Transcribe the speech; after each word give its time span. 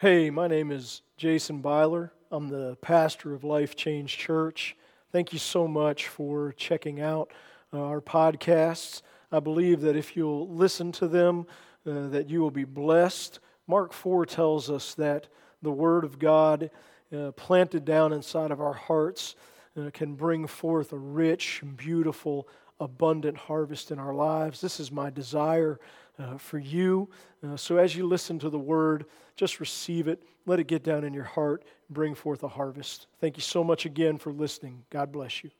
Hey, 0.00 0.30
my 0.30 0.46
name 0.46 0.70
is 0.70 1.02
Jason 1.18 1.60
Byler. 1.60 2.10
I'm 2.30 2.48
the 2.48 2.78
pastor 2.80 3.34
of 3.34 3.44
Life 3.44 3.76
Change 3.76 4.16
Church. 4.16 4.74
Thank 5.12 5.34
you 5.34 5.38
so 5.38 5.68
much 5.68 6.08
for 6.08 6.52
checking 6.52 7.02
out 7.02 7.30
uh, 7.70 7.82
our 7.82 8.00
podcasts. 8.00 9.02
I 9.30 9.40
believe 9.40 9.82
that 9.82 9.96
if 9.96 10.16
you'll 10.16 10.48
listen 10.48 10.90
to 10.92 11.06
them, 11.06 11.46
uh, 11.86 12.06
that 12.06 12.30
you 12.30 12.40
will 12.40 12.50
be 12.50 12.64
blessed. 12.64 13.40
Mark 13.66 13.92
4 13.92 14.24
tells 14.24 14.70
us 14.70 14.94
that 14.94 15.28
the 15.60 15.70
Word 15.70 16.04
of 16.04 16.18
God 16.18 16.70
uh, 17.14 17.32
planted 17.32 17.84
down 17.84 18.14
inside 18.14 18.52
of 18.52 18.58
our 18.62 18.72
hearts 18.72 19.36
uh, 19.78 19.90
can 19.92 20.14
bring 20.14 20.46
forth 20.46 20.94
a 20.94 20.98
rich, 20.98 21.62
beautiful, 21.76 22.48
abundant 22.80 23.36
harvest 23.36 23.90
in 23.90 23.98
our 23.98 24.14
lives. 24.14 24.62
This 24.62 24.80
is 24.80 24.90
my 24.90 25.10
desire 25.10 25.78
uh, 26.20 26.36
for 26.36 26.58
you. 26.58 27.08
Uh, 27.46 27.56
so 27.56 27.78
as 27.78 27.96
you 27.96 28.06
listen 28.06 28.38
to 28.38 28.50
the 28.50 28.58
word, 28.58 29.06
just 29.36 29.60
receive 29.60 30.06
it. 30.08 30.22
Let 30.46 30.60
it 30.60 30.66
get 30.66 30.82
down 30.82 31.04
in 31.04 31.14
your 31.14 31.24
heart 31.24 31.64
and 31.88 31.94
bring 31.94 32.14
forth 32.14 32.42
a 32.42 32.48
harvest. 32.48 33.06
Thank 33.20 33.36
you 33.36 33.42
so 33.42 33.64
much 33.64 33.86
again 33.86 34.18
for 34.18 34.32
listening. 34.32 34.84
God 34.90 35.10
bless 35.12 35.42
you. 35.42 35.50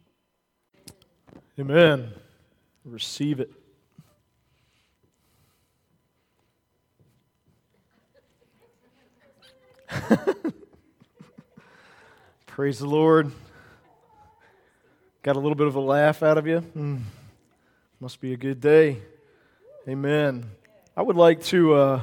Amen. 1.58 2.10
Receive 2.84 3.40
it. 3.40 3.52
Praise 12.46 12.78
the 12.78 12.86
Lord. 12.86 13.32
Got 15.22 15.36
a 15.36 15.38
little 15.38 15.54
bit 15.54 15.66
of 15.66 15.74
a 15.74 15.80
laugh 15.80 16.22
out 16.22 16.38
of 16.38 16.46
you? 16.46 16.60
Mm. 16.76 17.00
Must 18.00 18.20
be 18.20 18.32
a 18.32 18.36
good 18.36 18.60
day. 18.60 18.98
Amen. 19.88 20.44
I 20.94 21.00
would 21.00 21.16
like 21.16 21.42
to, 21.44 21.72
uh, 21.72 22.02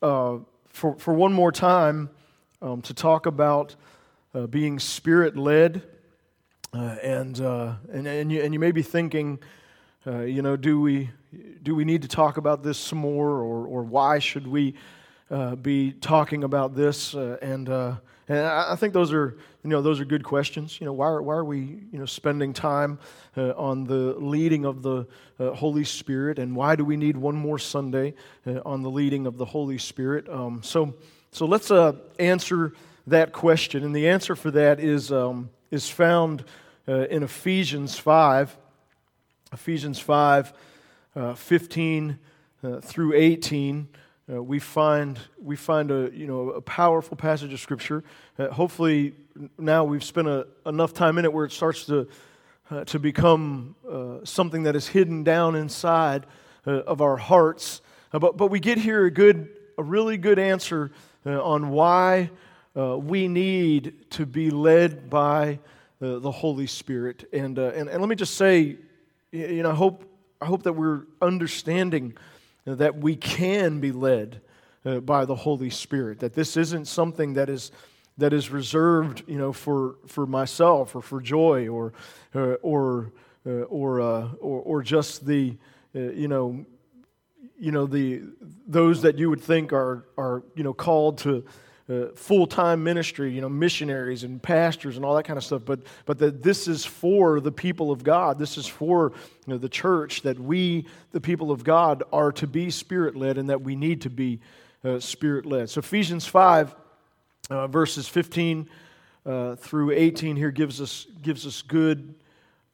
uh, 0.00 0.38
for, 0.70 0.96
for 0.98 1.12
one 1.12 1.34
more 1.34 1.52
time, 1.52 2.08
um, 2.62 2.80
to 2.80 2.94
talk 2.94 3.26
about 3.26 3.76
uh, 4.34 4.46
being 4.46 4.78
spirit 4.78 5.36
led. 5.36 5.82
Uh, 6.72 6.96
and, 7.02 7.42
uh, 7.42 7.74
and, 7.92 8.06
and, 8.06 8.32
you, 8.32 8.40
and 8.40 8.54
you 8.54 8.58
may 8.58 8.72
be 8.72 8.80
thinking, 8.80 9.38
uh, 10.06 10.20
you 10.20 10.40
know, 10.40 10.56
do 10.56 10.80
we, 10.80 11.10
do 11.62 11.74
we 11.74 11.84
need 11.84 12.00
to 12.00 12.08
talk 12.08 12.38
about 12.38 12.62
this 12.62 12.78
some 12.78 13.00
more, 13.00 13.32
or, 13.32 13.66
or 13.66 13.82
why 13.82 14.18
should 14.18 14.46
we 14.46 14.74
be 15.60 15.92
talking 15.92 16.42
about 16.42 16.74
this? 16.74 17.12
and 17.12 17.68
and 18.28 18.38
I 18.46 18.76
think 18.76 18.92
those 18.92 19.12
are, 19.12 19.36
you 19.64 19.70
know, 19.70 19.80
those 19.80 20.00
are 20.00 20.04
good 20.04 20.22
questions. 20.22 20.80
You 20.80 20.84
know, 20.84 20.92
why 20.92 21.06
are, 21.06 21.22
why 21.22 21.34
are 21.34 21.44
we, 21.44 21.58
you 21.58 21.98
know, 21.98 22.06
spending 22.06 22.52
time 22.52 22.98
uh, 23.36 23.52
on 23.56 23.84
the 23.84 24.14
leading 24.18 24.66
of 24.66 24.82
the 24.82 25.06
uh, 25.40 25.52
Holy 25.52 25.84
Spirit, 25.84 26.38
and 26.38 26.54
why 26.54 26.76
do 26.76 26.84
we 26.84 26.96
need 26.96 27.16
one 27.16 27.36
more 27.36 27.58
Sunday 27.58 28.14
uh, 28.46 28.60
on 28.66 28.82
the 28.82 28.90
leading 28.90 29.26
of 29.26 29.38
the 29.38 29.46
Holy 29.46 29.78
Spirit? 29.78 30.28
Um, 30.28 30.62
so, 30.62 30.94
so 31.32 31.46
let's 31.46 31.70
uh, 31.70 31.92
answer 32.18 32.74
that 33.06 33.32
question, 33.32 33.84
and 33.84 33.96
the 33.96 34.08
answer 34.08 34.36
for 34.36 34.50
that 34.50 34.80
is 34.80 35.10
um, 35.10 35.48
is 35.70 35.88
found 35.88 36.44
uh, 36.86 37.06
in 37.08 37.22
Ephesians 37.22 37.98
five, 37.98 38.56
Ephesians 39.52 39.98
five, 39.98 40.52
uh, 41.16 41.34
fifteen 41.34 42.18
through 42.82 43.14
eighteen 43.14 43.88
uh, 44.30 44.42
we 44.42 44.58
find 44.58 45.18
we 45.42 45.56
find 45.56 45.90
a 45.90 46.10
you 46.12 46.26
know 46.26 46.50
a 46.50 46.60
powerful 46.60 47.16
passage 47.16 47.52
of 47.52 47.60
scripture. 47.60 48.04
Uh, 48.38 48.48
hopefully, 48.48 49.14
now 49.58 49.84
we've 49.84 50.04
spent 50.04 50.28
a, 50.28 50.46
enough 50.66 50.92
time 50.92 51.16
in 51.18 51.24
it 51.24 51.32
where 51.32 51.46
it 51.46 51.52
starts 51.52 51.86
to 51.86 52.06
uh, 52.70 52.84
to 52.84 52.98
become 52.98 53.74
uh, 53.90 54.16
something 54.24 54.64
that 54.64 54.76
is 54.76 54.86
hidden 54.88 55.24
down 55.24 55.54
inside 55.54 56.26
uh, 56.66 56.82
of 56.82 57.00
our 57.00 57.16
hearts. 57.16 57.80
Uh, 58.12 58.18
but 58.18 58.36
but 58.36 58.48
we 58.48 58.60
get 58.60 58.76
here 58.76 59.06
a 59.06 59.10
good 59.10 59.48
a 59.78 59.82
really 59.82 60.18
good 60.18 60.38
answer 60.38 60.90
on 61.24 61.68
why 61.68 62.30
we 62.74 63.28
need 63.28 64.10
to 64.10 64.24
be 64.24 64.50
led 64.50 65.10
by 65.10 65.58
the 66.00 66.30
Holy 66.30 66.66
Spirit. 66.66 67.28
And, 67.32 67.58
and 67.58 67.88
and 67.88 68.00
let 68.00 68.08
me 68.08 68.16
just 68.16 68.34
say, 68.34 68.76
you 69.30 69.62
know, 69.62 69.70
I 69.70 69.74
hope 69.74 70.04
I 70.40 70.46
hope 70.46 70.62
that 70.62 70.72
we're 70.72 71.02
understanding 71.20 72.14
that 72.74 72.98
we 72.98 73.16
can 73.16 73.80
be 73.80 73.92
led 73.92 74.40
uh, 74.84 75.00
by 75.00 75.24
the 75.24 75.34
Holy 75.34 75.70
Spirit, 75.70 76.20
that 76.20 76.34
this 76.34 76.56
isn't 76.56 76.86
something 76.86 77.34
that 77.34 77.48
is, 77.48 77.72
that 78.16 78.32
is 78.32 78.50
reserved 78.50 79.22
you 79.26 79.38
know, 79.38 79.52
for, 79.52 79.96
for 80.06 80.26
myself 80.26 80.94
or 80.94 81.02
for 81.02 81.20
joy 81.20 81.68
or, 81.68 81.92
uh, 82.34 82.54
or, 82.62 83.12
uh, 83.46 83.50
or, 83.50 84.00
uh, 84.00 84.28
or, 84.40 84.60
or, 84.62 84.82
just 84.82 85.26
the, 85.26 85.56
uh, 85.94 85.98
you 85.98 86.28
know, 86.28 86.64
you 87.58 87.72
know 87.72 87.86
the, 87.86 88.22
those 88.66 89.02
that 89.02 89.18
you 89.18 89.28
would 89.30 89.40
think 89.40 89.72
are, 89.72 90.06
are 90.16 90.42
you 90.54 90.62
know, 90.62 90.72
called 90.72 91.18
to 91.18 91.44
uh, 91.88 92.08
full-time 92.14 92.84
ministry, 92.84 93.32
you 93.32 93.40
know, 93.40 93.48
missionaries 93.48 94.22
and 94.22 94.42
pastors 94.42 94.96
and 94.96 95.04
all 95.04 95.16
that 95.16 95.24
kind 95.24 95.38
of 95.38 95.44
stuff, 95.44 95.62
but, 95.64 95.80
but 96.04 96.18
that 96.18 96.42
this 96.42 96.68
is 96.68 96.84
for 96.84 97.40
the 97.40 97.50
people 97.52 97.90
of 97.90 98.04
God. 98.04 98.38
This 98.38 98.58
is 98.58 98.66
for 98.66 99.12
you 99.46 99.54
know, 99.54 99.58
the 99.58 99.70
church, 99.70 100.22
that 100.22 100.38
we, 100.38 100.86
the 101.12 101.20
people 101.20 101.50
of 101.50 101.64
God, 101.64 102.02
are 102.12 102.30
to 102.32 102.46
be 102.46 102.70
spirit-led 102.70 103.38
and 103.38 103.48
that 103.48 103.62
we 103.62 103.74
need 103.74 104.02
to 104.02 104.10
be 104.10 104.40
uh, 104.84 105.00
spirit-led. 105.00 105.70
So 105.70 105.78
Ephesians 105.78 106.26
5, 106.26 106.74
uh, 107.48 107.66
verses 107.68 108.06
15 108.06 108.68
uh, 109.24 109.56
through 109.56 109.92
18 109.92 110.36
here 110.36 110.50
gives 110.50 110.80
us, 110.80 111.06
gives 111.22 111.46
us 111.46 111.62
good, 111.62 112.14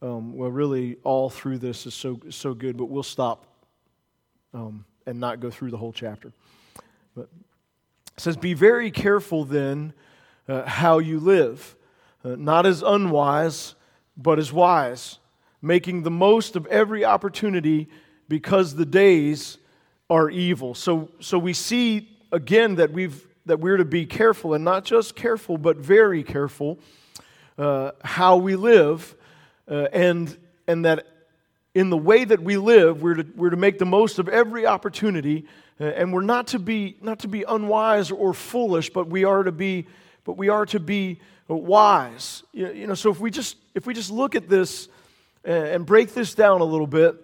um, 0.01 0.35
well, 0.35 0.51
really 0.51 0.97
all 1.03 1.29
through 1.29 1.59
this 1.59 1.85
is 1.85 1.93
so, 1.93 2.19
so 2.29 2.53
good, 2.53 2.75
but 2.75 2.85
we'll 2.85 3.01
stop 3.01 3.45
um, 4.53 4.83
and 5.05 5.19
not 5.19 5.39
go 5.39 5.49
through 5.49 5.71
the 5.71 5.77
whole 5.77 5.93
chapter. 5.93 6.33
But 7.15 7.29
it 8.17 8.21
says, 8.21 8.37
Be 8.37 8.53
very 8.53 8.91
careful 8.91 9.45
then 9.45 9.93
uh, 10.47 10.63
how 10.63 10.99
you 10.99 11.19
live, 11.19 11.75
uh, 12.23 12.35
not 12.37 12.65
as 12.65 12.81
unwise, 12.81 13.75
but 14.15 14.39
as 14.39 14.53
wise, 14.53 15.19
making 15.61 16.03
the 16.03 16.11
most 16.11 16.55
of 16.55 16.65
every 16.67 17.03
opportunity 17.03 17.89
because 18.27 18.75
the 18.75 18.85
days 18.85 19.57
are 20.09 20.29
evil. 20.29 20.75
So, 20.75 21.09
so 21.19 21.37
we 21.37 21.53
see 21.53 22.09
again 22.31 22.75
that, 22.75 22.91
we've, 22.91 23.27
that 23.45 23.59
we're 23.59 23.77
to 23.77 23.85
be 23.85 24.05
careful, 24.05 24.53
and 24.53 24.63
not 24.63 24.85
just 24.85 25.15
careful, 25.15 25.57
but 25.57 25.77
very 25.77 26.23
careful 26.23 26.79
uh, 27.57 27.91
how 28.03 28.37
we 28.37 28.55
live, 28.55 29.15
uh, 29.69 29.87
and, 29.91 30.35
and 30.67 30.85
that 30.85 31.07
in 31.73 31.89
the 31.89 31.97
way 31.97 32.23
that 32.23 32.41
we 32.41 32.57
live, 32.57 33.01
we're 33.01 33.15
to, 33.15 33.25
we're 33.35 33.49
to 33.49 33.57
make 33.57 33.79
the 33.79 33.85
most 33.85 34.19
of 34.19 34.29
every 34.29 34.65
opportunity 34.65 35.45
and 35.79 36.13
we're 36.13 36.21
not 36.21 36.47
to 36.47 36.59
be 36.59 36.97
not 37.01 37.19
to 37.19 37.27
be 37.27 37.43
unwise 37.43 38.11
or 38.11 38.33
foolish, 38.33 38.89
but 38.89 39.07
we 39.07 39.23
are 39.23 39.43
to 39.43 39.51
be 39.51 39.87
but 40.23 40.37
we 40.37 40.49
are 40.49 40.65
to 40.67 40.79
be 40.79 41.19
wise. 41.47 42.43
You 42.53 42.87
know, 42.87 42.95
so 42.95 43.11
if 43.11 43.19
we 43.19 43.31
just 43.31 43.57
if 43.73 43.85
we 43.85 43.93
just 43.93 44.11
look 44.11 44.35
at 44.35 44.49
this 44.49 44.87
uh, 45.47 45.51
and 45.51 45.85
break 45.85 46.13
this 46.13 46.33
down 46.33 46.61
a 46.61 46.65
little 46.65 46.87
bit, 46.87 47.15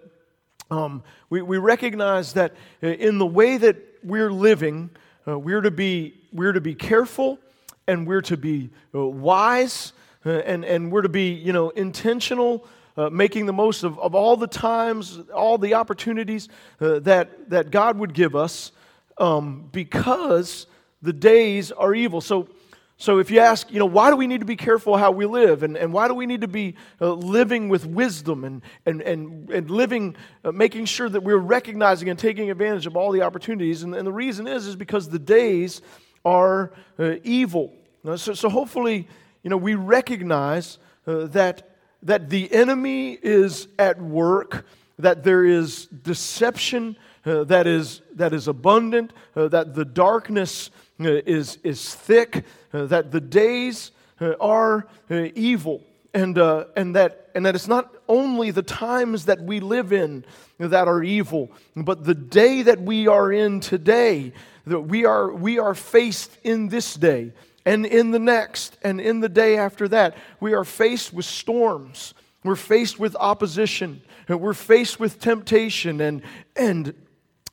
um, 0.70 1.02
we, 1.28 1.42
we 1.42 1.58
recognize 1.58 2.34
that 2.34 2.52
uh, 2.82 2.88
in 2.88 3.18
the 3.18 3.26
way 3.26 3.56
that 3.56 3.76
we're 4.04 4.32
living, 4.32 4.90
uh, 5.26 5.38
we're 5.38 5.60
to 5.60 5.70
be 5.70 6.14
we're 6.32 6.52
to 6.52 6.60
be 6.60 6.74
careful 6.74 7.38
and 7.86 8.06
we're 8.06 8.22
to 8.22 8.36
be 8.36 8.70
wise 8.92 9.92
uh, 10.24 10.30
and 10.30 10.64
and 10.64 10.92
we're 10.92 11.02
to 11.02 11.08
be 11.08 11.32
you 11.32 11.52
know 11.52 11.70
intentional 11.70 12.66
uh, 12.96 13.10
making 13.10 13.46
the 13.46 13.52
most 13.52 13.84
of, 13.84 13.98
of 13.98 14.14
all 14.14 14.36
the 14.36 14.46
times, 14.46 15.18
all 15.34 15.58
the 15.58 15.74
opportunities 15.74 16.48
uh, 16.80 16.98
that, 17.00 17.50
that 17.50 17.70
God 17.70 17.98
would 17.98 18.14
give 18.14 18.36
us 18.36 18.72
um, 19.18 19.68
because 19.72 20.66
the 21.00 21.12
days 21.12 21.72
are 21.72 21.94
evil. 21.94 22.20
So, 22.20 22.48
so 22.96 23.18
if 23.18 23.30
you 23.30 23.40
ask, 23.40 23.72
you 23.72 23.78
know, 23.78 23.86
why 23.86 24.10
do 24.10 24.16
we 24.16 24.26
need 24.26 24.40
to 24.40 24.46
be 24.46 24.56
careful 24.56 24.96
how 24.96 25.10
we 25.10 25.26
live? 25.26 25.64
And, 25.64 25.76
and 25.76 25.92
why 25.92 26.06
do 26.06 26.14
we 26.14 26.26
need 26.26 26.42
to 26.42 26.48
be 26.48 26.76
uh, 27.00 27.12
living 27.14 27.68
with 27.68 27.84
wisdom 27.84 28.44
and, 28.44 28.62
and, 28.86 29.02
and, 29.02 29.50
and 29.50 29.70
living, 29.70 30.14
uh, 30.44 30.52
making 30.52 30.84
sure 30.84 31.08
that 31.08 31.22
we're 31.22 31.38
recognizing 31.38 32.08
and 32.08 32.18
taking 32.18 32.50
advantage 32.50 32.86
of 32.86 32.96
all 32.96 33.10
the 33.10 33.22
opportunities? 33.22 33.82
And, 33.82 33.94
and 33.94 34.06
the 34.06 34.12
reason 34.12 34.46
is, 34.46 34.66
is 34.66 34.76
because 34.76 35.08
the 35.08 35.18
days 35.18 35.82
are 36.24 36.72
uh, 36.98 37.16
evil. 37.24 37.72
So, 38.16 38.34
so 38.34 38.48
hopefully, 38.48 39.08
you 39.42 39.50
know, 39.50 39.56
we 39.56 39.74
recognize 39.74 40.78
uh, 41.06 41.26
that 41.26 41.71
that 42.02 42.30
the 42.30 42.52
enemy 42.52 43.18
is 43.22 43.68
at 43.78 44.00
work, 44.00 44.66
that 44.98 45.24
there 45.24 45.44
is 45.44 45.86
deception 45.86 46.96
uh, 47.24 47.44
that, 47.44 47.66
is, 47.66 48.02
that 48.14 48.32
is 48.32 48.48
abundant, 48.48 49.12
uh, 49.36 49.48
that 49.48 49.74
the 49.74 49.84
darkness 49.84 50.70
uh, 51.00 51.04
is, 51.26 51.58
is 51.62 51.94
thick, 51.94 52.44
uh, 52.72 52.86
that 52.86 53.12
the 53.12 53.20
days 53.20 53.92
uh, 54.20 54.32
are 54.40 54.88
uh, 55.10 55.28
evil, 55.34 55.82
and, 56.14 56.36
and, 56.76 56.96
that, 56.96 57.30
and 57.34 57.46
that 57.46 57.54
it's 57.54 57.68
not 57.68 57.94
only 58.08 58.50
the 58.50 58.62
times 58.62 59.24
that 59.26 59.40
we 59.40 59.60
live 59.60 59.92
in 59.92 60.24
that 60.58 60.88
are 60.88 61.02
evil, 61.02 61.50
but 61.74 62.04
the 62.04 62.14
day 62.14 62.62
that 62.62 62.80
we 62.80 63.06
are 63.06 63.32
in 63.32 63.60
today, 63.60 64.32
that 64.66 64.80
we 64.80 65.06
are, 65.06 65.32
we 65.32 65.58
are 65.58 65.74
faced 65.74 66.36
in 66.44 66.68
this 66.68 66.94
day 66.94 67.32
and 67.64 67.86
in 67.86 68.10
the 68.10 68.18
next 68.18 68.76
and 68.82 69.00
in 69.00 69.20
the 69.20 69.28
day 69.28 69.56
after 69.56 69.88
that, 69.88 70.16
we 70.40 70.54
are 70.54 70.64
faced 70.64 71.12
with 71.12 71.24
storms. 71.24 72.14
We're 72.44 72.56
faced 72.56 72.98
with 72.98 73.14
opposition. 73.16 74.02
We're 74.28 74.54
faced 74.54 74.98
with 74.98 75.20
temptation 75.20 76.00
and, 76.00 76.22
and, 76.56 76.94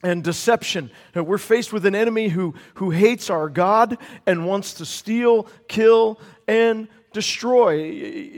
and 0.03 0.23
deception. 0.23 0.89
We're 1.13 1.37
faced 1.37 1.71
with 1.71 1.85
an 1.85 1.95
enemy 1.95 2.29
who, 2.29 2.55
who 2.75 2.89
hates 2.89 3.29
our 3.29 3.49
God 3.49 3.97
and 4.25 4.47
wants 4.47 4.75
to 4.75 4.85
steal, 4.85 5.47
kill, 5.67 6.19
and 6.47 6.87
destroy. 7.13 7.81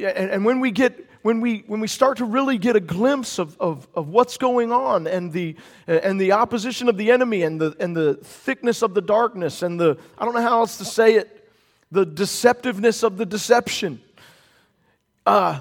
And, 0.06 0.32
and 0.32 0.46
when 0.46 0.60
we 0.60 0.72
get 0.72 1.08
when 1.22 1.40
we, 1.40 1.64
when 1.68 1.80
we 1.80 1.88
start 1.88 2.18
to 2.18 2.26
really 2.26 2.58
get 2.58 2.76
a 2.76 2.80
glimpse 2.80 3.38
of, 3.38 3.56
of, 3.60 3.88
of 3.94 4.10
what's 4.10 4.38
going 4.38 4.72
on 4.72 5.06
and 5.06 5.32
the, 5.32 5.56
and 5.86 6.20
the 6.20 6.32
opposition 6.32 6.90
of 6.90 6.98
the 6.98 7.12
enemy 7.12 7.44
and 7.44 7.62
the, 7.62 7.76
and 7.80 7.96
the 7.96 8.16
thickness 8.16 8.82
of 8.82 8.96
the 8.96 9.02
darkness 9.02 9.62
and 9.62 9.80
the, 9.80 9.98
I 10.18 10.26
don't 10.26 10.34
know 10.34 10.42
how 10.42 10.62
else 10.62 10.80
to 10.80 10.86
say 10.86 11.16
it, 11.16 11.41
the 11.92 12.06
deceptiveness 12.06 13.04
of 13.04 13.18
the 13.18 13.26
deception. 13.26 14.02
Uh, 15.26 15.60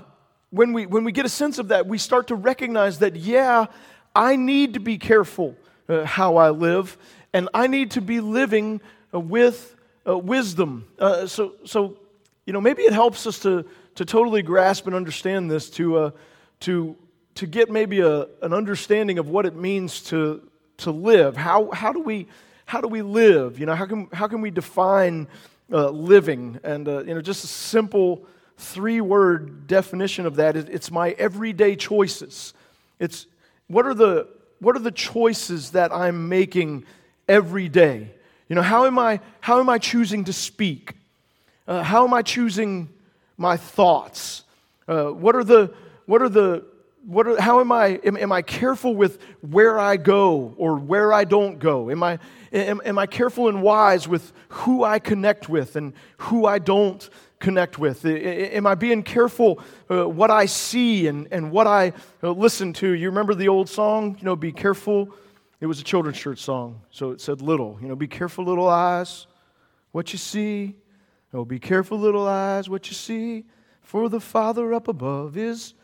when, 0.50 0.73
we, 0.73 0.87
when 0.87 1.05
we 1.05 1.12
get 1.12 1.27
a 1.27 1.31
sense 1.31 1.59
of 1.59 1.69
that, 1.69 1.87
we 1.87 1.99
start 1.99 2.29
to 2.29 2.35
recognize 2.35 3.00
that, 3.00 3.17
yeah, 3.17 3.67
I 4.15 4.37
need 4.37 4.75
to 4.75 4.81
be 4.81 4.99
careful 4.99 5.56
uh, 5.88 6.05
how 6.05 6.37
I 6.37 6.50
live, 6.50 6.97
and 7.32 7.49
I 7.53 7.67
need 7.67 7.93
to 7.93 8.00
be 8.00 8.21
living 8.21 8.81
uh, 9.12 9.21
with 9.21 9.77
uh, 10.06 10.17
wisdom. 10.17 10.87
Uh, 10.99 11.27
so, 11.27 11.55
so, 11.65 11.99
you 12.47 12.53
know, 12.53 12.61
maybe 12.61 12.83
it 12.83 12.93
helps 12.93 13.26
us 13.26 13.38
to, 13.41 13.65
to 13.97 14.05
totally 14.05 14.43
grasp 14.43 14.87
and 14.87 14.94
understand 14.94 15.50
this, 15.50 15.69
to, 15.71 15.97
uh, 15.97 16.11
to, 16.61 16.97
to 17.35 17.47
get 17.47 17.71
maybe 17.71 18.00
a, 18.00 18.26
an 18.43 18.53
understanding 18.53 19.19
of 19.19 19.29
what 19.29 19.47
it 19.47 19.55
means 19.55 20.00
to, 20.05 20.49
to 20.79 20.91
live. 20.91 21.37
How, 21.37 21.71
how, 21.71 21.93
do 21.93 22.00
we, 22.00 22.26
how 22.67 22.81
do 22.81 22.88
we 22.88 23.03
live? 23.03 23.59
You 23.59 23.67
know, 23.67 23.75
how 23.75 23.87
can, 23.87 24.09
how 24.12 24.26
can 24.26 24.41
we 24.41 24.50
define 24.50 25.29
uh, 25.73 25.91
living? 25.91 26.59
And, 26.63 26.89
uh, 26.89 27.05
you 27.05 27.15
know, 27.15 27.21
just 27.21 27.45
a 27.45 27.49
simple 27.49 28.27
three 28.59 29.01
word 29.01 29.67
definition 29.67 30.27
of 30.27 30.37
that 30.37 30.55
it's 30.55 30.91
my 30.91 31.11
everyday 31.13 31.77
choices. 31.77 32.53
It's 32.99 33.27
what 33.69 33.87
are 33.87 33.95
the, 33.95 34.29
what 34.59 34.77
are 34.77 34.81
the 34.81 34.91
choices 34.91 35.71
that 35.71 35.93
I'm 35.93 36.29
making 36.29 36.85
every 37.29 37.69
day? 37.69 38.11
You 38.49 38.57
know, 38.57 38.63
how 38.63 38.85
am 38.85 38.99
I, 38.99 39.21
how 39.41 39.61
am 39.61 39.69
I 39.69 39.79
choosing 39.79 40.25
to 40.25 40.33
speak? 40.33 40.95
Uh, 41.67 41.83
how 41.83 42.05
am 42.05 42.13
I 42.13 42.23
choosing 42.23 42.89
my 43.39 43.57
thoughts? 43.57 44.43
Uh, 44.89 45.07
what 45.07 45.37
are 45.37 45.45
the, 45.45 45.73
what 46.07 46.21
are 46.21 46.29
the, 46.29 46.65
what 47.05 47.26
are, 47.26 47.41
how 47.41 47.61
am 47.61 47.73
I, 47.73 48.00
am, 48.05 48.17
am 48.17 48.32
I 48.32 48.43
careful 48.43 48.94
with 48.94 49.19
where 49.41 49.79
I 49.79 49.97
go 49.97 50.55
or 50.56 50.76
where 50.76 51.12
I 51.12 51.25
don't 51.25 51.58
go? 51.58 51.91
Am 51.91 52.02
I, 52.02 52.19
am, 52.52 52.81
am 52.85 52.99
I 52.99 53.06
careful 53.06 53.49
and 53.49 53.62
wise 53.62 54.06
with 54.06 54.32
who 54.49 54.85
I 54.85 54.99
connect 54.99 55.49
with 55.49 55.76
and 55.76 55.94
who 56.19 56.47
I 56.47 56.58
don't 56.58 57.08
connect 57.38 57.79
with? 57.79 58.05
Am 58.05 58.67
I 58.67 58.75
being 58.75 59.02
careful 59.02 59.61
uh, 59.91 60.08
what 60.08 60.31
I 60.31 60.47
see 60.47 61.06
and, 61.06 61.29
and 61.31 61.50
what 61.50 61.67
I 61.67 61.93
uh, 62.23 62.31
listen 62.32 62.73
to? 62.75 62.93
You 62.93 63.08
remember 63.08 63.35
the 63.35 63.49
old 63.49 63.69
song, 63.69 64.17
you 64.19 64.25
know, 64.25 64.37
be 64.37 64.52
careful? 64.52 65.14
It 65.61 65.67
was 65.67 65.81
a 65.81 65.85
children's 65.85 66.19
church 66.19 66.38
song, 66.38 66.81
so 66.91 67.11
it 67.11 67.20
said 67.20 67.43
little, 67.43 67.79
you 67.82 67.88
know, 67.88 67.97
be 67.97 68.08
careful, 68.08 68.44
little 68.44 68.69
eyes, 68.69 69.26
what 69.93 70.12
you 70.12 70.19
see, 70.19 70.75
Oh, 71.32 71.44
be 71.44 71.61
careful, 71.61 71.99
little 71.99 72.26
eyes, 72.26 72.69
what 72.69 72.88
you 72.88 72.94
see, 72.94 73.44
for 73.82 74.08
the 74.08 74.20
Father 74.20 74.75
up 74.75 74.88
above 74.88 75.37
is 75.37 75.75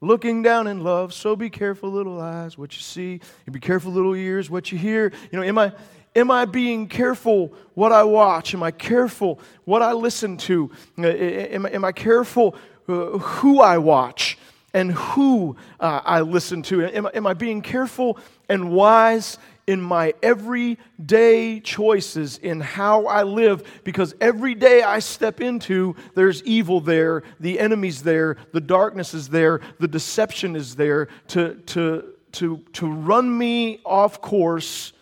looking 0.00 0.42
down 0.42 0.66
in 0.66 0.82
love. 0.82 1.12
So 1.12 1.36
be 1.36 1.50
careful, 1.50 1.90
little 1.90 2.20
eyes, 2.20 2.56
what 2.56 2.74
you 2.74 2.82
see. 2.82 3.20
And 3.46 3.52
be 3.52 3.60
careful, 3.60 3.92
little 3.92 4.14
ears, 4.14 4.50
what 4.50 4.72
you 4.72 4.78
hear. 4.78 5.12
You 5.30 5.38
know, 5.38 5.44
am 5.44 5.58
I, 5.58 5.72
am 6.16 6.30
I 6.30 6.44
being 6.44 6.88
careful 6.88 7.52
what 7.74 7.92
I 7.92 8.04
watch? 8.04 8.54
Am 8.54 8.62
I 8.62 8.70
careful 8.70 9.40
what 9.64 9.82
I 9.82 9.92
listen 9.92 10.36
to? 10.38 10.70
Uh, 10.98 11.06
am, 11.06 11.66
am 11.66 11.84
I 11.84 11.92
careful 11.92 12.56
uh, 12.88 13.18
who 13.18 13.60
I 13.60 13.78
watch 13.78 14.38
and 14.72 14.92
who 14.92 15.56
uh, 15.78 16.00
I 16.04 16.20
listen 16.20 16.62
to? 16.62 16.84
Am, 16.84 17.08
am 17.12 17.26
I 17.26 17.34
being 17.34 17.60
careful 17.60 18.18
and 18.48 18.70
wise 18.72 19.38
in 19.70 19.80
my 19.80 20.12
everyday 20.20 21.60
choices 21.60 22.38
in 22.38 22.58
how 22.60 23.06
I 23.06 23.22
live 23.22 23.62
because 23.84 24.16
every 24.20 24.56
day 24.56 24.82
I 24.82 24.98
step 24.98 25.40
into, 25.40 25.94
there's 26.16 26.42
evil 26.42 26.80
there, 26.80 27.22
the 27.38 27.60
enemy's 27.60 28.02
there, 28.02 28.36
the 28.52 28.60
darkness 28.60 29.14
is 29.14 29.28
there, 29.28 29.60
the 29.78 29.86
deception 29.86 30.56
is 30.56 30.74
there 30.74 31.06
to, 31.28 31.54
to, 31.66 32.14
to, 32.32 32.58
to 32.72 32.90
run 32.90 33.38
me 33.38 33.80
off 33.84 34.20
course 34.20 34.92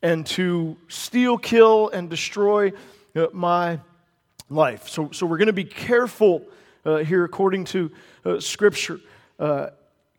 and 0.00 0.24
to 0.28 0.78
steal, 0.88 1.36
kill, 1.36 1.90
and 1.90 2.08
destroy 2.08 2.72
uh, 3.14 3.26
my 3.34 3.78
life. 4.48 4.88
So, 4.88 5.10
so 5.10 5.26
we're 5.26 5.38
going 5.38 5.46
to 5.48 5.52
be 5.52 5.64
careful 5.64 6.42
uh, 6.86 6.98
here 6.98 7.24
according 7.24 7.66
to 7.66 7.92
uh, 8.24 8.40
Scripture. 8.40 8.98
Uh, 9.38 9.68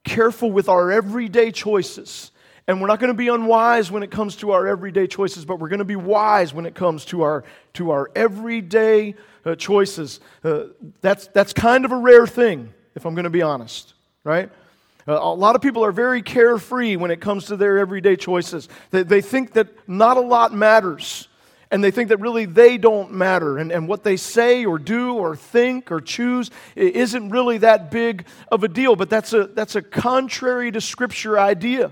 careful 0.03 0.51
with 0.51 0.69
our 0.69 0.91
everyday 0.91 1.51
choices 1.51 2.31
and 2.67 2.81
we're 2.81 2.87
not 2.87 2.99
going 2.99 3.11
to 3.11 3.17
be 3.17 3.29
unwise 3.29 3.89
when 3.89 4.03
it 4.03 4.11
comes 4.11 4.35
to 4.37 4.51
our 4.51 4.67
everyday 4.67 5.07
choices, 5.07 5.45
but 5.45 5.59
we're 5.59 5.69
going 5.69 5.79
to 5.79 5.85
be 5.85 5.95
wise 5.95 6.53
when 6.53 6.65
it 6.65 6.75
comes 6.75 7.05
to 7.05 7.21
our, 7.21 7.45
to 7.73 7.91
our 7.91 8.11
everyday 8.15 9.15
uh, 9.45 9.55
choices. 9.55 10.19
Uh, 10.43 10.65
that's, 11.01 11.27
that's 11.27 11.53
kind 11.53 11.85
of 11.85 11.91
a 11.91 11.97
rare 11.97 12.27
thing, 12.27 12.73
if 12.95 13.05
I'm 13.05 13.15
going 13.15 13.23
to 13.23 13.29
be 13.29 13.41
honest, 13.41 13.93
right? 14.25 14.49
Uh, 15.07 15.13
a 15.13 15.33
lot 15.33 15.55
of 15.55 15.61
people 15.61 15.85
are 15.85 15.93
very 15.93 16.21
carefree 16.21 16.97
when 16.97 17.11
it 17.11 17.21
comes 17.21 17.45
to 17.45 17.55
their 17.55 17.77
everyday 17.77 18.17
choices. 18.17 18.67
They, 18.91 19.03
they 19.03 19.21
think 19.21 19.53
that 19.53 19.69
not 19.87 20.17
a 20.17 20.21
lot 20.21 20.53
matters, 20.53 21.29
and 21.71 21.81
they 21.81 21.91
think 21.91 22.09
that 22.09 22.19
really 22.19 22.43
they 22.43 22.77
don't 22.77 23.13
matter, 23.13 23.57
and, 23.57 23.71
and 23.71 23.87
what 23.87 24.03
they 24.03 24.17
say 24.17 24.65
or 24.65 24.77
do 24.77 25.13
or 25.13 25.37
think 25.37 25.89
or 25.89 26.01
choose 26.01 26.51
isn't 26.75 27.29
really 27.29 27.59
that 27.59 27.91
big 27.91 28.25
of 28.51 28.65
a 28.65 28.67
deal. 28.67 28.97
But 28.97 29.09
that's 29.09 29.31
a, 29.31 29.47
that's 29.47 29.75
a 29.75 29.81
contrary 29.81 30.71
to 30.71 30.81
Scripture 30.81 31.39
idea. 31.39 31.91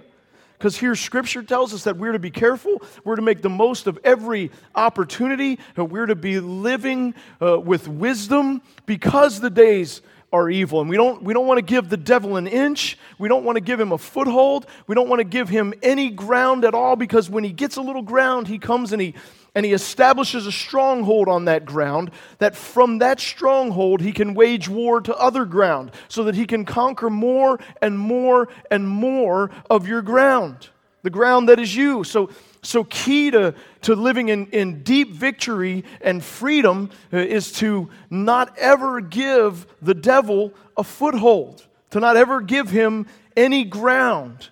Because 0.58 0.78
here, 0.78 0.96
Scripture 0.96 1.44
tells 1.44 1.74
us 1.74 1.84
that 1.84 1.98
we're 1.98 2.14
to 2.14 2.20
be 2.20 2.32
careful, 2.32 2.82
we're 3.04 3.18
to 3.18 3.22
make 3.22 3.42
the 3.42 3.50
most 3.50 3.88
of 3.88 4.00
every 4.04 4.52
opportunity, 4.74 5.60
we're 5.76 6.06
to 6.06 6.16
be 6.16 6.40
living 6.40 7.14
uh, 7.42 7.60
with 7.60 7.88
wisdom 7.88 8.62
because 8.86 9.40
the 9.40 9.50
days 9.50 10.02
are 10.32 10.50
evil. 10.50 10.82
And 10.82 10.90
we 10.90 10.98
don't, 10.98 11.24
we 11.24 11.34
don't 11.34 11.48
want 11.48 11.60
to 11.60 11.66
give 11.66 11.90
the 11.90 11.98
devil 11.98 12.36
an 12.36 12.48
inch. 12.48 12.98
We 13.18 13.30
don't 13.30 13.46
want 13.46 13.56
to 13.56 13.62
give 13.62 13.80
him 13.80 13.92
a 13.92 13.98
foothold. 13.98 14.66
We 14.88 14.96
don't 14.96 15.08
want 15.08 15.20
to 15.20 15.24
give 15.24 15.48
him 15.50 15.74
any 15.82 16.10
ground 16.10 16.66
at 16.66 16.74
all 16.74 16.96
because 16.96 17.30
when 17.30 17.44
he 17.44 17.52
gets 17.52 17.78
a 17.78 17.82
little 17.82 18.02
ground, 18.02 18.48
he 18.48 18.60
comes 18.60 18.92
and 18.92 19.02
he 19.02 19.16
and 19.56 19.66
he 19.66 19.72
establishes 19.72 20.46
a 20.46 20.52
stronghold 20.52 21.30
on 21.30 21.46
that 21.46 21.66
ground, 21.66 22.12
that 22.40 22.56
from 22.58 23.00
that 23.00 23.22
stronghold 23.22 24.02
he 24.02 24.12
can 24.12 24.34
wage 24.34 24.68
war 24.68 25.00
to 25.00 25.16
other 25.16 25.46
ground, 25.46 25.92
so 26.10 26.26
that 26.26 26.36
he 26.36 26.46
can 26.46 26.66
conquer 26.66 27.10
more 27.10 27.58
and 27.82 27.98
more 27.98 28.50
and 28.70 28.88
more 28.88 29.50
of 29.70 29.88
your 29.88 30.02
ground, 30.02 30.70
the 31.04 31.10
ground 31.10 31.48
that 31.48 31.60
is 31.60 31.74
you. 31.74 32.04
So, 32.04 32.30
so 32.62 32.84
key 32.84 33.32
to, 33.32 33.56
to 33.84 33.96
living 33.96 34.28
in, 34.28 34.48
in 34.48 34.84
deep 34.84 35.12
victory 35.12 35.86
and 36.02 36.22
freedom 36.22 36.90
uh, 37.14 37.18
is 37.18 37.52
to 37.54 37.90
not 38.10 38.58
ever 38.58 39.00
give 39.00 39.68
the 39.82 39.94
devil 39.94 40.54
a 40.76 40.84
foothold, 40.84 41.66
to 41.92 42.02
not 42.02 42.18
ever 42.18 42.42
give 42.42 42.70
him 42.70 43.06
any 43.38 43.64
ground, 43.64 44.50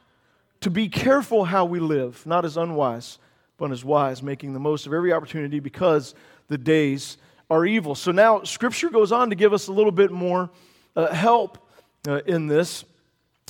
to 0.61 0.69
be 0.69 0.87
careful 0.87 1.43
how 1.43 1.65
we 1.65 1.79
live, 1.79 2.25
not 2.25 2.45
as 2.45 2.55
unwise 2.55 3.17
but 3.63 3.71
as 3.71 3.85
wise, 3.85 4.21
making 4.21 4.51
the 4.51 4.59
most 4.59 4.87
of 4.87 4.93
every 4.93 5.13
opportunity 5.13 5.61
because 5.61 6.15
the 6.49 6.57
days 6.57 7.15
are 7.49 7.65
evil. 7.65 7.95
So 7.95 8.11
now 8.11 8.43
Scripture 8.43 8.89
goes 8.89 9.13
on 9.13 9.29
to 9.29 9.37
give 9.37 9.53
us 9.53 9.69
a 9.69 9.71
little 9.71 9.93
bit 9.93 10.11
more 10.11 10.49
uh, 10.97 11.13
help 11.13 11.65
uh, 12.05 12.19
in 12.25 12.47
this 12.47 12.83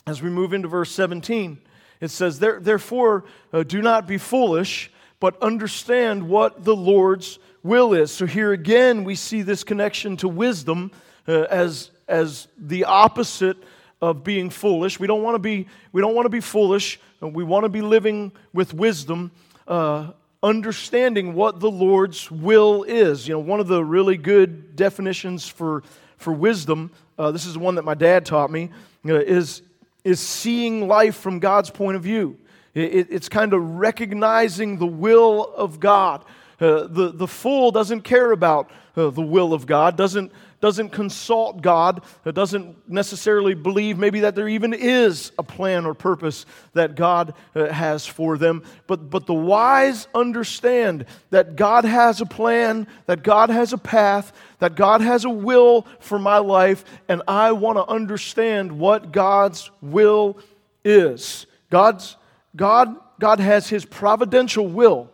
as 0.05 0.22
we 0.22 0.29
move 0.29 0.53
into 0.53 0.67
verse 0.67 0.91
17. 0.91 1.58
It 2.00 2.12
says, 2.12 2.38
Therefore, 2.38 3.25
uh, 3.51 3.63
do 3.63 3.82
not 3.82 4.05
be 4.05 4.20
foolish, 4.20 4.91
but 5.20 5.41
understand 5.41 6.29
what 6.29 6.63
the 6.63 6.75
Lord's 6.75 7.39
will 7.63 7.93
is. 7.93 8.12
So 8.12 8.27
here 8.27 8.51
again, 8.51 9.03
we 9.03 9.15
see 9.15 9.41
this 9.41 9.63
connection 9.63 10.15
to 10.17 10.27
wisdom 10.27 10.91
uh, 11.27 11.48
as, 11.50 11.89
as 12.08 12.50
the 12.60 12.86
opposite 12.86 13.58
of 14.00 14.24
being 14.24 14.51
foolish. 14.51 15.00
We 15.00 15.08
don't 15.08 15.24
want 15.24 15.34
to 15.34 15.39
be, 15.39 15.65
we 15.91 16.01
don't 16.01 16.13
want 16.13 16.27
to 16.27 16.29
be 16.29 16.39
foolish. 16.39 17.00
We 17.20 17.43
want 17.43 17.63
to 17.63 17.70
be 17.70 17.82
living 17.82 18.32
with 18.53 18.75
wisdom 18.75 19.32
uh, 19.67 20.12
understanding 20.41 21.34
what 21.34 21.60
the 21.60 21.72
Lord's 21.72 22.29
will 22.29 22.84
is. 22.84 23.27
You 23.27 23.36
know, 23.36 23.39
one 23.39 23.60
of 23.60 23.67
the 23.67 23.84
really 23.84 24.17
good 24.17 24.75
definitions 24.75 25.48
for, 25.48 25.84
for 26.17 26.34
wisdom, 26.34 26.91
uh, 27.17 27.32
this 27.32 27.46
is 27.46 27.58
one 27.58 27.75
that 27.75 27.86
my 27.86 27.93
dad 27.93 28.25
taught 28.25 28.51
me, 28.51 28.70
uh, 29.08 29.15
is, 29.15 29.62
is 30.03 30.20
seeing 30.20 30.88
life 30.88 31.15
from 31.15 31.39
God's 31.39 31.70
point 31.70 31.96
of 31.96 32.03
view. 32.03 32.38
It, 32.74 33.08
it's 33.10 33.29
kind 33.29 33.53
of 33.53 33.62
recognizing 33.62 34.77
the 34.77 34.88
will 34.88 35.53
of 35.55 35.79
God. 35.79 36.25
Uh, 36.60 36.88
the, 36.88 37.12
the 37.13 37.27
fool 37.27 37.72
doesn't 37.72 38.01
care 38.01 38.32
about 38.32 38.70
uh, 38.96 39.10
the 39.10 39.22
will 39.22 39.53
of 39.53 39.65
God, 39.65 39.98
doesn't, 39.98 40.32
doesn't 40.63 40.91
consult 40.91 41.62
God, 41.62 42.05
that 42.24 42.32
doesn't 42.32 42.89
necessarily 42.89 43.53
believe 43.53 43.98
maybe 43.98 44.22
that 44.22 44.34
there 44.34 44.48
even 44.48 44.74
is 44.74 45.34
a 45.38 45.43
plan 45.43 45.86
or 45.86 45.93
purpose 45.93 46.46
that 46.72 46.96
God 46.96 47.34
uh, 47.53 47.67
has 47.67 48.08
for 48.08 48.38
them. 48.38 48.63
But, 48.88 49.10
but 49.10 49.25
the 49.25 49.34
wise 49.34 50.08
understand 50.15 51.05
that 51.32 51.58
God 51.58 51.84
has 51.84 52.22
a 52.22 52.25
plan, 52.25 52.88
that 53.08 53.24
God 53.24 53.50
has 53.50 53.74
a 53.74 53.77
path, 53.77 54.32
that 54.60 54.75
God 54.75 55.01
has 55.01 55.25
a 55.25 55.29
will 55.29 55.86
for 56.00 56.17
my 56.17 56.38
life, 56.38 56.86
and 57.10 57.22
I 57.27 57.51
want 57.51 57.77
to 57.77 57.86
understand 57.86 58.72
what 58.72 59.12
God's 59.12 59.70
will 59.82 60.38
is. 60.86 61.46
God's, 61.70 62.15
God 62.55 62.96
God 63.20 63.39
has 63.39 63.70
his 63.70 63.86
providential 63.86 64.67
will, 64.67 65.10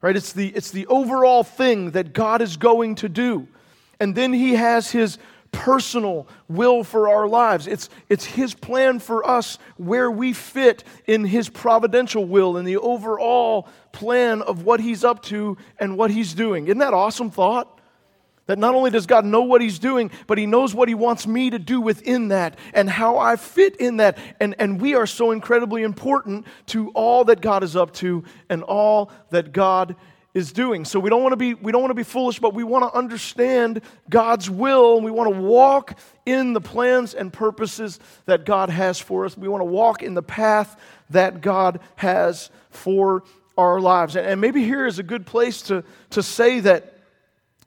right? 0.00 0.16
It's 0.16 0.32
the, 0.32 0.48
it's 0.48 0.70
the 0.70 0.86
overall 0.86 1.44
thing 1.44 1.92
that 1.92 2.12
God 2.12 2.40
is 2.40 2.56
going 2.56 2.96
to 2.96 3.08
do. 3.08 3.48
And 4.02 4.14
then 4.16 4.32
he 4.32 4.54
has 4.54 4.90
his 4.90 5.18
personal 5.52 6.26
will 6.48 6.82
for 6.82 7.08
our 7.08 7.28
lives. 7.28 7.66
It's, 7.66 7.88
it's 8.08 8.24
His 8.24 8.54
plan 8.54 8.98
for 8.98 9.24
us 9.28 9.58
where 9.76 10.10
we 10.10 10.32
fit 10.32 10.82
in 11.06 11.24
His 11.24 11.48
providential 11.48 12.24
will 12.24 12.56
and 12.56 12.66
the 12.66 12.78
overall 12.78 13.68
plan 13.92 14.42
of 14.42 14.64
what 14.64 14.80
He's 14.80 15.04
up 15.04 15.22
to 15.24 15.56
and 15.78 15.96
what 15.96 16.10
He's 16.10 16.34
doing. 16.34 16.66
Isn't 16.66 16.78
that 16.78 16.94
awesome 16.94 17.30
thought? 17.30 17.78
That 18.46 18.58
not 18.58 18.74
only 18.74 18.90
does 18.90 19.06
God 19.06 19.24
know 19.24 19.42
what 19.42 19.60
He's 19.60 19.78
doing, 19.78 20.10
but 20.26 20.36
He 20.36 20.46
knows 20.46 20.74
what 20.74 20.88
He 20.88 20.94
wants 20.94 21.26
me 21.26 21.50
to 21.50 21.58
do 21.58 21.80
within 21.80 22.28
that 22.28 22.58
and 22.74 22.90
how 22.90 23.18
I 23.18 23.36
fit 23.36 23.76
in 23.76 23.98
that. 23.98 24.18
And, 24.40 24.56
and 24.58 24.80
we 24.80 24.94
are 24.94 25.06
so 25.06 25.30
incredibly 25.30 25.84
important 25.84 26.46
to 26.68 26.90
all 26.90 27.24
that 27.24 27.40
God 27.40 27.62
is 27.62 27.76
up 27.76 27.92
to 27.94 28.24
and 28.48 28.62
all 28.64 29.12
that 29.30 29.52
God 29.52 29.94
is 30.34 30.52
doing. 30.52 30.84
So 30.84 30.98
we 30.98 31.10
don't 31.10 31.22
want 31.22 31.32
to 31.32 31.36
be 31.36 31.54
we 31.54 31.72
don't 31.72 31.82
want 31.82 31.90
to 31.90 31.94
be 31.94 32.02
foolish, 32.02 32.38
but 32.38 32.54
we 32.54 32.64
want 32.64 32.90
to 32.90 32.98
understand 32.98 33.82
God's 34.08 34.48
will 34.48 34.96
and 34.96 35.04
we 35.04 35.10
want 35.10 35.32
to 35.32 35.40
walk 35.40 35.98
in 36.24 36.52
the 36.52 36.60
plans 36.60 37.14
and 37.14 37.32
purposes 37.32 38.00
that 38.26 38.46
God 38.46 38.70
has 38.70 38.98
for 38.98 39.26
us. 39.26 39.36
We 39.36 39.48
want 39.48 39.60
to 39.60 39.66
walk 39.66 40.02
in 40.02 40.14
the 40.14 40.22
path 40.22 40.80
that 41.10 41.40
God 41.40 41.80
has 41.96 42.50
for 42.70 43.24
our 43.56 43.80
lives. 43.80 44.16
And 44.16 44.40
maybe 44.40 44.62
here 44.64 44.86
is 44.86 44.98
a 44.98 45.02
good 45.02 45.26
place 45.26 45.62
to, 45.62 45.84
to 46.10 46.22
say 46.22 46.60
that, 46.60 46.98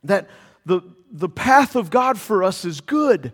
that 0.03 0.29
the, 0.65 0.81
the 1.11 1.29
path 1.29 1.75
of 1.75 1.89
God 1.89 2.19
for 2.19 2.43
us 2.43 2.65
is 2.65 2.81
good. 2.81 3.31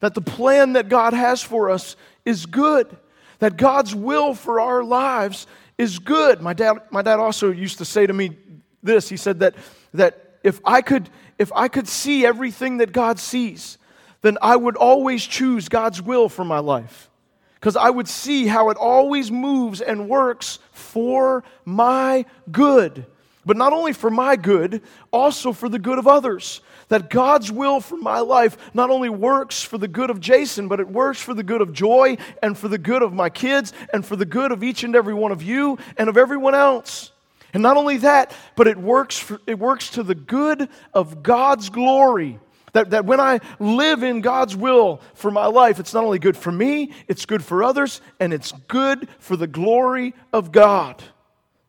That 0.00 0.14
the 0.14 0.20
plan 0.20 0.74
that 0.74 0.88
God 0.88 1.12
has 1.12 1.42
for 1.42 1.70
us 1.70 1.96
is 2.24 2.46
good. 2.46 2.96
That 3.38 3.56
God's 3.56 3.94
will 3.94 4.34
for 4.34 4.60
our 4.60 4.82
lives 4.82 5.46
is 5.78 5.98
good. 5.98 6.40
My 6.40 6.52
dad, 6.52 6.78
my 6.90 7.02
dad 7.02 7.18
also 7.18 7.50
used 7.50 7.78
to 7.78 7.84
say 7.84 8.06
to 8.06 8.12
me 8.12 8.36
this. 8.82 9.08
He 9.08 9.16
said 9.16 9.40
that, 9.40 9.54
that 9.94 10.38
if, 10.42 10.60
I 10.64 10.82
could, 10.82 11.10
if 11.38 11.52
I 11.54 11.68
could 11.68 11.88
see 11.88 12.24
everything 12.24 12.78
that 12.78 12.92
God 12.92 13.18
sees, 13.18 13.78
then 14.22 14.38
I 14.40 14.56
would 14.56 14.76
always 14.76 15.24
choose 15.24 15.68
God's 15.68 16.00
will 16.00 16.28
for 16.28 16.44
my 16.44 16.58
life. 16.58 17.10
Because 17.54 17.76
I 17.76 17.90
would 17.90 18.08
see 18.08 18.46
how 18.46 18.70
it 18.70 18.76
always 18.76 19.30
moves 19.30 19.80
and 19.80 20.08
works 20.08 20.58
for 20.72 21.42
my 21.64 22.24
good. 22.50 23.06
But 23.46 23.56
not 23.56 23.72
only 23.72 23.92
for 23.92 24.10
my 24.10 24.34
good, 24.34 24.82
also 25.12 25.52
for 25.52 25.68
the 25.68 25.78
good 25.78 25.98
of 25.98 26.08
others 26.08 26.60
that 26.88 27.10
God's 27.10 27.50
will 27.50 27.80
for 27.80 27.96
my 27.96 28.20
life 28.20 28.56
not 28.74 28.90
only 28.90 29.08
works 29.08 29.62
for 29.62 29.78
the 29.78 29.88
good 29.88 30.10
of 30.10 30.20
Jason, 30.20 30.68
but 30.68 30.80
it 30.80 30.88
works 30.88 31.20
for 31.20 31.32
the 31.32 31.42
good 31.42 31.60
of 31.60 31.72
Joy 31.72 32.16
and 32.42 32.58
for 32.58 32.68
the 32.68 32.78
good 32.78 33.02
of 33.02 33.12
my 33.12 33.30
kids 33.30 33.72
and 33.92 34.04
for 34.04 34.16
the 34.16 34.24
good 34.24 34.52
of 34.52 34.62
each 34.62 34.84
and 34.84 34.94
every 34.94 35.14
one 35.14 35.32
of 35.32 35.42
you 35.42 35.78
and 35.96 36.08
of 36.08 36.16
everyone 36.16 36.54
else. 36.54 37.12
And 37.54 37.62
not 37.62 37.76
only 37.76 37.98
that, 37.98 38.34
but 38.56 38.66
it 38.66 38.76
works, 38.76 39.18
for, 39.18 39.40
it 39.46 39.58
works 39.58 39.90
to 39.90 40.02
the 40.02 40.14
good 40.14 40.68
of 40.92 41.22
God's 41.22 41.70
glory. 41.70 42.38
That, 42.72 42.90
that 42.90 43.06
when 43.06 43.20
I 43.20 43.40
live 43.58 44.02
in 44.02 44.20
God's 44.20 44.54
will 44.54 45.00
for 45.14 45.30
my 45.30 45.46
life, 45.46 45.80
it's 45.80 45.94
not 45.94 46.04
only 46.04 46.18
good 46.18 46.36
for 46.36 46.52
me, 46.52 46.92
it's 47.08 47.24
good 47.24 47.42
for 47.42 47.62
others, 47.62 48.02
and 48.20 48.34
it's 48.34 48.52
good 48.68 49.08
for 49.18 49.36
the 49.36 49.46
glory 49.46 50.14
of 50.32 50.52
God. 50.52 51.02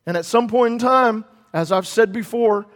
And 0.04 0.16
at 0.16 0.26
some 0.26 0.48
point 0.48 0.74
in 0.74 0.78
time, 0.78 1.24
as 1.52 1.72
I've 1.72 1.86
said 1.86 2.12
before, 2.12 2.66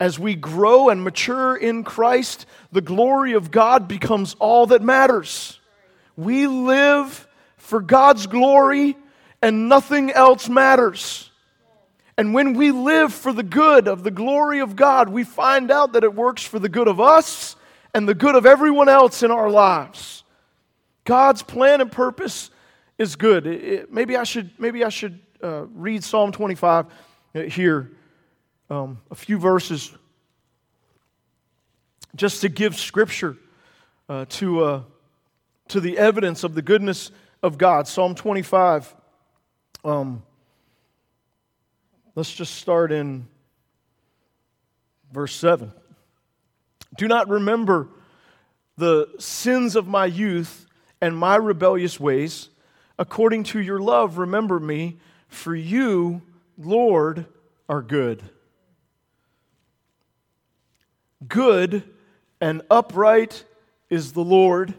as 0.00 0.18
we 0.18 0.34
grow 0.34 0.88
and 0.88 1.02
mature 1.02 1.56
in 1.56 1.84
Christ, 1.84 2.46
the 2.72 2.80
glory 2.80 3.32
of 3.32 3.50
God 3.50 3.88
becomes 3.88 4.34
all 4.38 4.66
that 4.66 4.82
matters. 4.82 5.58
We 6.16 6.46
live 6.46 7.26
for 7.56 7.80
God's 7.80 8.26
glory 8.26 8.96
and 9.40 9.68
nothing 9.68 10.10
else 10.10 10.48
matters. 10.48 11.30
And 12.16 12.34
when 12.34 12.54
we 12.54 12.70
live 12.70 13.12
for 13.12 13.32
the 13.32 13.42
good 13.42 13.88
of 13.88 14.04
the 14.04 14.10
glory 14.10 14.60
of 14.60 14.76
God, 14.76 15.08
we 15.08 15.24
find 15.24 15.70
out 15.70 15.92
that 15.92 16.04
it 16.04 16.14
works 16.14 16.42
for 16.42 16.58
the 16.58 16.68
good 16.68 16.86
of 16.86 17.00
us 17.00 17.56
and 17.92 18.08
the 18.08 18.14
good 18.14 18.36
of 18.36 18.46
everyone 18.46 18.88
else 18.88 19.22
in 19.22 19.30
our 19.30 19.50
lives. 19.50 20.22
God's 21.04 21.42
plan 21.42 21.80
and 21.80 21.90
purpose 21.90 22.50
is 22.98 23.16
good. 23.16 23.46
It, 23.46 23.64
it, 23.64 23.92
maybe 23.92 24.16
I 24.16 24.24
should, 24.24 24.50
maybe 24.58 24.84
I 24.84 24.88
should 24.88 25.20
uh, 25.42 25.66
read 25.74 26.04
Psalm 26.04 26.32
25 26.32 26.86
here 27.34 27.90
um, 28.70 29.00
a 29.10 29.14
few 29.14 29.38
verses 29.38 29.92
just 32.14 32.40
to 32.42 32.48
give 32.48 32.76
scripture 32.76 33.36
uh, 34.08 34.24
to, 34.28 34.64
uh, 34.64 34.82
to 35.68 35.80
the 35.80 35.98
evidence 35.98 36.44
of 36.44 36.54
the 36.54 36.62
goodness 36.62 37.10
of 37.42 37.58
God. 37.58 37.88
Psalm 37.88 38.14
25. 38.14 38.94
Um, 39.84 40.22
let's 42.14 42.32
just 42.32 42.54
start 42.54 42.92
in 42.92 43.26
verse 45.12 45.34
7. 45.34 45.72
Do 46.96 47.08
not 47.08 47.28
remember 47.28 47.88
the 48.76 49.08
sins 49.18 49.74
of 49.74 49.88
my 49.88 50.06
youth 50.06 50.66
and 51.00 51.16
my 51.16 51.34
rebellious 51.34 51.98
ways. 51.98 52.48
According 52.96 53.42
to 53.44 53.60
your 53.60 53.80
love, 53.80 54.18
remember 54.18 54.60
me, 54.60 54.98
for 55.26 55.54
you, 55.54 56.22
Lord, 56.58 57.26
are 57.68 57.82
good 57.82 58.22
Good 61.28 61.84
and 62.40 62.62
upright 62.70 63.44
is 63.88 64.12
the 64.12 64.24
Lord. 64.24 64.74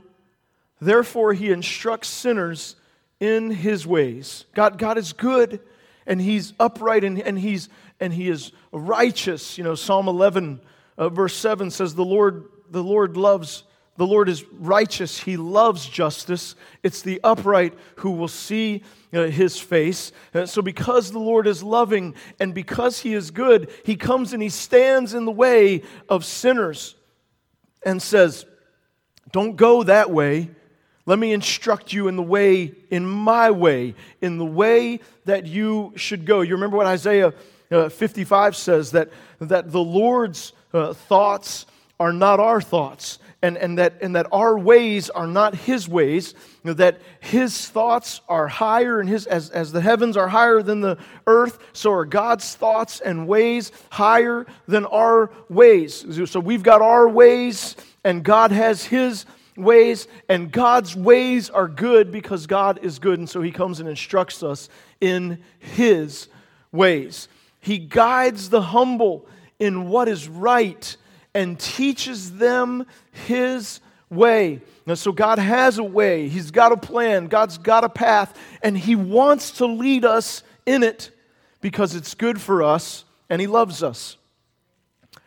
Therefore, 0.79 1.33
he 1.33 1.51
instructs 1.51 2.09
sinners 2.09 2.75
in 3.19 3.49
his 3.51 3.87
ways. 3.87 4.45
God, 4.53 4.77
God 4.77 4.97
is 4.97 5.13
good 5.13 5.59
and 6.05 6.21
he's 6.21 6.53
upright 6.59 7.03
and, 7.03 7.19
and, 7.19 7.39
he's, 7.39 7.69
and 7.99 8.13
he 8.13 8.29
is 8.29 8.51
righteous. 8.71 9.57
You 9.57 9.63
know, 9.63 9.75
Psalm 9.75 10.07
11, 10.07 10.59
uh, 10.97 11.09
verse 11.09 11.35
7 11.35 11.71
says, 11.71 11.95
the 11.95 12.05
Lord, 12.05 12.45
the 12.69 12.83
Lord 12.83 13.17
loves 13.17 13.63
the 13.97 14.05
Lord 14.05 14.27
is 14.27 14.43
righteous. 14.51 15.19
He 15.19 15.37
loves 15.37 15.85
justice. 15.87 16.55
It's 16.83 17.01
the 17.01 17.21
upright 17.23 17.73
who 17.97 18.11
will 18.11 18.27
see 18.27 18.83
uh, 19.13 19.23
his 19.23 19.57
face. 19.57 20.11
Uh, 20.33 20.45
so, 20.45 20.61
because 20.61 21.11
the 21.11 21.19
Lord 21.19 21.47
is 21.47 21.63
loving 21.63 22.15
and 22.39 22.53
because 22.53 22.99
he 22.99 23.13
is 23.13 23.31
good, 23.31 23.71
he 23.85 23.95
comes 23.95 24.33
and 24.33 24.43
he 24.43 24.49
stands 24.49 25.13
in 25.13 25.23
the 25.23 25.31
way 25.31 25.83
of 26.09 26.25
sinners 26.25 26.95
and 27.85 28.01
says, 28.01 28.45
Don't 29.31 29.55
go 29.55 29.83
that 29.83 30.11
way. 30.11 30.49
Let 31.05 31.19
me 31.19 31.31
instruct 31.31 31.93
you 31.93 32.07
in 32.07 32.15
the 32.17 32.23
way, 32.23 32.73
in 32.89 33.05
my 33.05 33.51
way, 33.51 33.95
in 34.21 34.37
the 34.37 34.45
way 34.45 34.99
that 35.25 35.45
you 35.45 35.93
should 35.95 36.25
go. 36.25 36.41
You 36.41 36.55
remember 36.55 36.77
what 36.77 36.87
Isaiah 36.87 37.33
uh, 37.71 37.89
55 37.89 38.55
says 38.55 38.91
that, 38.91 39.09
that 39.39 39.71
the 39.71 39.83
Lord's 39.83 40.51
uh, 40.73 40.93
thoughts 40.93 41.67
are 41.99 42.11
not 42.11 42.39
our 42.39 42.59
thoughts 42.59 43.19
and, 43.45 43.57
and, 43.57 43.77
that, 43.77 44.01
and 44.01 44.15
that 44.15 44.25
our 44.31 44.57
ways 44.57 45.11
are 45.11 45.27
not 45.27 45.53
his 45.53 45.87
ways, 45.87 46.33
you 46.63 46.71
know, 46.71 46.73
that 46.73 46.99
his 47.19 47.67
thoughts 47.67 48.21
are 48.27 48.47
higher 48.47 48.99
and 48.99 49.07
his 49.07 49.27
as, 49.27 49.51
as 49.51 49.71
the 49.71 49.81
heavens 49.81 50.17
are 50.17 50.27
higher 50.27 50.63
than 50.63 50.81
the 50.81 50.97
earth, 51.27 51.59
so 51.71 51.91
are 51.93 52.05
God's 52.05 52.55
thoughts 52.55 53.01
and 53.01 53.27
ways 53.27 53.71
higher 53.91 54.47
than 54.67 54.85
our 54.87 55.29
ways. 55.47 56.05
So 56.31 56.39
we've 56.39 56.63
got 56.63 56.81
our 56.81 57.07
ways, 57.07 57.75
and 58.03 58.23
God 58.23 58.51
has 58.51 58.83
his 58.83 59.27
ways, 59.55 60.07
and 60.27 60.51
God's 60.51 60.95
ways 60.95 61.51
are 61.51 61.67
good 61.67 62.11
because 62.11 62.47
God 62.47 62.79
is 62.81 62.97
good, 62.97 63.19
and 63.19 63.29
so 63.29 63.43
he 63.43 63.51
comes 63.51 63.79
and 63.79 63.87
instructs 63.87 64.41
us 64.41 64.69
in 64.99 65.37
his 65.59 66.29
ways. 66.71 67.27
He 67.59 67.77
guides 67.77 68.49
the 68.49 68.61
humble 68.61 69.27
in 69.59 69.87
what 69.87 70.07
is 70.07 70.27
right 70.27 70.97
and 71.35 71.59
teaches 71.59 72.37
them 72.37 72.87
his 73.11 73.81
way. 74.09 74.61
Now, 74.85 74.93
so 74.93 75.11
God 75.11 75.37
has 75.37 75.77
a 75.77 75.83
way, 75.83 76.27
He's 76.27 76.49
got 76.49 76.71
a 76.71 76.77
plan, 76.77 77.27
God's 77.27 77.57
got 77.57 77.83
a 77.83 77.89
path, 77.89 78.37
and 78.63 78.77
He 78.77 78.95
wants 78.95 79.51
to 79.51 79.65
lead 79.65 80.05
us 80.05 80.43
in 80.65 80.81
it 80.81 81.11
because 81.61 81.93
it's 81.93 82.15
good 82.15 82.39
for 82.39 82.63
us 82.63 83.03
and 83.29 83.41
He 83.41 83.47
loves 83.47 83.83
us. 83.83 84.17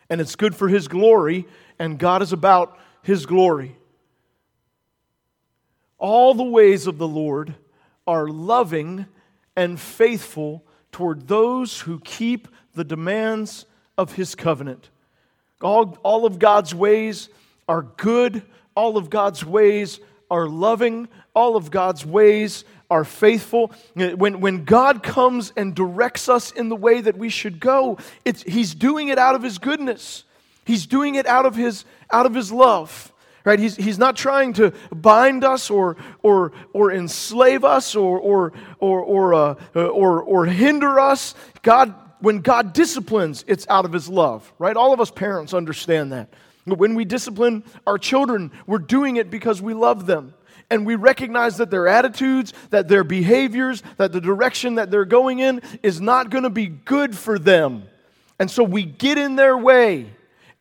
And 0.09 0.19
it's 0.19 0.35
good 0.35 0.55
for 0.55 0.67
His 0.67 0.87
glory, 0.87 1.45
and 1.77 1.99
God 1.99 2.21
is 2.21 2.33
about 2.33 2.77
His 3.03 3.25
glory. 3.25 3.75
All 5.97 6.33
the 6.33 6.43
ways 6.43 6.87
of 6.87 6.97
the 6.97 7.07
Lord 7.07 7.53
are 8.07 8.27
loving 8.27 9.05
and 9.55 9.79
faithful 9.79 10.63
toward 10.91 11.27
those 11.27 11.81
who 11.81 11.99
keep 11.99 12.47
the 12.73 12.85
demands 12.85 13.65
of 13.97 14.13
His 14.13 14.33
covenant. 14.33 14.89
All, 15.61 15.97
all 16.03 16.25
of 16.25 16.39
God's 16.39 16.73
ways 16.73 17.29
are 17.67 17.81
good, 17.81 18.43
all 18.75 18.97
of 18.97 19.09
God's 19.09 19.45
ways 19.45 19.99
are 20.31 20.47
loving, 20.47 21.07
all 21.33 21.55
of 21.55 21.69
God's 21.71 22.05
ways 22.05 22.63
are 22.89 23.03
faithful. 23.03 23.71
When, 23.93 24.39
when 24.39 24.63
God 24.63 25.03
comes 25.03 25.53
and 25.55 25.75
directs 25.75 26.29
us 26.29 26.51
in 26.51 26.69
the 26.69 26.75
way 26.75 27.01
that 27.01 27.17
we 27.17 27.29
should 27.29 27.59
go, 27.59 27.97
it's, 28.25 28.41
He's 28.43 28.73
doing 28.73 29.09
it 29.09 29.17
out 29.17 29.35
of 29.35 29.43
His 29.43 29.57
goodness. 29.57 30.23
He's 30.65 30.85
doing 30.87 31.15
it 31.15 31.25
out 31.25 31.45
of 31.45 31.55
His, 31.55 31.85
out 32.11 32.25
of 32.25 32.33
his 32.33 32.51
love. 32.51 33.11
Right? 33.45 33.59
He's, 33.59 33.75
he's 33.75 33.97
not 33.97 34.15
trying 34.15 34.53
to 34.53 34.73
bind 34.91 35.43
us 35.43 35.69
or, 35.69 35.95
or, 36.21 36.51
or 36.73 36.91
enslave 36.91 37.63
us 37.63 37.95
or, 37.95 38.19
or, 38.19 38.53
or, 38.79 38.99
or, 39.01 39.33
uh, 39.33 39.55
or, 39.75 40.21
or 40.21 40.45
hinder 40.45 40.99
us. 40.99 41.35
God, 41.61 41.95
when 42.19 42.39
God 42.39 42.73
disciplines, 42.73 43.43
it's 43.47 43.67
out 43.69 43.85
of 43.85 43.93
his 43.93 44.09
love. 44.09 44.51
Right? 44.59 44.75
All 44.75 44.93
of 44.93 44.99
us 44.99 45.11
parents 45.11 45.53
understand 45.53 46.11
that. 46.11 46.29
When 46.65 46.95
we 46.95 47.05
discipline 47.05 47.63
our 47.87 47.97
children, 47.97 48.51
we're 48.67 48.77
doing 48.79 49.15
it 49.15 49.31
because 49.31 49.61
we 49.61 49.73
love 49.73 50.05
them 50.05 50.33
and 50.69 50.85
we 50.85 50.95
recognize 50.95 51.57
that 51.57 51.71
their 51.71 51.87
attitudes, 51.87 52.53
that 52.69 52.87
their 52.87 53.03
behaviors, 53.03 53.81
that 53.97 54.11
the 54.11 54.21
direction 54.21 54.75
that 54.75 54.91
they're 54.91 55.05
going 55.05 55.39
in 55.39 55.61
is 55.81 55.99
not 55.99 56.29
going 56.29 56.43
to 56.43 56.49
be 56.49 56.67
good 56.67 57.17
for 57.17 57.39
them. 57.39 57.83
And 58.37 58.49
so 58.49 58.63
we 58.63 58.83
get 58.83 59.17
in 59.17 59.35
their 59.35 59.57
way 59.57 60.11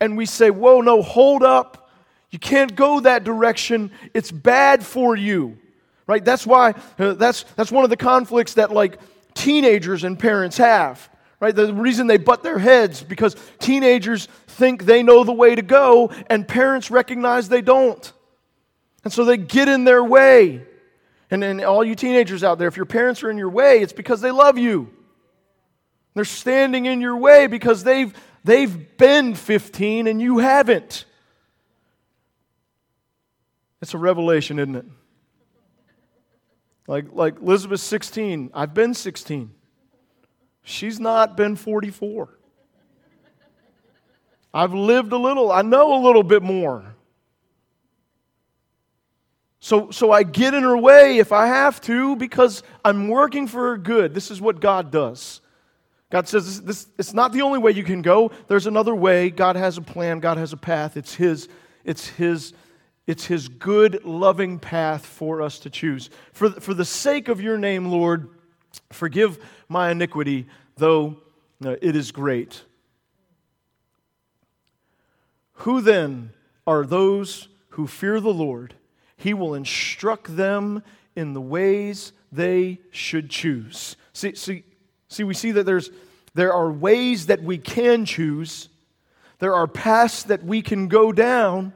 and 0.00 0.16
we 0.16 0.26
say, 0.26 0.50
Whoa, 0.50 0.80
no, 0.80 1.02
hold 1.02 1.42
up. 1.42 1.90
You 2.30 2.38
can't 2.38 2.74
go 2.74 3.00
that 3.00 3.24
direction. 3.24 3.90
It's 4.14 4.30
bad 4.30 4.84
for 4.84 5.16
you. 5.16 5.58
Right? 6.06 6.24
That's 6.24 6.46
why, 6.46 6.74
uh, 6.98 7.14
that's, 7.14 7.44
that's 7.56 7.70
one 7.70 7.84
of 7.84 7.90
the 7.90 7.96
conflicts 7.96 8.54
that 8.54 8.72
like 8.72 8.98
teenagers 9.34 10.04
and 10.04 10.18
parents 10.18 10.56
have. 10.56 11.08
Right? 11.40 11.54
The 11.54 11.72
reason 11.72 12.08
they 12.08 12.16
butt 12.16 12.42
their 12.42 12.58
heads 12.58 13.02
because 13.02 13.36
teenagers 13.60 14.26
think 14.46 14.84
they 14.84 15.02
know 15.02 15.22
the 15.22 15.32
way 15.32 15.54
to 15.54 15.62
go 15.62 16.10
and 16.28 16.46
parents 16.46 16.90
recognize 16.90 17.48
they 17.48 17.62
don't. 17.62 18.12
And 19.04 19.12
so 19.12 19.24
they 19.24 19.36
get 19.36 19.68
in 19.68 19.84
their 19.84 20.02
way. 20.02 20.62
And 21.30 21.42
then 21.42 21.62
all 21.62 21.84
you 21.84 21.94
teenagers 21.94 22.42
out 22.42 22.58
there, 22.58 22.68
if 22.68 22.76
your 22.76 22.86
parents 22.86 23.22
are 23.22 23.30
in 23.30 23.38
your 23.38 23.50
way, 23.50 23.80
it's 23.80 23.92
because 23.92 24.20
they 24.20 24.30
love 24.30 24.58
you. 24.58 24.90
They're 26.14 26.24
standing 26.24 26.86
in 26.86 27.00
your 27.00 27.16
way 27.16 27.46
because 27.46 27.84
they've, 27.84 28.12
they've 28.42 28.96
been 28.96 29.34
15 29.34 30.08
and 30.08 30.20
you 30.20 30.38
haven't. 30.38 31.04
It's 33.80 33.94
a 33.94 33.98
revelation, 33.98 34.58
isn't 34.58 34.74
it? 34.74 34.86
Like, 36.88 37.06
like 37.12 37.36
Elizabeth 37.40 37.80
16, 37.80 38.50
I've 38.54 38.74
been 38.74 38.94
16. 38.94 39.52
She's 40.68 41.00
not 41.00 41.34
been 41.34 41.56
44. 41.56 42.28
I've 44.52 44.74
lived 44.74 45.12
a 45.12 45.16
little, 45.16 45.50
I 45.50 45.62
know 45.62 45.98
a 45.98 46.00
little 46.04 46.22
bit 46.22 46.42
more. 46.42 46.94
So, 49.60 49.90
so 49.90 50.12
I 50.12 50.24
get 50.24 50.52
in 50.52 50.62
her 50.64 50.76
way 50.76 51.18
if 51.18 51.32
I 51.32 51.46
have 51.46 51.80
to 51.82 52.16
because 52.16 52.62
I'm 52.84 53.08
working 53.08 53.46
for 53.46 53.70
her 53.70 53.78
good. 53.78 54.12
This 54.12 54.30
is 54.30 54.42
what 54.42 54.60
God 54.60 54.90
does. 54.90 55.40
God 56.10 56.28
says 56.28 56.60
this, 56.60 56.60
this, 56.60 56.86
it's 56.98 57.14
not 57.14 57.32
the 57.32 57.42
only 57.42 57.58
way 57.58 57.72
you 57.72 57.82
can 57.82 58.02
go. 58.02 58.30
There's 58.46 58.66
another 58.66 58.94
way. 58.94 59.30
God 59.30 59.56
has 59.56 59.78
a 59.78 59.82
plan. 59.82 60.20
God 60.20 60.36
has 60.36 60.52
a 60.52 60.58
path. 60.58 60.98
It's 60.98 61.14
His, 61.14 61.48
it's 61.82 62.08
His, 62.08 62.52
it's 63.06 63.24
His 63.24 63.48
good, 63.48 64.04
loving 64.04 64.58
path 64.58 65.06
for 65.06 65.40
us 65.40 65.60
to 65.60 65.70
choose. 65.70 66.10
For, 66.32 66.50
for 66.50 66.74
the 66.74 66.84
sake 66.84 67.28
of 67.28 67.40
your 67.40 67.56
name, 67.56 67.86
Lord, 67.86 68.28
forgive 68.90 69.38
my 69.68 69.90
iniquity, 69.90 70.46
though 70.76 71.16
uh, 71.64 71.76
it 71.82 71.96
is 71.96 72.10
great. 72.12 72.62
Who 75.52 75.80
then 75.80 76.32
are 76.66 76.84
those 76.86 77.48
who 77.70 77.86
fear 77.86 78.20
the 78.20 78.32
Lord? 78.32 78.74
He 79.16 79.34
will 79.34 79.54
instruct 79.54 80.36
them 80.36 80.82
in 81.16 81.32
the 81.32 81.40
ways 81.40 82.12
they 82.30 82.78
should 82.90 83.28
choose. 83.28 83.96
See, 84.12 84.34
see, 84.34 84.64
see 85.08 85.24
we 85.24 85.34
see 85.34 85.50
that 85.52 85.66
there's, 85.66 85.90
there 86.34 86.52
are 86.52 86.70
ways 86.70 87.26
that 87.26 87.42
we 87.42 87.58
can 87.58 88.04
choose, 88.04 88.68
there 89.40 89.54
are 89.54 89.66
paths 89.66 90.22
that 90.24 90.44
we 90.44 90.62
can 90.62 90.86
go 90.86 91.10
down, 91.10 91.72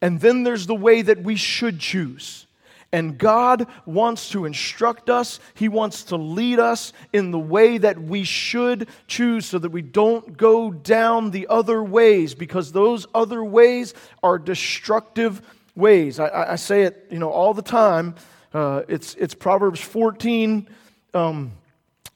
and 0.00 0.20
then 0.20 0.44
there's 0.44 0.66
the 0.66 0.74
way 0.74 1.02
that 1.02 1.22
we 1.22 1.36
should 1.36 1.78
choose. 1.78 2.46
And 2.92 3.16
God 3.16 3.66
wants 3.86 4.30
to 4.30 4.44
instruct 4.44 5.10
us. 5.10 5.38
He 5.54 5.68
wants 5.68 6.02
to 6.04 6.16
lead 6.16 6.58
us 6.58 6.92
in 7.12 7.30
the 7.30 7.38
way 7.38 7.78
that 7.78 8.00
we 8.02 8.24
should 8.24 8.88
choose 9.06 9.46
so 9.46 9.60
that 9.60 9.70
we 9.70 9.82
don't 9.82 10.36
go 10.36 10.72
down 10.72 11.30
the 11.30 11.46
other 11.48 11.84
ways 11.84 12.34
because 12.34 12.72
those 12.72 13.06
other 13.14 13.44
ways 13.44 13.94
are 14.24 14.38
destructive 14.38 15.40
ways. 15.76 16.18
I, 16.18 16.52
I 16.52 16.56
say 16.56 16.82
it, 16.82 17.06
you 17.10 17.20
know, 17.20 17.30
all 17.30 17.54
the 17.54 17.62
time. 17.62 18.16
Uh, 18.52 18.82
it's, 18.88 19.14
it's 19.14 19.34
Proverbs 19.34 19.80
14, 19.80 20.68
um, 21.14 21.52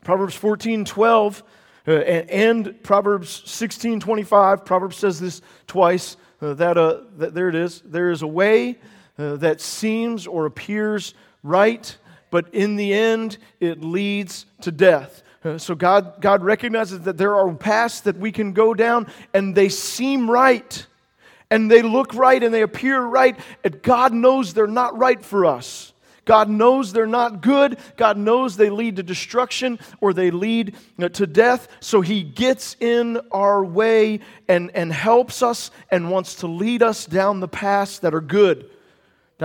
Proverbs 0.03 0.35
14, 0.35 0.85
12, 0.85 1.43
uh, 1.87 1.93
and, 1.93 2.31
and, 2.31 2.83
Proverbs 2.83 3.43
16, 3.47 4.01
25. 4.01 4.65
Proverbs 4.65 4.97
says 4.97 5.21
this 5.21 5.41
twice. 5.69 6.17
Uh, 6.43 6.55
that, 6.55 6.77
uh, 6.77 7.03
that 7.17 7.33
there 7.33 7.49
it 7.49 7.55
is. 7.55 7.81
There 7.85 8.11
is 8.11 8.23
a 8.23 8.27
way 8.27 8.77
uh, 9.19 9.37
that 9.37 9.61
seems 9.61 10.27
or 10.27 10.47
appears 10.47 11.15
right, 11.43 11.97
but 12.31 12.53
in 12.55 12.77
the 12.77 12.93
end 12.93 13.39
it 13.61 13.83
leads 13.83 14.47
to 14.63 14.73
death. 14.73 15.23
Uh, 15.45 15.59
so 15.59 15.75
God, 15.75 16.21
God 16.21 16.43
recognizes 16.43 17.01
that 17.01 17.19
there 17.19 17.37
are 17.37 17.53
paths 17.55 18.01
that 18.03 18.17
we 18.17 18.33
can 18.33 18.53
go 18.53 18.75
down, 18.75 19.07
and 19.33 19.55
they 19.55 19.69
seem 19.69 20.31
right 20.31 20.87
and 21.51 21.71
they 21.71 21.83
look 21.83 22.15
right 22.15 22.43
and 22.43 22.53
they 22.53 22.63
appear 22.63 23.01
right, 23.01 23.39
and 23.63 23.81
God 23.83 24.13
knows 24.13 24.55
they're 24.55 24.67
not 24.67 24.99
right 24.99 25.25
for 25.25 25.47
us. 25.47 25.93
God 26.25 26.49
knows 26.49 26.93
they're 26.93 27.07
not 27.07 27.43
good. 27.43 27.79
God 27.97 28.17
knows 28.17 28.57
they 28.57 28.71
lead 28.71 28.97
to 28.97 29.03
destruction 29.03 29.79
or 30.01 30.13
they 30.13 30.31
lead 30.31 30.75
to 31.13 31.27
death. 31.27 31.69
So 31.81 32.01
He 32.01 32.23
gets 32.23 32.77
in 32.81 33.21
our 33.31 33.63
way 33.63 34.21
and, 34.49 34.71
and 34.75 34.93
helps 34.93 35.43
us 35.43 35.71
and 35.91 36.11
wants 36.11 36.37
to 36.37 36.47
lead 36.47 36.83
us 36.83 37.05
down 37.05 37.41
the 37.41 37.49
paths 37.49 37.99
that 38.01 38.15
are 38.15 38.23
good, 38.23 38.71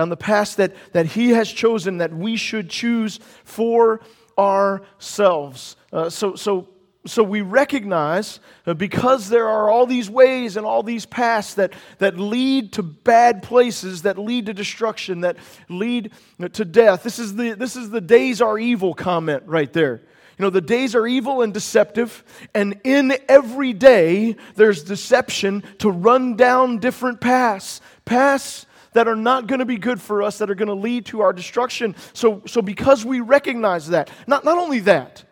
down 0.00 0.08
the 0.08 0.16
paths 0.16 0.54
that, 0.54 0.74
that 0.92 1.06
He 1.06 1.30
has 1.30 1.52
chosen 1.52 1.98
that 1.98 2.12
we 2.12 2.36
should 2.36 2.70
choose 2.70 3.20
for 3.44 4.00
ourselves. 4.38 5.76
Uh, 5.92 6.08
so, 6.08 6.34
so 6.34 6.68
so 7.06 7.22
we 7.22 7.40
recognize 7.40 8.40
uh, 8.66 8.74
because 8.74 9.30
there 9.30 9.48
are 9.48 9.70
all 9.70 9.86
these 9.86 10.10
ways 10.10 10.58
and 10.58 10.66
all 10.66 10.82
these 10.82 11.06
paths 11.06 11.54
that, 11.54 11.72
that 11.98 12.18
lead 12.18 12.74
to 12.74 12.82
bad 12.82 13.42
places, 13.42 14.02
that 14.02 14.18
lead 14.18 14.46
to 14.46 14.54
destruction, 14.54 15.22
that 15.22 15.38
lead 15.70 16.12
to 16.52 16.64
death. 16.64 17.02
This 17.02 17.18
is 17.18 17.34
the, 17.36 17.54
this 17.54 17.74
is 17.74 17.88
the 17.88 18.02
days 18.02 18.42
are 18.42 18.58
evil 18.58 18.92
comment 18.92 19.44
right 19.46 19.72
there. 19.72 20.02
You 20.38 20.44
know, 20.44 20.50
the 20.50 20.60
days 20.60 20.94
are 20.94 21.06
evil 21.06 21.42
and 21.42 21.52
deceptive, 21.54 22.24
and 22.54 22.80
in 22.84 23.16
every 23.28 23.72
day 23.72 24.36
there's 24.54 24.82
deception 24.84 25.62
to 25.78 25.90
run 25.90 26.36
down 26.36 26.78
different 26.78 27.20
paths. 27.20 27.80
Paths 28.04 28.66
that 28.92 29.08
are 29.08 29.16
not 29.16 29.46
going 29.46 29.60
to 29.60 29.64
be 29.64 29.76
good 29.76 30.00
for 30.00 30.22
us, 30.22 30.38
that 30.38 30.50
are 30.50 30.54
going 30.54 30.68
to 30.68 30.74
lead 30.74 31.06
to 31.06 31.20
our 31.20 31.32
destruction. 31.32 31.94
So, 32.12 32.42
so 32.46 32.60
because 32.62 33.04
we 33.04 33.20
recognize 33.20 33.88
that, 33.88 34.10
not, 34.26 34.44
not 34.44 34.58
only 34.58 34.80
that, 34.80 35.24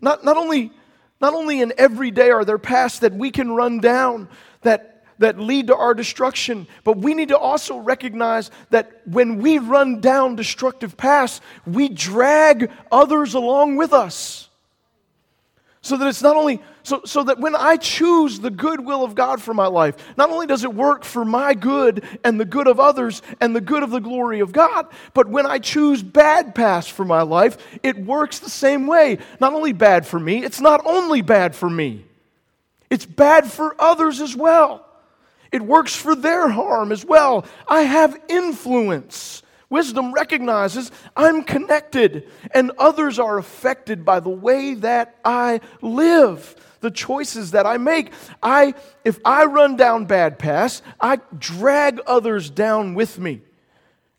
not, 0.00 0.24
not 0.24 0.36
only 0.36 0.72
not 1.20 1.34
only 1.34 1.60
in 1.60 1.72
every 1.76 2.10
day 2.10 2.30
are 2.30 2.44
there 2.44 2.58
paths 2.58 3.00
that 3.00 3.12
we 3.12 3.30
can 3.30 3.52
run 3.52 3.78
down 3.78 4.28
that, 4.62 5.04
that 5.18 5.38
lead 5.38 5.66
to 5.66 5.76
our 5.76 5.92
destruction, 5.92 6.66
but 6.82 6.96
we 6.96 7.14
need 7.14 7.28
to 7.28 7.38
also 7.38 7.78
recognize 7.78 8.50
that 8.70 9.02
when 9.04 9.36
we 9.36 9.58
run 9.58 10.00
down 10.00 10.34
destructive 10.34 10.96
paths, 10.96 11.40
we 11.66 11.88
drag 11.88 12.70
others 12.90 13.34
along 13.34 13.76
with 13.76 13.92
us. 13.92 14.48
So 15.82 15.96
that 15.96 16.08
it's 16.08 16.22
not 16.22 16.36
only, 16.36 16.62
so, 16.90 17.02
so 17.04 17.22
that 17.22 17.38
when 17.38 17.54
I 17.54 17.76
choose 17.76 18.40
the 18.40 18.50
good 18.50 18.84
will 18.84 19.04
of 19.04 19.14
God 19.14 19.40
for 19.40 19.54
my 19.54 19.68
life, 19.68 19.96
not 20.16 20.30
only 20.30 20.46
does 20.46 20.64
it 20.64 20.74
work 20.74 21.04
for 21.04 21.24
my 21.24 21.54
good 21.54 22.04
and 22.24 22.40
the 22.40 22.44
good 22.44 22.66
of 22.66 22.80
others 22.80 23.22
and 23.40 23.54
the 23.54 23.60
good 23.60 23.84
of 23.84 23.90
the 23.90 24.00
glory 24.00 24.40
of 24.40 24.50
God, 24.50 24.88
but 25.14 25.28
when 25.28 25.46
I 25.46 25.60
choose 25.60 26.02
bad 26.02 26.52
paths 26.52 26.88
for 26.88 27.04
my 27.04 27.22
life, 27.22 27.56
it 27.84 27.96
works 27.96 28.40
the 28.40 28.50
same 28.50 28.88
way. 28.88 29.18
Not 29.40 29.54
only 29.54 29.72
bad 29.72 30.04
for 30.04 30.18
me, 30.18 30.42
it's 30.42 30.60
not 30.60 30.84
only 30.84 31.22
bad 31.22 31.54
for 31.54 31.70
me, 31.70 32.04
it's 32.90 33.06
bad 33.06 33.46
for 33.46 33.76
others 33.80 34.20
as 34.20 34.34
well. 34.34 34.84
It 35.52 35.62
works 35.62 35.94
for 35.94 36.16
their 36.16 36.48
harm 36.48 36.90
as 36.90 37.04
well. 37.04 37.44
I 37.68 37.82
have 37.82 38.20
influence. 38.28 39.44
Wisdom 39.68 40.12
recognizes 40.12 40.90
I'm 41.16 41.44
connected 41.44 42.28
and 42.52 42.72
others 42.76 43.20
are 43.20 43.38
affected 43.38 44.04
by 44.04 44.18
the 44.18 44.28
way 44.28 44.74
that 44.74 45.14
I 45.24 45.60
live, 45.80 46.56
the 46.80 46.90
choices 46.90 47.52
that 47.52 47.66
I 47.66 47.76
make. 47.76 48.12
I, 48.42 48.74
if 49.04 49.18
I 49.24 49.44
run 49.44 49.76
down 49.76 50.06
bad 50.06 50.38
paths, 50.38 50.82
I 51.00 51.20
drag 51.38 52.00
others 52.06 52.50
down 52.50 52.94
with 52.94 53.18
me. 53.18 53.42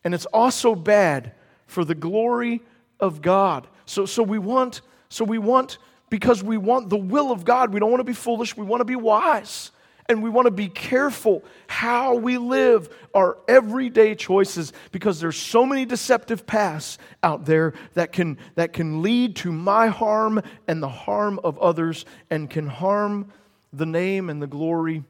And 0.04 0.13
it's 0.13 0.26
also 0.28 0.76
bad 0.76 1.34
for 1.67 1.86
the 1.86 1.95
glory 1.95 2.62
of 3.00 3.21
God. 3.21 3.67
So, 3.86 4.06
so 4.06 4.24
we 4.24 4.39
want, 4.39 4.82
so 5.10 5.26
we 5.26 5.38
want, 5.38 5.78
because 6.10 6.43
we 6.43 6.58
want 6.58 6.89
the 6.89 6.97
will 6.97 7.32
of 7.32 7.45
God, 7.45 7.74
we 7.74 7.80
don't 7.80 7.91
want 7.91 8.02
to 8.02 8.06
be 8.06 8.13
foolish, 8.13 8.56
we 8.56 8.65
want 8.65 8.82
to 8.82 8.86
be 8.86 8.95
wise 8.95 9.71
and 10.10 10.24
we 10.24 10.30
want 10.30 10.46
to 10.46 10.52
be 10.52 10.68
careful 10.68 11.44
how 11.68 12.16
we 12.16 12.38
live 12.38 12.90
our 13.14 13.38
everyday 13.48 14.16
choices 14.16 14.74
because 14.92 15.20
there's 15.20 15.38
so 15.38 15.66
many 15.66 15.86
deceptive 15.86 16.46
paths 16.46 16.98
out 17.24 17.46
there 17.46 17.74
that 17.94 18.12
can, 18.12 18.38
that 18.56 18.74
can 18.74 19.02
lead 19.02 19.36
to 19.38 19.52
my 19.52 19.88
harm 19.88 20.42
and 20.68 20.82
the 20.82 20.90
harm 20.90 21.40
of 21.44 21.58
others 21.60 22.06
and 22.30 22.50
can 22.50 22.68
harm 22.68 23.32
the 23.74 23.86
name 23.86 24.30
and 24.30 24.42
the 24.42 24.48
glory 24.48 25.04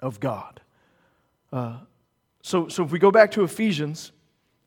of 0.00 0.20
God. 0.20 0.60
Uh, 1.52 1.78
So, 2.42 2.68
so 2.68 2.84
if 2.84 2.90
we 2.90 2.98
go 2.98 3.12
back 3.12 3.30
to 3.32 3.44
Ephesians, 3.44 4.10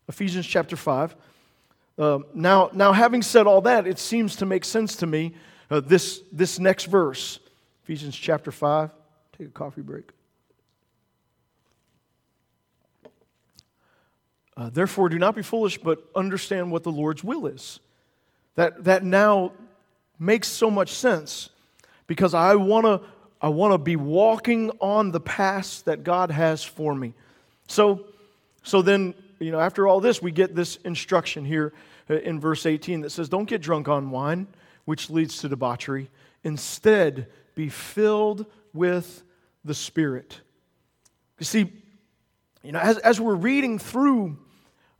Ephesians 0.07 0.47
chapter 0.47 0.77
5, 0.77 1.15
uh, 1.97 2.19
now, 2.33 2.69
now, 2.73 2.93
having 2.93 3.21
said 3.21 3.47
all 3.47 3.61
that, 3.61 3.87
it 3.87 3.99
seems 3.99 4.35
to 4.37 4.45
make 4.45 4.65
sense 4.65 4.95
to 4.97 5.07
me 5.07 5.33
uh, 5.69 5.79
this, 5.79 6.21
this 6.31 6.59
next 6.59 6.85
verse, 6.85 7.39
Ephesians 7.83 8.15
chapter 8.15 8.51
5. 8.51 8.91
Take 9.37 9.47
a 9.47 9.51
coffee 9.51 9.81
break. 9.81 10.09
Uh, 14.57 14.69
Therefore, 14.69 15.09
do 15.09 15.19
not 15.19 15.35
be 15.35 15.41
foolish, 15.41 15.77
but 15.77 16.03
understand 16.15 16.71
what 16.71 16.83
the 16.83 16.91
Lord's 16.91 17.23
will 17.23 17.45
is. 17.47 17.79
That, 18.55 18.85
that 18.85 19.03
now 19.03 19.51
makes 20.17 20.47
so 20.47 20.71
much 20.71 20.93
sense 20.93 21.49
because 22.07 22.33
I 22.33 22.55
want 22.55 22.85
to 22.85 23.01
I 23.41 23.49
want 23.49 23.73
to 23.73 23.77
be 23.77 23.95
walking 23.95 24.71
on 24.79 25.11
the 25.11 25.19
path 25.19 25.83
that 25.85 26.03
God 26.03 26.31
has 26.31 26.63
for 26.63 26.95
me. 26.95 27.13
So, 27.67 28.05
so 28.63 28.81
then, 28.81 29.13
you 29.39 29.51
know, 29.51 29.59
after 29.59 29.87
all 29.87 29.99
this, 29.99 30.21
we 30.21 30.31
get 30.31 30.55
this 30.55 30.77
instruction 30.77 31.45
here 31.45 31.73
uh, 32.09 32.15
in 32.15 32.39
verse 32.39 32.65
18 32.65 33.01
that 33.01 33.11
says, 33.11 33.29
Don't 33.29 33.47
get 33.47 33.61
drunk 33.61 33.87
on 33.87 34.09
wine, 34.09 34.47
which 34.85 35.11
leads 35.11 35.37
to 35.39 35.49
debauchery. 35.49 36.09
Instead, 36.43 37.27
be 37.53 37.69
filled 37.69 38.45
with 38.73 39.21
the 39.65 39.73
Spirit. 39.73 40.39
You 41.39 41.45
see, 41.45 41.73
you 42.63 42.71
know, 42.71 42.79
as, 42.79 42.97
as 42.99 43.19
we're 43.19 43.35
reading 43.35 43.79
through 43.79 44.37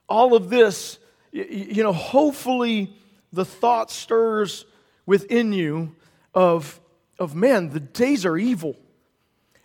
all 0.09 0.35
of 0.35 0.49
this, 0.49 0.99
you, 1.31 1.45
you 1.45 1.83
know, 1.83 1.93
hopefully 1.93 2.93
the 3.31 3.45
thought 3.45 3.91
stirs 3.91 4.65
within 5.05 5.53
you 5.53 5.95
of, 6.33 6.79
of 7.19 7.35
man, 7.35 7.69
the 7.69 7.79
days 7.79 8.25
are 8.25 8.37
evil, 8.37 8.75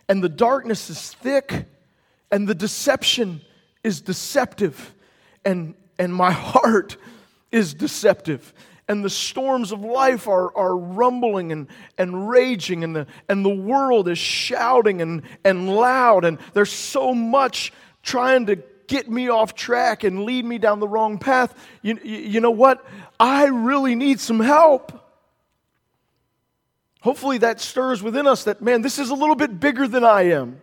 and 0.07 0.23
the 0.23 0.29
darkness 0.29 0.89
is 0.89 1.13
thick, 1.13 1.65
and 2.31 2.47
the 2.47 2.55
deception 2.55 3.41
is 3.83 4.01
deceptive, 4.01 4.93
and, 5.43 5.75
and 5.97 6.13
my 6.13 6.31
heart 6.31 6.97
is 7.51 7.73
deceptive. 7.73 8.53
And 8.87 9.05
the 9.05 9.09
storms 9.09 9.71
of 9.71 9.81
life 9.81 10.27
are, 10.27 10.55
are 10.57 10.75
rumbling 10.75 11.51
and, 11.51 11.67
and 11.97 12.29
raging, 12.29 12.83
and 12.83 12.95
the, 12.95 13.07
and 13.29 13.45
the 13.45 13.53
world 13.53 14.09
is 14.09 14.17
shouting 14.17 15.01
and, 15.01 15.21
and 15.45 15.73
loud, 15.73 16.25
and 16.25 16.39
there's 16.53 16.71
so 16.71 17.13
much 17.13 17.71
trying 18.03 18.47
to 18.47 18.57
get 18.87 19.09
me 19.09 19.29
off 19.29 19.55
track 19.55 20.03
and 20.03 20.25
lead 20.25 20.43
me 20.43 20.57
down 20.57 20.79
the 20.79 20.87
wrong 20.87 21.17
path. 21.17 21.55
You, 21.81 21.99
you 22.03 22.41
know 22.41 22.51
what? 22.51 22.85
I 23.19 23.45
really 23.45 23.95
need 23.95 24.19
some 24.19 24.39
help. 24.39 24.91
Hopefully, 27.01 27.37
that 27.39 27.61
stirs 27.61 28.03
within 28.03 28.27
us 28.27 28.43
that, 28.43 28.61
man, 28.61 28.81
this 28.81 28.99
is 28.99 29.09
a 29.09 29.15
little 29.15 29.35
bit 29.35 29.59
bigger 29.59 29.87
than 29.87 30.03
I 30.03 30.23
am. 30.23 30.61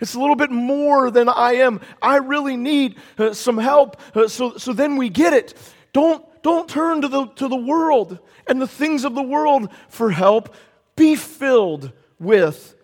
It's 0.00 0.14
a 0.14 0.20
little 0.20 0.36
bit 0.36 0.50
more 0.50 1.10
than 1.10 1.28
I 1.28 1.54
am. 1.56 1.80
I 2.00 2.16
really 2.16 2.56
need 2.56 2.96
uh, 3.18 3.34
some 3.34 3.58
help. 3.58 4.00
Uh, 4.14 4.28
so, 4.28 4.56
so 4.56 4.72
then 4.72 4.96
we 4.96 5.08
get 5.08 5.32
it. 5.32 5.54
Don't, 5.92 6.24
don't 6.42 6.68
turn 6.68 7.02
to 7.02 7.08
the, 7.08 7.26
to 7.26 7.48
the 7.48 7.56
world 7.56 8.18
and 8.46 8.60
the 8.60 8.68
things 8.68 9.04
of 9.04 9.14
the 9.14 9.22
world 9.22 9.70
for 9.88 10.10
help. 10.10 10.54
Be 10.96 11.16
filled 11.16 11.92
with 12.18 12.74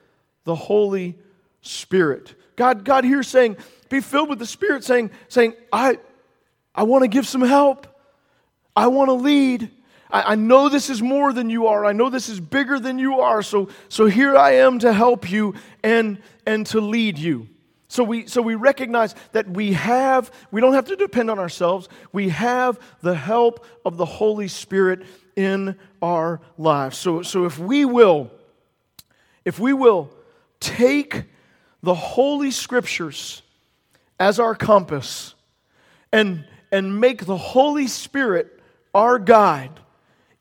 the 0.44 0.54
Holy 0.54 1.16
Spirit. 1.62 2.34
God, 2.56 2.84
God 2.84 3.04
here 3.04 3.22
saying, 3.22 3.56
be 3.88 4.00
filled 4.00 4.28
with 4.28 4.38
the 4.38 4.46
Spirit, 4.46 4.84
saying, 4.84 5.10
saying 5.28 5.54
I, 5.72 5.98
I 6.74 6.84
want 6.84 7.02
to 7.02 7.08
give 7.08 7.26
some 7.26 7.42
help. 7.42 7.86
I 8.76 8.88
want 8.88 9.08
to 9.08 9.14
lead. 9.14 9.70
I, 10.10 10.32
I 10.32 10.34
know 10.34 10.68
this 10.68 10.90
is 10.90 11.02
more 11.02 11.32
than 11.32 11.50
you 11.50 11.66
are. 11.68 11.84
I 11.84 11.92
know 11.92 12.10
this 12.10 12.28
is 12.28 12.40
bigger 12.40 12.78
than 12.78 12.98
you 12.98 13.20
are. 13.20 13.42
So, 13.42 13.68
so 13.88 14.06
here 14.06 14.36
I 14.36 14.52
am 14.56 14.78
to 14.80 14.92
help 14.92 15.30
you 15.30 15.54
and, 15.82 16.18
and 16.46 16.66
to 16.66 16.80
lead 16.80 17.18
you. 17.18 17.48
So 17.94 18.02
we, 18.02 18.26
so 18.26 18.42
we 18.42 18.56
recognize 18.56 19.14
that 19.30 19.48
we 19.48 19.74
have, 19.74 20.32
we 20.50 20.60
don't 20.60 20.72
have 20.72 20.86
to 20.86 20.96
depend 20.96 21.30
on 21.30 21.38
ourselves. 21.38 21.88
We 22.12 22.30
have 22.30 22.80
the 23.02 23.14
help 23.14 23.64
of 23.84 23.98
the 23.98 24.04
Holy 24.04 24.48
Spirit 24.48 25.06
in 25.36 25.76
our 26.02 26.40
lives. 26.58 26.98
So, 26.98 27.22
so 27.22 27.44
if 27.44 27.56
we 27.56 27.84
will, 27.84 28.32
if 29.44 29.60
we 29.60 29.72
will 29.72 30.10
take 30.58 31.22
the 31.84 31.94
Holy 31.94 32.50
Scriptures 32.50 33.42
as 34.18 34.40
our 34.40 34.56
compass 34.56 35.36
and, 36.12 36.44
and 36.72 37.00
make 37.00 37.26
the 37.26 37.36
Holy 37.36 37.86
Spirit 37.86 38.60
our 38.92 39.20
guide, 39.20 39.78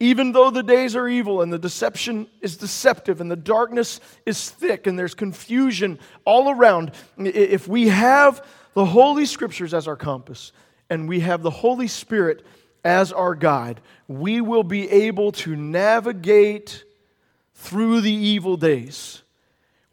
even 0.04 0.34
though 0.34 0.50
the 0.50 0.64
days 0.64 0.98
are 0.98 1.08
evil 1.08 1.42
and 1.42 1.54
the 1.54 1.58
deception 1.58 2.28
is 2.42 2.58
deceptive 2.58 3.22
and 3.22 3.32
the 3.32 3.38
darkness 3.38 4.02
is 4.26 4.50
thick 4.50 4.86
and 4.86 5.00
there's 5.00 5.14
confusion 5.14 5.98
all 6.26 6.50
around, 6.50 6.92
if 7.18 7.70
we 7.70 7.88
have 7.88 8.46
the 8.74 8.84
Holy 8.84 9.26
Scriptures 9.26 9.74
as 9.74 9.88
our 9.88 9.96
compass 9.96 10.52
and 10.90 11.08
we 11.08 11.22
have 11.22 11.42
the 11.42 11.50
Holy 11.50 11.88
Spirit 11.88 12.46
as 12.84 13.14
our 13.14 13.34
guide, 13.34 13.80
we 14.10 14.42
will 14.42 14.66
be 14.66 14.90
able 14.92 15.32
to 15.32 15.56
navigate 15.56 16.84
through 17.54 18.02
the 18.02 18.12
evil 18.12 18.58
days. 18.58 19.22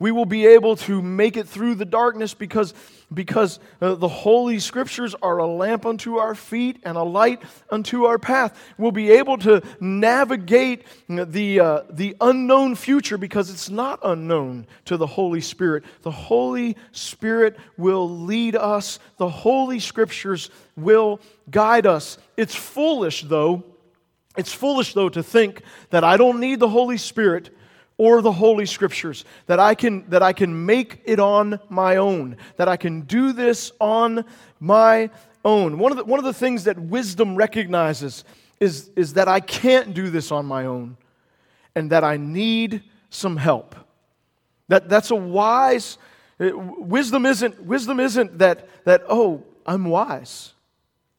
We 0.01 0.11
will 0.11 0.27
be 0.27 0.45
able 0.45 0.75
to 0.75 1.01
make 1.01 1.37
it 1.37 1.47
through 1.47 1.77
the 1.77 1.85
darkness 1.85 2.35
because 2.35 2.75
because 3.13 3.59
uh, 3.81 3.95
the 3.95 4.09
Holy 4.09 4.59
Scriptures 4.59 5.15
are 5.23 5.39
a 5.39 5.47
lamp 5.47 5.85
unto 5.85 6.17
our 6.17 6.35
feet 6.35 6.79
and 6.85 6.97
a 6.97 7.03
light 7.03 7.43
unto 7.71 8.05
our 8.05 8.19
path. 8.19 8.59
We'll 8.79 8.93
be 8.93 9.11
able 9.11 9.39
to 9.39 9.63
navigate 9.81 10.85
the, 11.09 11.61
uh, 11.61 11.83
the 11.91 12.17
unknown 12.21 12.77
future 12.77 13.19
because 13.19 13.51
it's 13.51 13.69
not 13.69 14.01
unknown 14.05 14.67
to 14.87 14.97
the 14.97 15.07
Holy 15.07 15.41
Spirit. 15.41 15.85
The 16.03 16.11
Holy 16.11 16.77
Spirit 16.93 17.59
will 17.77 18.09
lead 18.09 18.55
us, 18.55 18.99
the 19.17 19.29
Holy 19.29 19.81
Scriptures 19.81 20.51
will 20.77 21.21
guide 21.51 21.87
us. 21.87 22.19
It's 22.37 22.55
foolish, 22.55 23.25
though. 23.25 23.65
It's 24.37 24.53
foolish, 24.53 24.95
though, 24.95 25.09
to 25.09 25.23
think 25.23 25.63
that 25.91 26.05
I 26.05 26.17
don't 26.17 26.39
need 26.39 26.61
the 26.61 26.69
Holy 26.69 26.97
Spirit 26.97 27.51
or 28.01 28.23
the 28.23 28.33
Holy 28.33 28.65
Scriptures, 28.65 29.27
that 29.45 29.61
I 29.61 29.75
can, 29.75 30.09
that 30.09 30.23
I 30.23 30.33
can 30.33 30.65
make 30.65 31.03
it 31.05 31.21
on 31.21 31.61
my 31.69 31.97
own, 31.97 32.39
that 32.57 32.67
I 32.67 32.79
can 32.79 33.03
do 33.03 33.35
this 33.35 33.73
on 33.79 34.25
my 34.59 35.11
own. 35.45 35.79
One 35.79 35.93
of 35.93 35.99
the, 35.99 36.05
one 36.05 36.19
of 36.19 36.25
the 36.25 36.33
things 36.33 36.65
that 36.65 36.79
wisdom 36.79 37.37
recognizes 37.37 38.25
is, 38.59 38.89
is 38.97 39.13
that 39.13 39.29
I 39.29 39.41
can't 39.41 39.93
do 39.93 40.09
this 40.09 40.33
on 40.33 40.47
my 40.47 40.65
own 40.65 40.97
and 41.75 41.91
that 41.91 42.03
I 42.03 42.17
need 42.17 42.85
some 43.11 43.37
help. 43.37 43.77
That, 44.69 44.89
that's 44.89 45.11
a 45.11 45.17
wise, 45.17 45.99
uh, 46.41 46.57
wisdom 46.57 47.27
isn't, 47.27 47.63
wisdom 47.65 48.01
isn't 48.01 48.39
that, 48.39 48.67
that, 48.87 49.03
oh, 49.11 49.45
I'm 49.67 49.85
wise. 49.85 50.55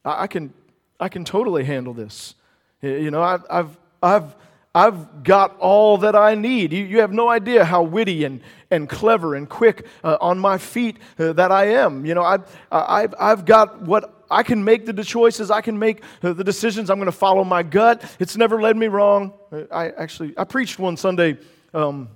I, 0.04 0.24
I 0.24 0.26
can, 0.26 0.52
I 0.98 1.08
can 1.08 1.24
totally 1.24 1.62
handle 1.62 1.94
this. 1.94 2.34
You 2.80 3.12
know, 3.12 3.22
I've, 3.22 3.44
I've, 3.48 3.78
I've 4.02 4.34
I've 4.74 5.22
got 5.22 5.58
all 5.58 5.98
that 5.98 6.16
I 6.16 6.34
need. 6.34 6.72
You, 6.72 6.84
you 6.84 7.00
have 7.00 7.12
no 7.12 7.28
idea 7.28 7.64
how 7.64 7.82
witty 7.82 8.24
and, 8.24 8.40
and 8.70 8.88
clever 8.88 9.34
and 9.34 9.48
quick 9.48 9.86
uh, 10.02 10.16
on 10.20 10.38
my 10.38 10.56
feet 10.56 10.96
uh, 11.18 11.34
that 11.34 11.52
I 11.52 11.66
am. 11.66 12.06
You 12.06 12.14
know, 12.14 12.22
I've, 12.22 12.44
I've, 12.70 13.14
I've 13.20 13.44
got 13.44 13.82
what 13.82 14.24
I 14.30 14.42
can 14.42 14.64
make 14.64 14.86
the 14.86 15.04
choices, 15.04 15.50
I 15.50 15.60
can 15.60 15.78
make 15.78 16.02
uh, 16.22 16.32
the 16.32 16.42
decisions. 16.42 16.88
I'm 16.88 16.96
going 16.96 17.04
to 17.04 17.12
follow 17.12 17.44
my 17.44 17.62
gut. 17.62 18.02
It's 18.18 18.34
never 18.34 18.62
led 18.62 18.78
me 18.78 18.86
wrong. 18.86 19.34
Uh, 19.52 19.64
I 19.70 19.90
actually, 19.90 20.32
I 20.38 20.44
preached 20.44 20.78
one 20.78 20.96
Sunday, 20.96 21.36
um, 21.74 22.08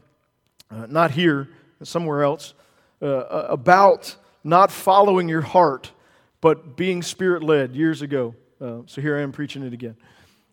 uh, 0.71 0.87
not 0.89 1.11
here, 1.11 1.51
somewhere 1.83 2.23
else, 2.23 2.55
uh, 3.03 3.07
about 3.07 4.17
not 4.45 4.71
following 4.71 5.29
your 5.29 5.43
heart, 5.43 5.93
but 6.41 6.75
being 6.75 7.03
spirit 7.03 7.43
led 7.43 7.77
years 7.77 8.01
ago. 8.01 8.35
so 8.59 9.03
here 9.03 9.19
I 9.19 9.21
am 9.21 9.33
preaching 9.33 9.63
it 9.63 9.75
again. 9.75 9.97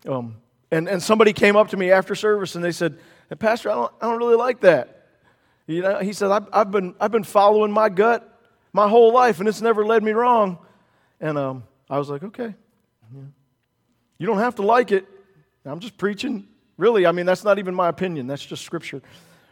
Um, 0.05 0.35
and, 0.73 0.89
and 0.89 1.03
somebody 1.03 1.33
came 1.33 1.55
up 1.55 1.69
to 1.69 1.77
me 1.77 1.91
after 1.91 2.15
service 2.15 2.55
and 2.55 2.63
they 2.63 2.71
said, 2.71 2.97
hey, 3.29 3.35
Pastor, 3.35 3.69
I 3.69 3.75
don't, 3.75 3.93
I 4.01 4.07
don't 4.07 4.17
really 4.17 4.35
like 4.35 4.61
that. 4.61 5.07
You 5.67 5.83
know, 5.83 5.99
he 5.99 6.13
said, 6.13 6.31
I've, 6.31 6.47
I've, 6.51 6.71
been, 6.71 6.95
I've 6.99 7.11
been 7.11 7.23
following 7.23 7.71
my 7.71 7.89
gut 7.89 8.27
my 8.73 8.89
whole 8.89 9.13
life 9.13 9.39
and 9.39 9.47
it's 9.47 9.61
never 9.61 9.85
led 9.85 10.03
me 10.03 10.13
wrong. 10.13 10.57
And 11.21 11.37
um, 11.37 11.63
I 11.91 11.99
was 11.99 12.09
like, 12.09 12.23
okay. 12.23 12.55
You 14.17 14.25
don't 14.25 14.39
have 14.39 14.55
to 14.55 14.63
like 14.63 14.91
it. 14.91 15.05
I'm 15.63 15.79
just 15.79 15.95
preaching. 15.95 16.47
Really, 16.77 17.05
I 17.05 17.11
mean, 17.11 17.27
that's 17.27 17.43
not 17.43 17.59
even 17.59 17.75
my 17.75 17.89
opinion. 17.89 18.25
That's 18.25 18.43
just 18.43 18.65
scripture 18.65 19.03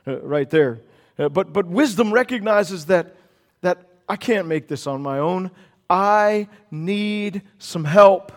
uh, 0.08 0.22
right 0.22 0.50
there. 0.50 0.82
Uh, 1.20 1.30
but, 1.30 1.54
but 1.54 1.68
wisdom 1.68 2.12
recognizes 2.12 2.88
that, 2.88 3.16
that 3.62 3.78
I 4.10 4.16
can't 4.16 4.48
make 4.48 4.68
this 4.68 4.88
on 4.88 5.04
my 5.04 5.20
own. 5.20 5.52
I 5.88 6.48
need 6.72 7.44
some 7.60 7.84
help. 7.84 8.32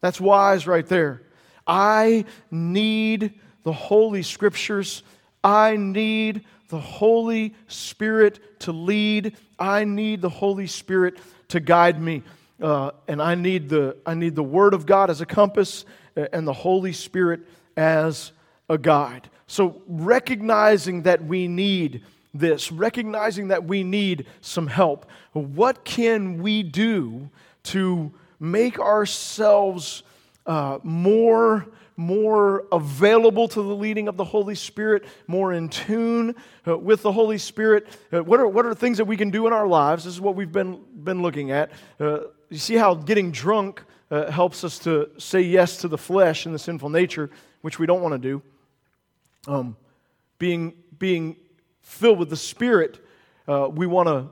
That's 0.00 0.20
wise 0.20 0.68
right 0.68 0.86
there. 0.86 1.22
I 1.68 2.24
need 2.50 3.34
the 3.62 3.72
Holy 3.72 4.22
Scriptures. 4.22 5.02
I 5.44 5.76
need 5.76 6.44
the 6.68 6.80
Holy 6.80 7.54
Spirit 7.68 8.60
to 8.60 8.72
lead. 8.72 9.36
I 9.58 9.84
need 9.84 10.22
the 10.22 10.28
Holy 10.30 10.66
Spirit 10.66 11.18
to 11.48 11.60
guide 11.60 12.00
me. 12.00 12.22
Uh, 12.60 12.90
and 13.06 13.22
I 13.22 13.34
need, 13.34 13.68
the, 13.68 13.96
I 14.04 14.14
need 14.14 14.34
the 14.34 14.42
Word 14.42 14.74
of 14.74 14.86
God 14.86 15.10
as 15.10 15.20
a 15.20 15.26
compass 15.26 15.84
uh, 16.16 16.26
and 16.32 16.46
the 16.46 16.52
Holy 16.52 16.92
Spirit 16.92 17.40
as 17.76 18.32
a 18.68 18.78
guide. 18.78 19.30
So, 19.46 19.80
recognizing 19.86 21.02
that 21.02 21.24
we 21.24 21.48
need 21.48 22.02
this, 22.34 22.70
recognizing 22.70 23.48
that 23.48 23.64
we 23.64 23.82
need 23.82 24.26
some 24.40 24.66
help. 24.66 25.06
What 25.32 25.84
can 25.84 26.42
we 26.42 26.62
do 26.62 27.30
to 27.64 28.12
make 28.40 28.78
ourselves 28.78 30.02
uh, 30.48 30.78
more, 30.82 31.66
more 31.96 32.64
available 32.72 33.46
to 33.48 33.62
the 33.62 33.76
leading 33.76 34.08
of 34.08 34.16
the 34.16 34.24
Holy 34.24 34.54
Spirit, 34.54 35.04
more 35.26 35.52
in 35.52 35.68
tune 35.68 36.34
uh, 36.66 36.76
with 36.76 37.02
the 37.02 37.12
Holy 37.12 37.36
Spirit? 37.36 37.86
Uh, 38.10 38.24
what, 38.24 38.40
are, 38.40 38.48
what 38.48 38.64
are 38.64 38.74
things 38.74 38.96
that 38.96 39.04
we 39.04 39.16
can 39.16 39.30
do 39.30 39.46
in 39.46 39.52
our 39.52 39.66
lives? 39.66 40.04
This 40.04 40.14
is 40.14 40.20
what 40.20 40.34
we've 40.34 40.50
been, 40.50 40.80
been 41.04 41.20
looking 41.20 41.50
at. 41.50 41.70
Uh, 42.00 42.20
you 42.48 42.56
see 42.56 42.76
how 42.76 42.94
getting 42.94 43.30
drunk 43.30 43.84
uh, 44.10 44.30
helps 44.30 44.64
us 44.64 44.78
to 44.80 45.10
say 45.18 45.42
yes 45.42 45.76
to 45.76 45.88
the 45.88 45.98
flesh 45.98 46.46
and 46.46 46.54
the 46.54 46.58
sinful 46.58 46.88
nature, 46.88 47.30
which 47.60 47.78
we 47.78 47.84
don't 47.84 48.00
want 48.00 48.14
to 48.14 48.18
do. 48.18 48.42
Um, 49.46 49.76
being, 50.38 50.72
being 50.98 51.36
filled 51.82 52.18
with 52.18 52.30
the 52.30 52.36
Spirit, 52.36 53.04
uh, 53.46 53.68
we, 53.70 53.86
wanna, 53.86 54.28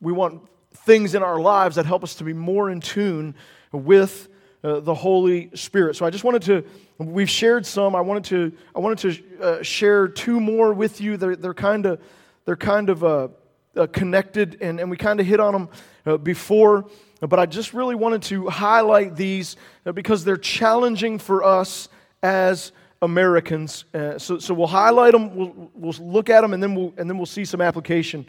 we 0.00 0.12
want 0.12 0.42
things 0.72 1.14
in 1.14 1.22
our 1.22 1.38
lives 1.38 1.76
that 1.76 1.86
help 1.86 2.02
us 2.02 2.16
to 2.16 2.24
be 2.24 2.32
more 2.32 2.70
in 2.70 2.80
tune 2.80 3.36
with 3.70 4.26
uh, 4.62 4.80
the 4.80 4.94
Holy 4.94 5.50
Spirit. 5.54 5.96
So 5.96 6.04
I 6.04 6.10
just 6.10 6.22
wanted 6.22 6.42
to, 6.42 6.64
we've 6.98 7.30
shared 7.30 7.64
some. 7.64 7.96
I 7.96 8.00
wanted 8.02 8.24
to, 8.24 8.52
I 8.76 8.78
wanted 8.78 8.98
to 8.98 9.42
uh, 9.42 9.62
share 9.62 10.06
two 10.06 10.38
more 10.38 10.74
with 10.74 11.00
you. 11.00 11.16
They're, 11.16 11.36
they're 11.36 11.54
kind 11.54 11.86
of, 11.86 12.00
they're 12.44 12.56
kind 12.56 12.90
of 12.90 13.02
uh, 13.02 13.28
uh, 13.76 13.86
connected, 13.86 14.58
and, 14.60 14.78
and 14.78 14.90
we 14.90 14.96
kind 14.96 15.18
of 15.18 15.26
hit 15.26 15.40
on 15.40 15.52
them 15.52 15.68
uh, 16.04 16.16
before. 16.18 16.90
But 17.20 17.38
I 17.38 17.46
just 17.46 17.72
really 17.72 17.94
wanted 17.94 18.22
to 18.24 18.48
highlight 18.48 19.16
these 19.16 19.56
because 19.94 20.24
they're 20.24 20.36
challenging 20.36 21.18
for 21.18 21.44
us 21.44 21.88
as 22.22 22.72
Americans. 23.00 23.84
So, 23.92 24.38
so 24.38 24.54
we'll 24.54 24.66
highlight 24.66 25.12
them, 25.12 25.36
we'll, 25.36 25.70
we'll 25.74 25.94
look 26.00 26.30
at 26.30 26.40
them, 26.40 26.54
and 26.54 26.62
then 26.62 26.74
we'll, 26.74 26.94
and 26.96 27.08
then 27.08 27.18
we'll 27.18 27.26
see 27.26 27.44
some 27.44 27.60
application 27.60 28.26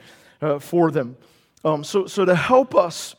for 0.59 0.91
them. 0.91 1.15
Um, 1.63 1.83
so, 1.83 2.05
so 2.05 2.25
to 2.25 2.35
help 2.35 2.75
us 2.75 3.15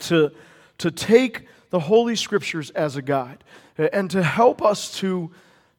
to, 0.00 0.32
to 0.78 0.90
take 0.90 1.46
the 1.74 1.80
Holy 1.80 2.14
Scriptures 2.14 2.70
as 2.70 2.94
a 2.94 3.02
guide 3.02 3.42
and 3.76 4.08
to 4.12 4.22
help 4.22 4.62
us 4.62 4.96
to, 5.00 5.32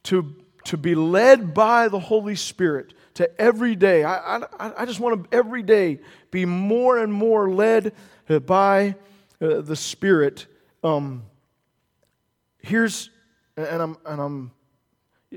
to, 0.04 0.36
to 0.66 0.76
be 0.76 0.94
led 0.94 1.54
by 1.54 1.88
the 1.88 2.02
Holy 2.02 2.36
Spirit 2.36 2.94
to 3.14 3.42
every 3.42 3.78
day. 3.78 4.04
I, 4.04 4.40
I, 4.60 4.74
I 4.80 4.86
just 4.86 5.00
want 5.00 5.24
to 5.24 5.38
every 5.38 5.64
day 5.64 6.02
be 6.32 6.44
more 6.44 6.98
and 6.98 7.14
more 7.14 7.50
led 7.50 7.94
uh, 8.28 8.40
by 8.40 8.96
uh, 9.40 9.62
the 9.62 9.78
Spirit. 9.78 10.48
Um, 10.84 11.24
here's, 12.62 13.10
and 13.56 13.82
I'm, 13.82 13.98
and 14.06 14.22
I'm, 14.22 14.52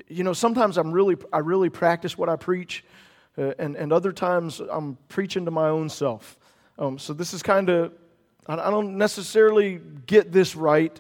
you 0.09 0.25
know, 0.25 0.33
sometimes 0.33 0.77
I'm 0.77 0.91
really, 0.91 1.17
I 1.33 1.39
really 1.39 1.71
practice 1.71 2.19
what 2.19 2.29
I 2.29 2.35
preach, 2.35 2.85
uh, 3.37 3.53
and, 3.61 3.77
and 3.77 3.93
other 3.93 4.11
times 4.11 4.59
I'm 4.59 4.99
preaching 5.09 5.45
to 5.45 5.53
my 5.53 5.69
own 5.69 5.89
self. 5.89 6.37
Um, 6.81 6.99
so 6.99 7.13
this 7.13 7.33
is 7.33 7.45
kind 7.45 7.71
of, 7.71 7.93
I, 8.49 8.71
don't 8.71 8.97
necessarily 8.97 9.81
get 10.07 10.33
this 10.33 10.57
right, 10.57 10.99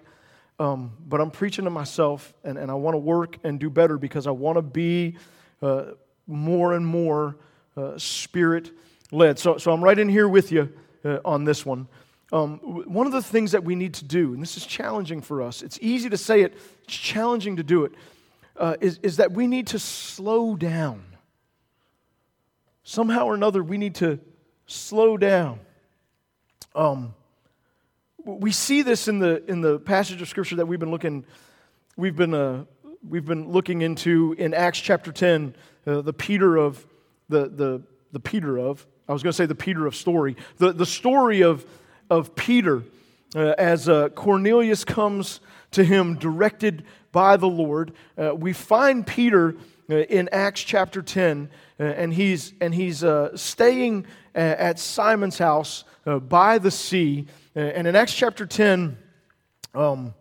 um, 0.59 0.93
but 1.07 1.21
I'm 1.21 1.31
preaching 1.31 1.65
to 1.65 1.71
myself, 1.71 2.35
and, 2.45 2.59
and 2.59 2.71
I 2.71 2.75
want 2.75 2.95
to 2.95 2.99
work 2.99 3.39
and 3.43 3.59
do 3.59 3.71
better 3.71 3.97
because 3.97 4.27
I 4.27 4.33
want 4.33 4.57
to 4.57 4.63
be 4.63 5.17
uh, 5.63 5.93
more 6.27 6.75
and 6.75 6.87
more 6.87 7.37
uh, 7.77 7.97
spirit 7.97 8.71
led. 9.11 9.39
So, 9.39 9.57
so 9.57 9.73
I'm 9.73 9.83
right 9.83 9.99
in 9.99 10.09
here 10.09 10.29
with 10.29 10.53
you 10.53 10.71
uh, 11.05 11.19
on 11.25 11.45
this 11.45 11.65
one. 11.65 11.89
Um, 12.31 12.59
one 12.59 13.07
of 13.07 13.13
the 13.13 13.23
things 13.23 13.53
that 13.53 13.65
we 13.65 13.75
need 13.75 13.95
to 13.95 14.05
do, 14.05 14.35
and 14.35 14.43
this 14.43 14.59
is 14.59 14.67
challenging 14.67 15.23
for 15.23 15.41
us, 15.41 15.63
it's 15.63 15.79
easy 15.81 16.11
to 16.11 16.19
say 16.19 16.43
it, 16.43 16.55
it's 16.85 16.95
challenging 16.95 17.57
to 17.57 17.63
do 17.63 17.85
it, 17.85 17.93
uh, 18.59 18.77
is 18.81 18.99
is 19.03 19.17
that 19.17 19.33
we 19.33 19.47
need 19.47 19.69
to 19.69 19.79
slow 19.79 20.55
down. 20.55 21.03
Somehow 22.83 23.25
or 23.25 23.35
another, 23.35 23.63
we 23.63 23.79
need 23.79 23.95
to 23.97 24.19
slow 24.67 25.17
down. 25.17 25.61
Um, 26.75 27.15
we 28.37 28.53
see 28.53 28.83
this 28.83 29.09
in 29.09 29.19
the, 29.21 29.43
in 29.51 29.63
the 29.63 29.79
passage 29.79 30.21
of 30.21 30.29
Scripture 30.29 30.57
that 30.57 30.67
we've 30.67 30.79
been 30.79 30.91
looking, 30.91 31.25
we've 31.97 32.15
been, 32.15 32.35
uh, 32.35 32.65
we've 33.09 33.25
been 33.25 33.51
looking 33.51 33.81
into 33.81 34.35
in 34.37 34.53
Acts 34.53 34.81
chapter 34.81 35.11
10, 35.11 35.55
uh, 35.87 36.03
the 36.03 36.13
Peter 36.13 36.57
of, 36.57 36.87
the, 37.31 37.49
the, 37.49 37.83
the 38.13 38.21
Peter 38.21 38.59
of, 38.59 38.87
I 39.09 39.15
was 39.15 39.23
going 39.23 39.33
to 39.33 39.37
say 39.37 39.47
the 39.47 39.55
Peter 39.55 39.87
of 39.87 39.97
story, 39.97 40.37
the, 40.59 40.73
the 40.73 40.85
story 40.85 41.43
of, 41.43 41.65
of 42.11 42.35
Peter 42.35 42.83
uh, 43.35 43.55
as 43.57 43.89
uh, 43.89 44.11
Cornelius 44.11 44.85
comes 44.85 45.41
to 45.71 45.83
him 45.83 46.17
directed 46.17 46.85
by 47.13 47.39
the 47.39 47.49
Lord. 47.49 47.93
Uh, 48.19 48.35
we 48.35 48.53
find 48.53 49.07
Peter 49.07 49.55
uh, 49.91 49.97
in 49.97 50.29
Acts 50.33 50.61
chapter 50.61 51.01
10, 51.01 51.49
uh, 51.81 51.83
and 51.83 52.13
he's, 52.13 52.53
and 52.61 52.75
he's 52.75 53.03
uh, 53.03 53.35
staying 53.35 54.07
at 54.35 54.79
Simon's 54.79 55.39
house 55.39 55.85
by 56.29 56.59
the 56.59 56.71
sea. 56.71 57.27
And 57.59 57.87
in 57.87 57.97
Acts 57.97 58.15
chapter 58.15 58.47
10, 58.47 58.97
um, 59.75 60.15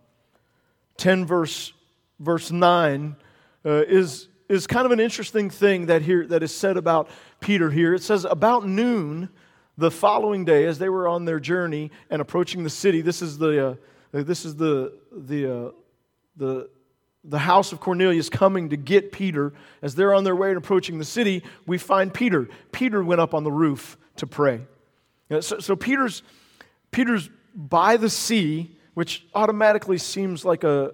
10 0.98 1.26
verse, 1.26 1.74
verse 2.20 2.52
9, 2.52 3.16
is, 3.64 4.28
is 4.50 4.66
kind 4.66 4.86
of 4.86 4.92
an 4.92 5.00
interesting 5.00 5.50
thing 5.50 5.88
that, 5.88 6.02
here, 6.02 6.26
that 6.28 6.42
is 6.42 6.56
said 6.56 6.78
about 6.78 7.10
Peter 7.40 7.70
here. 7.70 7.94
It 7.94 8.02
says, 8.02 8.26
About 8.26 8.68
noon 8.68 9.30
the 9.78 9.92
following 9.92 10.46
day, 10.46 10.66
as 10.66 10.80
they 10.80 10.90
were 10.90 11.08
on 11.08 11.26
their 11.26 11.40
journey 11.40 11.92
and 12.10 12.22
approaching 12.22 12.64
the 12.64 12.70
city, 12.70 13.02
this 13.02 13.22
is 13.22 13.38
the, 13.38 13.68
uh, 13.68 13.76
this 14.12 14.44
is 14.44 14.56
the, 14.56 14.94
the, 15.12 15.68
uh, 15.68 15.72
the, 16.38 16.70
the 17.24 17.40
house 17.40 17.72
of 17.72 17.80
Cornelius 17.80 18.30
coming 18.30 18.70
to 18.70 18.78
get 18.78 19.12
Peter. 19.12 19.54
As 19.84 19.94
they're 19.94 20.14
on 20.14 20.24
their 20.24 20.36
way 20.36 20.50
and 20.50 20.58
approaching 20.58 20.98
the 20.98 21.06
city, 21.06 21.44
we 21.68 21.78
find 21.78 22.12
Peter. 22.12 22.50
Peter 22.72 23.04
went 23.04 23.22
up 23.22 23.36
on 23.36 23.44
the 23.44 23.52
roof 23.52 23.96
to 24.16 24.26
pray. 24.26 24.62
So, 25.42 25.60
so 25.60 25.76
Peter's, 25.76 26.24
Peter's 26.92 27.30
by 27.56 27.98
the 27.98 28.10
sea, 28.10 28.76
which 28.94 29.26
automatically 29.34 29.98
seems 29.98 30.46
like 30.46 30.64
a, 30.64 30.94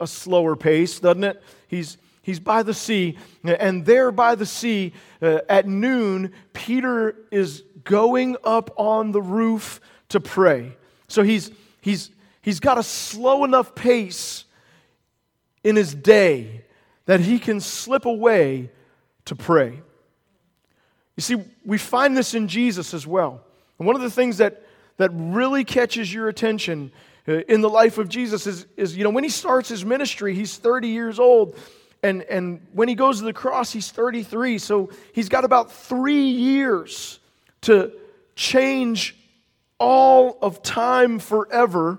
a 0.00 0.06
slower 0.06 0.56
pace, 0.56 1.00
doesn't 1.00 1.24
it? 1.24 1.42
He's, 1.68 1.98
he's 2.22 2.40
by 2.40 2.62
the 2.62 2.74
sea, 2.74 3.18
and 3.44 3.84
there 3.84 4.10
by 4.12 4.34
the 4.34 4.46
sea 4.46 4.92
uh, 5.20 5.40
at 5.48 5.66
noon, 5.66 6.32
Peter 6.52 7.16
is 7.30 7.62
going 7.84 8.36
up 8.44 8.70
on 8.76 9.12
the 9.12 9.22
roof 9.22 9.80
to 10.08 10.20
pray. 10.20 10.76
So 11.08 11.22
he's, 11.22 11.50
he's, 11.80 12.10
he's 12.42 12.60
got 12.60 12.78
a 12.78 12.82
slow 12.82 13.44
enough 13.44 13.74
pace 13.74 14.44
in 15.62 15.76
his 15.76 15.94
day 15.94 16.64
that 17.06 17.20
he 17.20 17.38
can 17.38 17.60
slip 17.60 18.06
away 18.06 18.70
to 19.26 19.34
pray. 19.34 19.80
You 21.16 21.20
see, 21.20 21.36
we 21.64 21.78
find 21.78 22.16
this 22.16 22.34
in 22.34 22.48
Jesus 22.48 22.94
as 22.94 23.06
well. 23.06 23.40
And 23.78 23.86
one 23.86 23.96
of 23.96 24.02
the 24.02 24.10
things 24.10 24.38
that, 24.38 24.63
that 24.96 25.10
really 25.14 25.64
catches 25.64 26.12
your 26.12 26.28
attention 26.28 26.92
uh, 27.26 27.40
in 27.48 27.60
the 27.60 27.70
life 27.70 27.98
of 27.98 28.08
Jesus 28.08 28.46
is, 28.46 28.66
is, 28.76 28.96
you 28.96 29.04
know, 29.04 29.10
when 29.10 29.24
he 29.24 29.30
starts 29.30 29.68
his 29.68 29.84
ministry, 29.84 30.34
he's 30.34 30.56
30 30.56 30.88
years 30.88 31.18
old. 31.18 31.56
And, 32.02 32.22
and 32.22 32.60
when 32.72 32.88
he 32.88 32.94
goes 32.94 33.18
to 33.18 33.24
the 33.24 33.32
cross, 33.32 33.72
he's 33.72 33.90
33. 33.90 34.58
So 34.58 34.90
he's 35.14 35.30
got 35.30 35.44
about 35.44 35.72
three 35.72 36.28
years 36.28 37.18
to 37.62 37.92
change 38.36 39.16
all 39.78 40.38
of 40.42 40.62
time 40.62 41.18
forever 41.18 41.98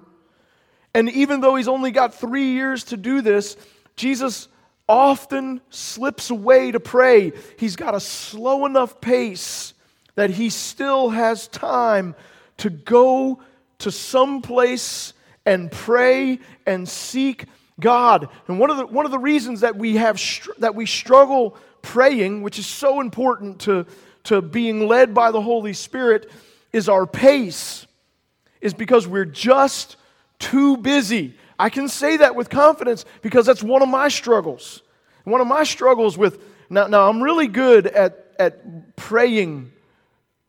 and 0.95 1.09
even 1.09 1.41
though 1.41 1.55
he's 1.55 1.67
only 1.67 1.91
got 1.91 2.13
three 2.13 2.53
years 2.53 2.85
to 2.85 2.97
do 2.97 3.19
this, 3.19 3.57
Jesus 3.97 4.47
often 4.87 5.59
slips 5.69 6.29
away 6.29 6.71
to 6.71 6.79
pray. 6.79 7.33
He's 7.59 7.75
got 7.75 7.93
a 7.93 7.99
slow 7.99 8.65
enough 8.65 9.01
pace 9.01 9.73
that 10.15 10.29
he 10.29 10.49
still 10.49 11.09
has 11.09 11.49
time 11.49 12.15
to 12.57 12.69
go 12.69 13.41
to 13.79 13.91
some 13.91 14.41
place 14.41 15.13
and 15.45 15.71
pray 15.71 16.39
and 16.65 16.87
seek 16.87 17.45
God. 17.79 18.29
And 18.47 18.59
one 18.59 18.69
of 18.69 18.77
the, 18.77 18.85
one 18.85 19.05
of 19.05 19.11
the 19.11 19.19
reasons 19.19 19.61
that 19.61 19.75
we, 19.75 19.97
have 19.97 20.21
that 20.59 20.75
we 20.75 20.85
struggle 20.85 21.57
praying, 21.81 22.41
which 22.41 22.57
is 22.57 22.65
so 22.65 22.99
important 23.01 23.59
to, 23.61 23.85
to 24.23 24.41
being 24.41 24.87
led 24.87 25.13
by 25.13 25.31
the 25.31 25.41
Holy 25.41 25.73
Spirit, 25.73 26.31
is 26.73 26.89
our 26.89 27.05
pace, 27.05 27.85
is 28.61 28.73
because 28.73 29.07
we're 29.07 29.25
just 29.25 29.97
too 30.39 30.77
busy. 30.77 31.35
I 31.57 31.69
can 31.69 31.87
say 31.87 32.17
that 32.17 32.35
with 32.35 32.49
confidence 32.49 33.05
because 33.21 33.45
that's 33.45 33.63
one 33.63 33.81
of 33.81 33.89
my 33.89 34.09
struggles. 34.09 34.81
One 35.23 35.41
of 35.41 35.47
my 35.47 35.63
struggles 35.63 36.17
with, 36.17 36.41
now, 36.69 36.87
now 36.87 37.09
I'm 37.09 37.21
really 37.21 37.47
good 37.47 37.87
at, 37.87 38.33
at 38.39 38.95
praying, 38.95 39.71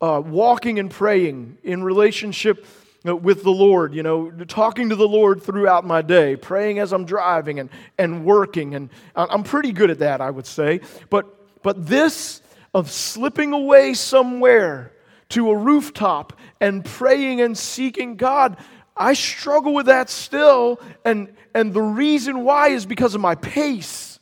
uh, 0.01 0.23
walking 0.25 0.79
and 0.79 0.91
praying 0.91 1.59
in 1.63 1.83
relationship 1.83 2.67
uh, 3.07 3.15
with 3.15 3.43
the 3.43 3.51
Lord, 3.51 3.95
you 3.95 4.03
know, 4.03 4.31
talking 4.31 4.89
to 4.91 4.97
the 4.97 5.09
Lord 5.09 5.43
throughout 5.43 5.85
my 5.85 6.03
day, 6.03 6.37
praying 6.37 6.79
as 6.79 6.93
I'm 6.93 7.05
driving 7.05 7.61
and, 7.61 7.71
and 7.99 8.25
working. 8.25 8.75
And 8.75 8.91
I'm 9.15 9.43
pretty 9.43 9.73
good 9.73 9.91
at 9.91 10.01
that, 10.01 10.21
I 10.21 10.31
would 10.31 10.47
say. 10.47 10.81
But, 11.09 11.27
but 11.63 11.87
this 11.87 12.43
of 12.75 12.91
slipping 12.91 13.53
away 13.53 13.95
somewhere 13.95 14.93
to 15.31 15.51
a 15.51 15.57
rooftop 15.57 16.35
and 16.61 16.85
praying 16.85 17.41
and 17.41 17.57
seeking 17.57 18.17
God, 18.17 18.57
I 18.97 19.15
struggle 19.15 19.73
with 19.75 19.87
that 19.87 20.11
still. 20.11 20.81
And, 21.05 21.35
and 21.55 21.73
the 21.73 21.83
reason 21.83 22.45
why 22.45 22.69
is 22.69 22.87
because 22.87 23.15
of 23.15 23.21
my 23.21 23.35
pace. 23.35 24.19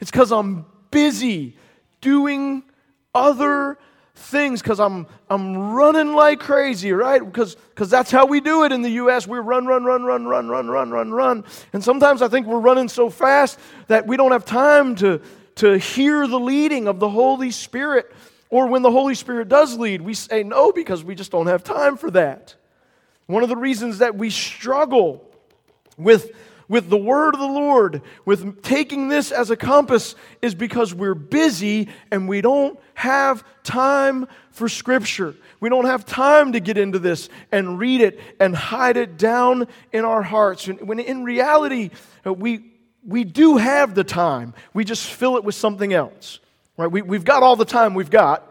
It's 0.00 0.10
because 0.10 0.32
I'm 0.32 0.66
busy 0.90 1.56
doing 2.00 2.64
other 3.14 3.78
things 4.14 4.60
because 4.60 4.78
I'm, 4.78 5.06
I'm 5.30 5.72
running 5.72 6.14
like 6.14 6.40
crazy, 6.40 6.92
right? 6.92 7.24
Because 7.24 7.56
that's 7.76 8.10
how 8.10 8.26
we 8.26 8.40
do 8.40 8.64
it 8.64 8.72
in 8.72 8.82
the 8.82 8.90
U.S. 8.90 9.26
We 9.26 9.38
run, 9.38 9.66
run, 9.66 9.84
run, 9.84 10.04
run, 10.04 10.26
run, 10.26 10.48
run, 10.48 10.68
run, 10.68 10.90
run, 10.90 11.12
run. 11.12 11.44
And 11.72 11.82
sometimes 11.82 12.22
I 12.22 12.28
think 12.28 12.46
we're 12.46 12.60
running 12.60 12.88
so 12.88 13.08
fast 13.08 13.58
that 13.88 14.06
we 14.06 14.16
don't 14.16 14.32
have 14.32 14.44
time 14.44 14.94
to, 14.96 15.20
to 15.56 15.78
hear 15.78 16.26
the 16.26 16.40
leading 16.40 16.88
of 16.88 17.00
the 17.00 17.08
Holy 17.08 17.50
Spirit. 17.50 18.12
Or 18.50 18.66
when 18.66 18.82
the 18.82 18.90
Holy 18.90 19.14
Spirit 19.14 19.48
does 19.48 19.78
lead, 19.78 20.02
we 20.02 20.12
say 20.12 20.42
no 20.42 20.72
because 20.72 21.02
we 21.02 21.14
just 21.14 21.30
don't 21.30 21.46
have 21.46 21.64
time 21.64 21.96
for 21.96 22.10
that. 22.10 22.54
One 23.26 23.42
of 23.42 23.48
the 23.48 23.56
reasons 23.56 23.98
that 23.98 24.16
we 24.16 24.28
struggle 24.28 25.26
with 25.96 26.32
with 26.72 26.88
the 26.88 26.96
word 26.96 27.34
of 27.34 27.40
the 27.40 27.46
Lord, 27.46 28.00
with 28.24 28.62
taking 28.62 29.10
this 29.10 29.30
as 29.30 29.50
a 29.50 29.56
compass, 29.56 30.14
is 30.40 30.54
because 30.54 30.94
we're 30.94 31.14
busy 31.14 31.90
and 32.10 32.26
we 32.26 32.40
don't 32.40 32.80
have 32.94 33.44
time 33.62 34.26
for 34.52 34.70
Scripture. 34.70 35.34
We 35.60 35.68
don't 35.68 35.84
have 35.84 36.06
time 36.06 36.52
to 36.52 36.60
get 36.60 36.78
into 36.78 36.98
this 36.98 37.28
and 37.52 37.78
read 37.78 38.00
it 38.00 38.18
and 38.40 38.56
hide 38.56 38.96
it 38.96 39.18
down 39.18 39.68
in 39.92 40.06
our 40.06 40.22
hearts. 40.22 40.66
When 40.66 40.98
in 40.98 41.24
reality, 41.24 41.90
uh, 42.26 42.32
we, 42.32 42.64
we 43.06 43.24
do 43.24 43.58
have 43.58 43.94
the 43.94 44.02
time, 44.02 44.54
we 44.72 44.86
just 44.86 45.06
fill 45.06 45.36
it 45.36 45.44
with 45.44 45.54
something 45.54 45.92
else. 45.92 46.40
Right? 46.78 46.90
We, 46.90 47.02
we've 47.02 47.26
got 47.26 47.42
all 47.42 47.54
the 47.54 47.66
time 47.66 47.92
we've 47.92 48.08
got. 48.08 48.50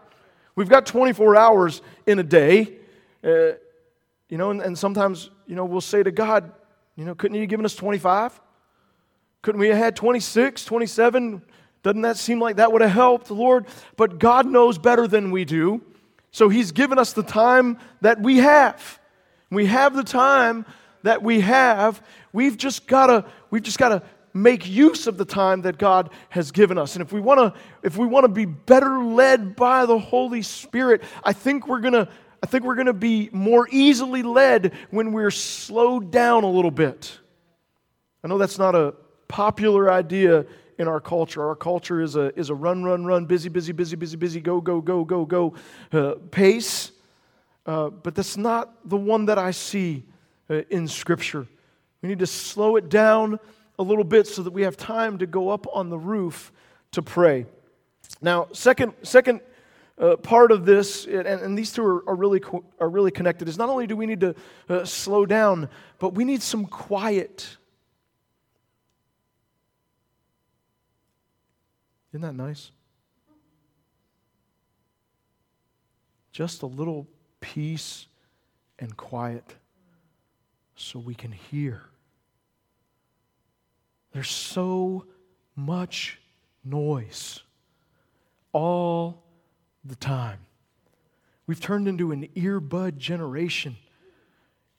We've 0.54 0.68
got 0.68 0.86
24 0.86 1.34
hours 1.34 1.82
in 2.06 2.20
a 2.20 2.22
day. 2.22 2.76
Uh, 3.24 3.54
you 4.28 4.38
know, 4.38 4.52
and, 4.52 4.62
and 4.62 4.78
sometimes, 4.78 5.28
you 5.48 5.56
know, 5.56 5.64
we'll 5.64 5.80
say 5.80 6.04
to 6.04 6.12
God, 6.12 6.52
you 6.96 7.04
know, 7.04 7.14
couldn't 7.14 7.34
you 7.34 7.42
have 7.42 7.50
given 7.50 7.64
us 7.64 7.74
25? 7.74 8.40
Couldn't 9.42 9.60
we 9.60 9.68
have 9.68 9.78
had 9.78 9.96
26, 9.96 10.64
27? 10.64 11.42
Doesn't 11.82 12.02
that 12.02 12.16
seem 12.16 12.40
like 12.40 12.56
that 12.56 12.70
would 12.72 12.82
have 12.82 12.90
helped, 12.90 13.30
Lord? 13.30 13.66
But 13.96 14.18
God 14.18 14.46
knows 14.46 14.78
better 14.78 15.08
than 15.08 15.30
we 15.30 15.44
do. 15.44 15.82
So 16.30 16.48
He's 16.48 16.72
given 16.72 16.98
us 16.98 17.12
the 17.12 17.22
time 17.22 17.78
that 18.00 18.20
we 18.20 18.38
have. 18.38 19.00
We 19.50 19.66
have 19.66 19.94
the 19.94 20.04
time 20.04 20.64
that 21.02 21.22
we 21.22 21.40
have. 21.40 22.02
We've 22.32 22.56
just 22.56 22.86
gotta, 22.86 23.24
we've 23.50 23.62
just 23.62 23.78
gotta 23.78 24.02
make 24.34 24.66
use 24.66 25.06
of 25.06 25.18
the 25.18 25.24
time 25.24 25.62
that 25.62 25.76
God 25.76 26.10
has 26.30 26.52
given 26.52 26.78
us. 26.78 26.94
And 26.94 27.02
if 27.02 27.12
we 27.12 27.20
wanna, 27.20 27.52
if 27.82 27.98
we 27.98 28.06
wanna 28.06 28.28
be 28.28 28.46
better 28.46 28.98
led 29.02 29.56
by 29.56 29.84
the 29.84 29.98
Holy 29.98 30.42
Spirit, 30.42 31.02
I 31.24 31.32
think 31.32 31.66
we're 31.66 31.80
gonna 31.80 32.08
I 32.42 32.46
think 32.46 32.64
we're 32.64 32.74
going 32.74 32.86
to 32.86 32.92
be 32.92 33.30
more 33.32 33.68
easily 33.70 34.22
led 34.22 34.72
when 34.90 35.12
we're 35.12 35.30
slowed 35.30 36.10
down 36.10 36.42
a 36.42 36.50
little 36.50 36.72
bit. 36.72 37.18
I 38.24 38.28
know 38.28 38.36
that's 38.36 38.58
not 38.58 38.74
a 38.74 38.94
popular 39.28 39.90
idea 39.90 40.44
in 40.78 40.88
our 40.88 41.00
culture. 41.00 41.46
Our 41.46 41.54
culture 41.54 42.00
is 42.00 42.16
a, 42.16 42.36
is 42.38 42.50
a 42.50 42.54
run, 42.54 42.82
run, 42.82 43.04
run, 43.04 43.26
busy, 43.26 43.48
busy, 43.48 43.72
busy, 43.72 43.94
busy, 43.94 44.16
busy, 44.16 44.40
go, 44.40 44.60
go, 44.60 44.80
go, 44.80 45.04
go, 45.04 45.24
go 45.24 45.54
uh, 45.92 46.14
pace. 46.30 46.90
Uh, 47.64 47.90
but 47.90 48.14
that's 48.16 48.36
not 48.36 48.88
the 48.88 48.96
one 48.96 49.26
that 49.26 49.38
I 49.38 49.52
see 49.52 50.02
uh, 50.50 50.62
in 50.68 50.88
Scripture. 50.88 51.46
We 52.02 52.08
need 52.08 52.18
to 52.18 52.26
slow 52.26 52.74
it 52.74 52.88
down 52.88 53.38
a 53.78 53.82
little 53.82 54.04
bit 54.04 54.26
so 54.26 54.42
that 54.42 54.52
we 54.52 54.62
have 54.62 54.76
time 54.76 55.18
to 55.18 55.26
go 55.26 55.50
up 55.50 55.66
on 55.72 55.90
the 55.90 55.98
roof 55.98 56.52
to 56.90 57.02
pray. 57.02 57.46
Now, 58.20 58.48
second, 58.52 58.94
second 59.02 59.40
uh, 60.02 60.16
part 60.16 60.50
of 60.50 60.64
this, 60.64 61.06
and, 61.06 61.26
and 61.26 61.56
these 61.56 61.72
two 61.72 61.84
are, 61.84 62.08
are, 62.08 62.16
really, 62.16 62.42
are 62.80 62.90
really 62.90 63.12
connected, 63.12 63.48
is 63.48 63.56
not 63.56 63.68
only 63.68 63.86
do 63.86 63.96
we 63.96 64.04
need 64.04 64.20
to 64.20 64.34
uh, 64.68 64.84
slow 64.84 65.24
down, 65.24 65.68
but 66.00 66.14
we 66.14 66.24
need 66.24 66.42
some 66.42 66.66
quiet. 66.66 67.56
Isn't 72.10 72.22
that 72.22 72.34
nice? 72.34 72.72
Just 76.32 76.62
a 76.62 76.66
little 76.66 77.06
peace 77.40 78.06
and 78.80 78.96
quiet 78.96 79.54
so 80.74 80.98
we 80.98 81.14
can 81.14 81.30
hear. 81.30 81.82
There's 84.12 84.30
so 84.30 85.06
much 85.54 86.18
noise 86.64 87.40
all 88.52 89.21
the 89.84 89.96
time. 89.96 90.38
We've 91.46 91.60
turned 91.60 91.88
into 91.88 92.12
an 92.12 92.28
earbud 92.36 92.98
generation. 92.98 93.76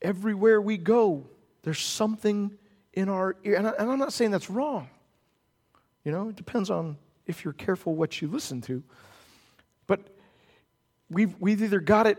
Everywhere 0.01 0.61
we 0.61 0.77
go, 0.77 1.25
there's 1.63 1.79
something 1.79 2.51
in 2.93 3.09
our 3.09 3.35
ear. 3.43 3.55
And, 3.55 3.67
I, 3.67 3.73
am 3.91 3.99
not 3.99 4.13
saying 4.13 4.31
that's 4.31 4.49
wrong. 4.49 4.89
You 6.03 6.11
know, 6.11 6.29
it 6.29 6.35
depends 6.35 6.69
on 6.69 6.97
if 7.25 7.43
you're 7.43 7.53
careful 7.53 7.95
what 7.95 8.21
you 8.21 8.27
listen 8.27 8.61
to. 8.61 8.83
But 9.87 10.01
we've, 11.09 11.35
we've 11.39 11.61
either 11.61 11.79
got 11.79 12.07
it, 12.07 12.17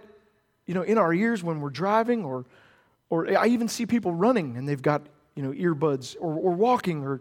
you 0.66 0.74
know, 0.74 0.82
in 0.82 0.98
our 0.98 1.12
ears 1.12 1.42
when 1.42 1.60
we're 1.60 1.70
driving, 1.70 2.24
or, 2.24 2.44
or 3.10 3.36
I 3.36 3.46
even 3.48 3.68
see 3.68 3.86
people 3.86 4.12
running 4.12 4.56
and 4.56 4.68
they've 4.68 4.80
got, 4.80 5.02
you 5.34 5.42
know, 5.42 5.52
earbuds, 5.52 6.16
or, 6.20 6.34
or 6.34 6.52
walking, 6.52 7.02
or 7.02 7.20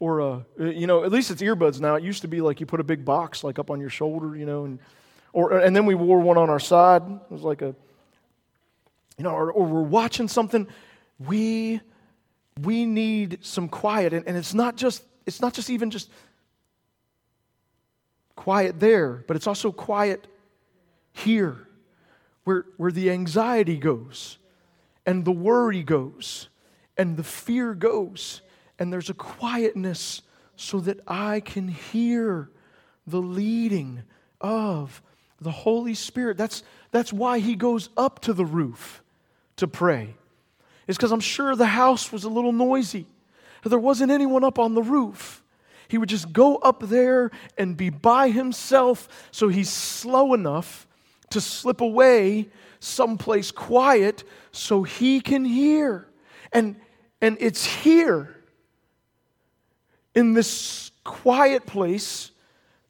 or 0.00 0.20
uh, 0.20 0.40
you 0.58 0.86
know, 0.86 1.04
at 1.04 1.12
least 1.12 1.30
it's 1.30 1.40
earbuds 1.40 1.80
now. 1.80 1.94
It 1.94 2.02
used 2.02 2.22
to 2.22 2.28
be 2.28 2.40
like 2.40 2.60
you 2.60 2.66
put 2.66 2.80
a 2.80 2.84
big 2.84 3.04
box 3.04 3.44
like 3.44 3.58
up 3.58 3.70
on 3.70 3.80
your 3.80 3.88
shoulder, 3.88 4.36
you 4.36 4.44
know, 4.44 4.64
and 4.64 4.78
or, 5.34 5.58
and 5.58 5.74
then 5.74 5.84
we 5.84 5.96
wore 5.96 6.20
one 6.20 6.38
on 6.38 6.48
our 6.48 6.60
side. 6.60 7.02
It 7.02 7.30
was 7.30 7.42
like 7.42 7.60
a, 7.60 7.74
you 9.18 9.24
know, 9.24 9.30
or, 9.30 9.50
or 9.50 9.66
we're 9.66 9.82
watching 9.82 10.28
something. 10.28 10.68
We, 11.18 11.80
we 12.62 12.86
need 12.86 13.38
some 13.42 13.68
quiet. 13.68 14.12
And, 14.12 14.26
and 14.28 14.36
it's 14.36 14.54
not 14.54 14.76
just, 14.76 15.04
it's 15.26 15.40
not 15.40 15.52
just 15.52 15.70
even 15.70 15.90
just 15.90 16.08
quiet 18.36 18.78
there, 18.78 19.24
but 19.26 19.36
it's 19.36 19.48
also 19.48 19.72
quiet 19.72 20.28
here 21.12 21.66
where, 22.44 22.64
where 22.76 22.92
the 22.92 23.10
anxiety 23.10 23.76
goes 23.76 24.38
and 25.04 25.24
the 25.24 25.32
worry 25.32 25.82
goes 25.82 26.48
and 26.96 27.16
the 27.16 27.24
fear 27.24 27.74
goes. 27.74 28.40
And 28.78 28.92
there's 28.92 29.10
a 29.10 29.14
quietness 29.14 30.22
so 30.54 30.78
that 30.80 31.00
I 31.08 31.40
can 31.40 31.66
hear 31.66 32.50
the 33.04 33.20
leading 33.20 34.04
of 34.40 35.02
the 35.40 35.50
Holy 35.50 35.94
Spirit. 35.94 36.36
That's, 36.36 36.62
that's 36.90 37.12
why 37.12 37.38
he 37.38 37.54
goes 37.54 37.88
up 37.96 38.20
to 38.20 38.32
the 38.32 38.44
roof 38.44 39.02
to 39.56 39.68
pray. 39.68 40.14
It's 40.86 40.98
because 40.98 41.12
I'm 41.12 41.20
sure 41.20 41.56
the 41.56 41.66
house 41.66 42.12
was 42.12 42.24
a 42.24 42.28
little 42.28 42.52
noisy. 42.52 43.06
There 43.64 43.78
wasn't 43.78 44.10
anyone 44.10 44.44
up 44.44 44.58
on 44.58 44.74
the 44.74 44.82
roof. 44.82 45.42
He 45.88 45.98
would 45.98 46.08
just 46.08 46.32
go 46.32 46.56
up 46.56 46.82
there 46.82 47.30
and 47.56 47.76
be 47.76 47.90
by 47.90 48.30
himself 48.30 49.08
so 49.30 49.48
he's 49.48 49.70
slow 49.70 50.34
enough 50.34 50.86
to 51.30 51.40
slip 51.40 51.80
away 51.80 52.48
someplace 52.80 53.50
quiet 53.50 54.24
so 54.52 54.82
he 54.82 55.20
can 55.20 55.44
hear. 55.44 56.06
And, 56.52 56.76
and 57.20 57.36
it's 57.40 57.64
here 57.64 58.36
in 60.14 60.34
this 60.34 60.90
quiet 61.02 61.66
place 61.66 62.30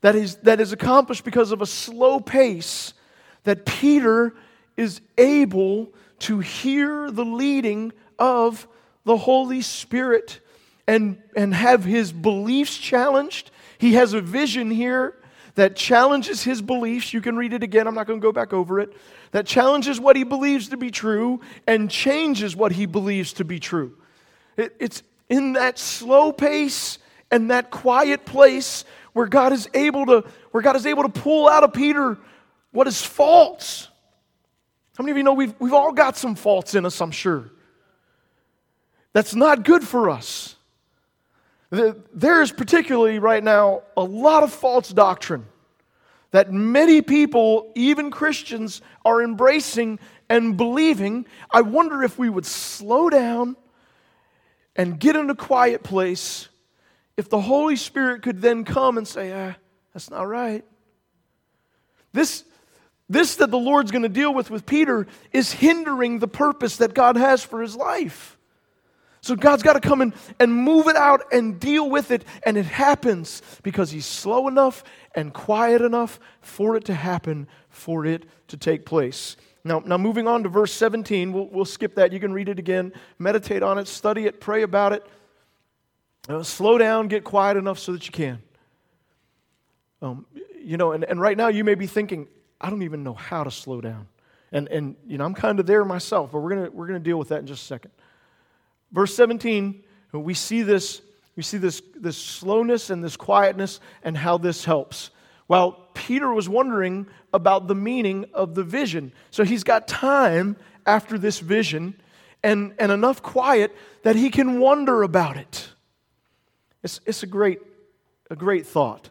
that 0.05 0.15
is, 0.15 0.37
that 0.43 0.61
is 0.61 0.71
accomplished 0.71 1.25
because 1.25 1.51
of 1.51 1.63
a 1.63 1.67
slow 1.67 2.21
pace 2.21 2.93
that 3.45 3.65
Peter 3.65 4.35
is 4.77 5.01
able 5.17 5.95
to 6.19 6.41
hear 6.41 7.11
the 7.11 7.25
leading 7.25 7.91
of 8.19 8.69
the 9.05 9.17
Holy 9.17 9.63
Spirit 9.63 10.41
and, 10.87 11.23
and 11.35 11.55
have 11.55 11.85
his 11.85 12.13
beliefs 12.13 12.77
challenged. 12.77 13.51
He 13.79 13.95
has 13.95 14.13
a 14.13 14.21
vision 14.21 14.71
here 14.71 15.17
that 15.55 15.75
challenges 15.75 16.43
his 16.43 16.61
beliefs. 16.61 17.15
You 17.15 17.23
can 17.23 17.39
read 17.39 17.55
it 17.55 17.63
again, 17.63 17.87
I'm 17.87 17.95
not 17.95 18.07
going 18.07 18.21
to 18.21 18.23
go 18.23 18.31
back 18.31 18.53
over 18.53 18.81
it. 18.81 18.95
That 19.31 19.47
challenges 19.47 19.99
what 19.99 20.17
he 20.17 20.25
believes 20.25 20.69
to 20.69 20.77
be 20.77 20.91
true 20.91 21.41
and 21.67 21.91
changes 21.91 22.55
what 22.55 22.73
he 22.73 22.85
believes 22.85 23.33
to 23.35 23.45
be 23.47 23.59
true. 23.59 23.97
It, 24.59 24.77
it's 24.79 25.03
in 25.31 25.55
that 25.55 25.79
slow 25.79 26.31
pace 26.31 26.99
and 27.31 27.51
that 27.51 27.71
quiet 27.71 28.27
place 28.27 28.85
where 29.15 29.27
God 29.27 29.53
is 29.53 29.69
able 29.73 30.05
to, 30.07 30.25
where 30.51 30.63
God 30.63 30.77
is 30.77 30.85
able 30.85 31.05
to 31.05 31.09
pull 31.09 31.49
out 31.49 31.65
of 31.65 31.73
Peter 31.73 32.19
what 32.73 32.87
is 32.87 33.01
false. 33.01 33.89
How 34.99 35.03
many 35.03 35.13
of 35.13 35.17
you 35.17 35.23
know 35.23 35.33
we've, 35.33 35.55
we've 35.59 35.73
all 35.73 35.93
got 35.93 36.17
some 36.17 36.35
faults 36.35 36.75
in 36.75 36.85
us, 36.85 37.01
I'm 37.01 37.11
sure. 37.11 37.51
That's 39.13 39.35
not 39.35 39.65
good 39.65 39.83
for 39.83 40.11
us. 40.11 40.57
There 41.71 42.43
is 42.43 42.53
particularly 42.53 43.19
right 43.19 43.43
now 43.43 43.83
a 43.97 44.05
lot 44.05 44.43
of 44.43 44.53
false 44.53 44.91
doctrine 44.91 45.47
that 46.33 46.53
many 46.53 47.01
people, 47.01 47.73
even 47.77 48.11
Christians, 48.11 48.83
are 49.05 49.23
embracing 49.23 50.01
and 50.29 50.57
believing. 50.57 51.27
I 51.51 51.61
wonder 51.63 52.03
if 52.03 52.19
we 52.19 52.29
would 52.29 52.47
slow 52.47 53.09
down 53.09 53.57
and 54.75 54.99
get 54.99 55.15
in 55.15 55.31
a 55.31 55.37
quiet 55.37 55.85
place 55.85 56.49
if 57.17 57.29
the 57.29 57.41
Holy 57.41 57.77
Spirit 57.77 58.23
could 58.23 58.41
then 58.41 58.65
come 58.65 58.99
and 58.99 59.07
say, 59.07 59.33
ah, 59.33 59.55
that's 59.93 60.11
not 60.11 60.27
right. 60.27 60.65
This, 62.13 62.45
this 63.09 63.37
that 63.37 63.51
the 63.51 63.59
Lord's 63.59 63.91
going 63.91 64.03
to 64.03 64.09
deal 64.09 64.33
with 64.33 64.51
with 64.51 64.67
Peter 64.67 65.07
is 65.33 65.53
hindering 65.53 66.19
the 66.19 66.29
purpose 66.29 66.79
that 66.79 66.95
God 66.95 67.17
has 67.17 67.45
for 67.45 67.61
his 67.63 67.77
life. 67.77 68.35
So 69.25 69.35
God's 69.35 69.63
got 69.63 69.73
to 69.73 69.81
come 69.81 70.03
in 70.03 70.13
and 70.39 70.55
move 70.55 70.87
it 70.87 70.97
out 70.97 71.33
and 71.33 71.59
deal 71.59 71.89
with 71.89 72.11
it. 72.11 72.27
And 72.45 72.59
it 72.59 72.67
happens 72.67 73.41
because 73.63 73.91
He's 73.91 74.05
slow 74.05 74.49
enough 74.49 74.85
and 75.15 75.33
quiet 75.33 75.81
enough 75.81 76.21
for 76.43 76.77
it 76.77 76.85
to 76.85 76.95
happen, 76.95 77.49
for 77.71 78.05
it 78.05 78.27
to 78.49 78.59
take 78.59 78.85
place. 78.85 79.39
Now, 79.65 79.83
now 79.83 79.97
moving 79.97 80.29
on 80.29 80.43
to 80.43 80.51
verse 80.51 80.75
17, 80.75 81.33
we'll, 81.33 81.47
we'll 81.47 81.65
skip 81.65 81.95
that. 81.95 82.13
You 82.13 82.21
can 82.21 82.35
read 82.35 82.51
it 82.51 82.59
again, 82.59 82.93
meditate 83.19 83.63
on 83.63 83.79
it, 83.79 83.89
study 83.89 84.27
it, 84.27 84.43
pray 84.43 84.61
about 84.61 84.93
it. 84.93 85.07
Uh, 86.29 86.43
slow 86.43 86.79
down, 86.79 87.09
get 87.09 87.23
quiet 87.23 87.57
enough 87.57 87.79
so 87.79 87.93
that 87.93 88.07
you 88.07 88.13
can. 88.13 88.43
Um, 90.01 90.27
you 90.59 90.77
know, 90.77 90.93
and, 90.93 91.05
and 91.05 91.21
right 91.21 91.37
now 91.37 91.49
you 91.49 91.65
may 91.65 91.75
be 91.75 91.87
thinking, 91.87 92.29
I 92.61 92.71
don't 92.71 92.83
even 92.83 93.03
know 93.03 93.15
how 93.15 93.45
to 93.45 93.51
slow 93.51 93.81
down. 93.81 94.09
And, 94.53 94.69
and 94.69 94.97
you 95.07 95.19
know, 95.19 95.25
I'm 95.25 95.35
kind 95.35 95.61
of 95.61 95.67
there 95.67 95.85
myself, 95.85 96.33
but 96.33 96.39
we're 96.41 96.55
going 96.55 96.73
we're 96.73 96.87
gonna 96.87 97.01
deal 97.01 97.19
with 97.19 97.29
that 97.29 97.41
in 97.41 97.47
just 97.47 97.63
a 97.63 97.67
second. 97.67 97.91
Verse 98.93 99.15
17, 99.15 99.83
we 100.13 100.33
see 100.33 100.63
this, 100.63 101.03
we 101.37 101.43
see 101.43 101.59
this, 101.59 101.83
this 101.97 102.17
slowness 102.17 102.91
and 102.91 103.03
this 103.03 103.17
quietness 103.17 103.81
and 104.03 104.17
how 104.17 104.39
this 104.39 104.65
helps. 104.65 105.11
While 105.47 105.89
Peter 105.95 106.33
was 106.33 106.49
wondering 106.49 107.07
about 107.33 107.67
the 107.67 107.75
meaning 107.75 108.27
of 108.33 108.55
the 108.55 108.63
vision. 108.63 109.13
So 109.31 109.45
he's 109.45 109.65
got 109.65 109.89
time 109.89 110.57
after 110.87 111.19
this 111.19 111.41
vision 111.41 112.01
and, 112.43 112.75
and 112.79 112.93
enough 112.93 113.23
quiet 113.23 113.77
that 114.05 114.17
he 114.17 114.31
can 114.31 114.61
wonder 114.61 115.03
about 115.03 115.37
it. 115.37 115.69
It's, 116.85 117.01
it's 117.07 117.23
a, 117.23 117.27
great, 117.27 117.61
a 118.31 118.37
great 118.37 118.67
thought 118.67 119.11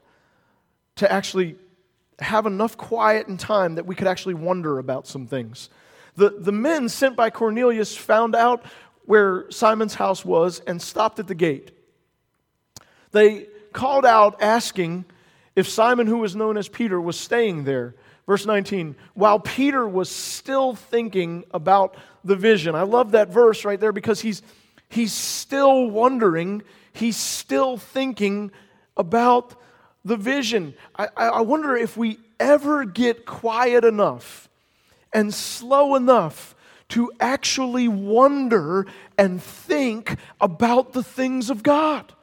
to 0.96 1.12
actually 1.12 1.58
have 2.20 2.46
enough 2.46 2.78
quiet 2.78 3.28
and 3.28 3.40
time 3.40 3.76
that 3.76 3.86
we 3.86 3.96
could 3.96 4.08
actually 4.08 4.36
wonder 4.36 4.80
about 4.80 5.08
some 5.08 5.28
things. 5.28 5.70
The, 6.16 6.30
the 6.30 6.52
men 6.52 6.88
sent 6.88 7.16
by 7.16 7.32
Cornelius 7.32 7.98
found 7.98 8.36
out 8.36 8.64
where 9.06 9.50
Simon's 9.52 9.96
house 9.96 10.24
was 10.24 10.62
and 10.68 10.82
stopped 10.82 11.20
at 11.20 11.28
the 11.28 11.36
gate. 11.36 11.72
They 13.12 13.48
called 13.74 14.06
out 14.06 14.42
asking 14.42 15.06
if 15.56 15.68
Simon, 15.68 16.08
who 16.08 16.20
was 16.20 16.36
known 16.36 16.58
as 16.58 16.70
Peter, 16.70 17.02
was 17.02 17.20
staying 17.20 17.64
there. 17.64 17.96
Verse 18.28 18.46
19, 18.46 18.96
while 19.16 19.40
Peter 19.40 19.88
was 19.88 20.10
still 20.10 20.76
thinking 20.76 21.44
about 21.52 21.98
the 22.24 22.36
vision. 22.36 22.74
I 22.74 22.84
love 22.84 23.12
that 23.12 23.30
verse 23.30 23.66
right 23.66 23.80
there 23.80 23.92
because 23.92 24.22
he's, 24.22 24.42
he's 24.88 25.12
still 25.12 25.90
wondering, 25.90 26.64
he's 26.94 27.18
still 27.18 27.78
thinking 27.78 28.52
about 28.96 29.56
the 30.06 30.18
vision. 30.18 30.76
I, 30.96 31.08
I 31.18 31.41
wonder 31.41 31.76
if 31.76 31.98
we 31.98 32.20
ever 32.39 32.86
get 32.86 33.26
quiet 33.26 33.84
enough 33.86 34.50
and 35.14 35.34
slow 35.34 35.96
enough 35.96 36.56
to 36.89 37.12
actually 37.20 37.88
wonder 37.88 38.86
and 39.18 39.41
think 39.41 40.16
about 40.39 40.94
the 40.94 41.04
things 41.04 41.50
of 41.50 41.64
God? 41.64 42.14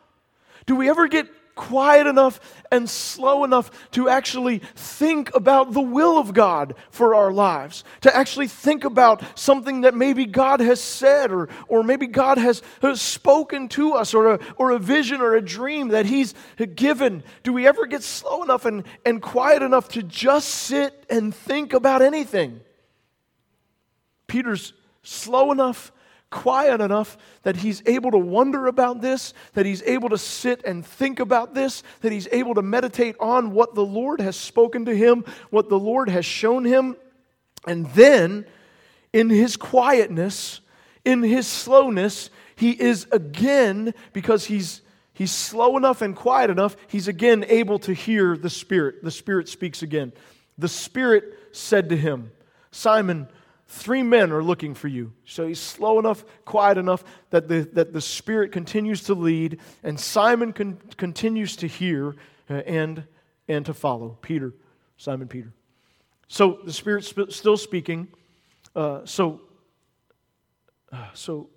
Do 0.66 0.76
we 0.76 0.88
ever 0.88 1.08
get 1.08 1.26
quiet 1.60 2.06
enough 2.06 2.40
and 2.72 2.88
slow 2.88 3.44
enough 3.44 3.70
to 3.90 4.08
actually 4.08 4.62
think 4.74 5.34
about 5.34 5.74
the 5.74 5.80
will 5.80 6.16
of 6.16 6.32
God 6.32 6.74
for 6.90 7.14
our 7.14 7.30
lives, 7.30 7.84
to 8.00 8.16
actually 8.16 8.48
think 8.48 8.84
about 8.84 9.22
something 9.38 9.82
that 9.82 9.94
maybe 9.94 10.24
God 10.24 10.60
has 10.60 10.80
said 10.80 11.30
or, 11.30 11.50
or 11.68 11.82
maybe 11.82 12.06
God 12.06 12.38
has, 12.38 12.62
has 12.80 13.02
spoken 13.02 13.68
to 13.70 13.92
us 13.92 14.14
or 14.14 14.34
a, 14.34 14.40
or 14.56 14.70
a 14.70 14.78
vision 14.78 15.20
or 15.20 15.34
a 15.34 15.42
dream 15.42 15.88
that 15.88 16.06
He's 16.06 16.34
given. 16.74 17.22
Do 17.42 17.52
we 17.52 17.66
ever 17.66 17.86
get 17.86 18.02
slow 18.02 18.42
enough 18.42 18.64
and, 18.64 18.84
and 19.04 19.20
quiet 19.20 19.62
enough 19.62 19.90
to 19.90 20.02
just 20.02 20.48
sit 20.48 21.04
and 21.10 21.34
think 21.34 21.74
about 21.74 22.00
anything? 22.00 22.60
Peter's 24.28 24.72
slow 25.02 25.52
enough, 25.52 25.92
quiet 26.30 26.80
enough 26.80 27.18
that 27.42 27.56
he's 27.56 27.82
able 27.86 28.10
to 28.12 28.18
wonder 28.18 28.66
about 28.66 29.00
this, 29.00 29.34
that 29.54 29.66
he's 29.66 29.82
able 29.82 30.08
to 30.08 30.18
sit 30.18 30.62
and 30.64 30.86
think 30.86 31.20
about 31.20 31.54
this, 31.54 31.82
that 32.00 32.12
he's 32.12 32.28
able 32.32 32.54
to 32.54 32.62
meditate 32.62 33.16
on 33.18 33.52
what 33.52 33.74
the 33.74 33.84
Lord 33.84 34.20
has 34.20 34.36
spoken 34.36 34.84
to 34.84 34.96
him, 34.96 35.24
what 35.50 35.68
the 35.68 35.78
Lord 35.78 36.08
has 36.08 36.24
shown 36.24 36.64
him. 36.64 36.96
And 37.66 37.86
then, 37.90 38.46
in 39.12 39.28
his 39.28 39.56
quietness, 39.56 40.60
in 41.04 41.22
his 41.22 41.46
slowness, 41.46 42.30
he 42.54 42.70
is 42.70 43.06
again, 43.10 43.92
because 44.12 44.44
he's 44.44 44.82
he's 45.12 45.32
slow 45.32 45.76
enough 45.76 46.00
and 46.00 46.16
quiet 46.16 46.50
enough, 46.50 46.76
he's 46.88 47.08
again 47.08 47.44
able 47.48 47.78
to 47.80 47.92
hear 47.92 48.36
the 48.36 48.50
Spirit. 48.50 49.02
The 49.02 49.10
Spirit 49.10 49.48
speaks 49.48 49.82
again. 49.82 50.12
The 50.56 50.68
Spirit 50.68 51.24
said 51.52 51.88
to 51.88 51.96
him, 51.96 52.30
Simon, 52.70 53.28
Three 53.72 54.02
men 54.02 54.32
are 54.32 54.42
looking 54.42 54.74
for 54.74 54.88
you. 54.88 55.12
So 55.24 55.46
he's 55.46 55.60
slow 55.60 56.00
enough, 56.00 56.24
quiet 56.44 56.76
enough 56.76 57.04
that 57.30 57.46
the, 57.46 57.60
that 57.74 57.92
the 57.92 58.00
Spirit 58.00 58.50
continues 58.50 59.04
to 59.04 59.14
lead, 59.14 59.60
and 59.84 59.98
Simon 59.98 60.52
con- 60.52 60.80
continues 60.96 61.54
to 61.54 61.68
hear 61.68 62.16
uh, 62.50 62.54
and, 62.54 63.04
and 63.46 63.64
to 63.66 63.72
follow. 63.72 64.18
Peter, 64.22 64.52
Simon 64.96 65.28
Peter. 65.28 65.52
So 66.26 66.58
the 66.64 66.72
Spirit's 66.72 67.06
sp- 67.14 67.30
still 67.30 67.56
speaking. 67.56 68.08
Uh, 68.74 69.02
so, 69.04 69.40
uh, 70.90 71.06
so 71.14 71.48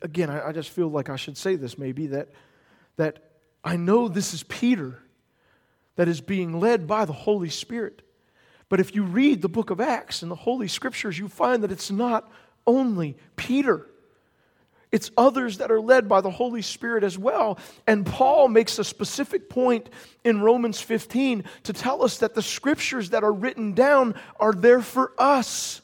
again, 0.00 0.30
I, 0.30 0.48
I 0.48 0.52
just 0.52 0.70
feel 0.70 0.88
like 0.88 1.10
I 1.10 1.16
should 1.16 1.36
say 1.36 1.56
this 1.56 1.76
maybe 1.76 2.06
that, 2.06 2.30
that 2.96 3.18
I 3.62 3.76
know 3.76 4.08
this 4.08 4.32
is 4.32 4.44
Peter 4.44 4.98
that 5.96 6.08
is 6.08 6.22
being 6.22 6.58
led 6.58 6.86
by 6.86 7.04
the 7.04 7.12
Holy 7.12 7.50
Spirit. 7.50 8.00
But 8.68 8.80
if 8.80 8.94
you 8.94 9.04
read 9.04 9.42
the 9.42 9.48
book 9.48 9.70
of 9.70 9.80
Acts 9.80 10.22
and 10.22 10.30
the 10.30 10.36
Holy 10.36 10.68
Scriptures, 10.68 11.18
you 11.18 11.28
find 11.28 11.62
that 11.62 11.72
it's 11.72 11.90
not 11.90 12.30
only 12.66 13.16
Peter. 13.36 13.86
It's 14.90 15.10
others 15.16 15.58
that 15.58 15.72
are 15.72 15.80
led 15.80 16.08
by 16.08 16.20
the 16.20 16.30
Holy 16.30 16.62
Spirit 16.62 17.02
as 17.02 17.18
well. 17.18 17.58
And 17.86 18.06
Paul 18.06 18.46
makes 18.46 18.78
a 18.78 18.84
specific 18.84 19.50
point 19.50 19.90
in 20.22 20.40
Romans 20.40 20.80
15 20.80 21.42
to 21.64 21.72
tell 21.72 22.04
us 22.04 22.18
that 22.18 22.34
the 22.34 22.42
scriptures 22.42 23.10
that 23.10 23.24
are 23.24 23.32
written 23.32 23.72
down 23.72 24.14
are 24.38 24.52
there 24.52 24.80
for 24.80 25.12
us, 25.18 25.80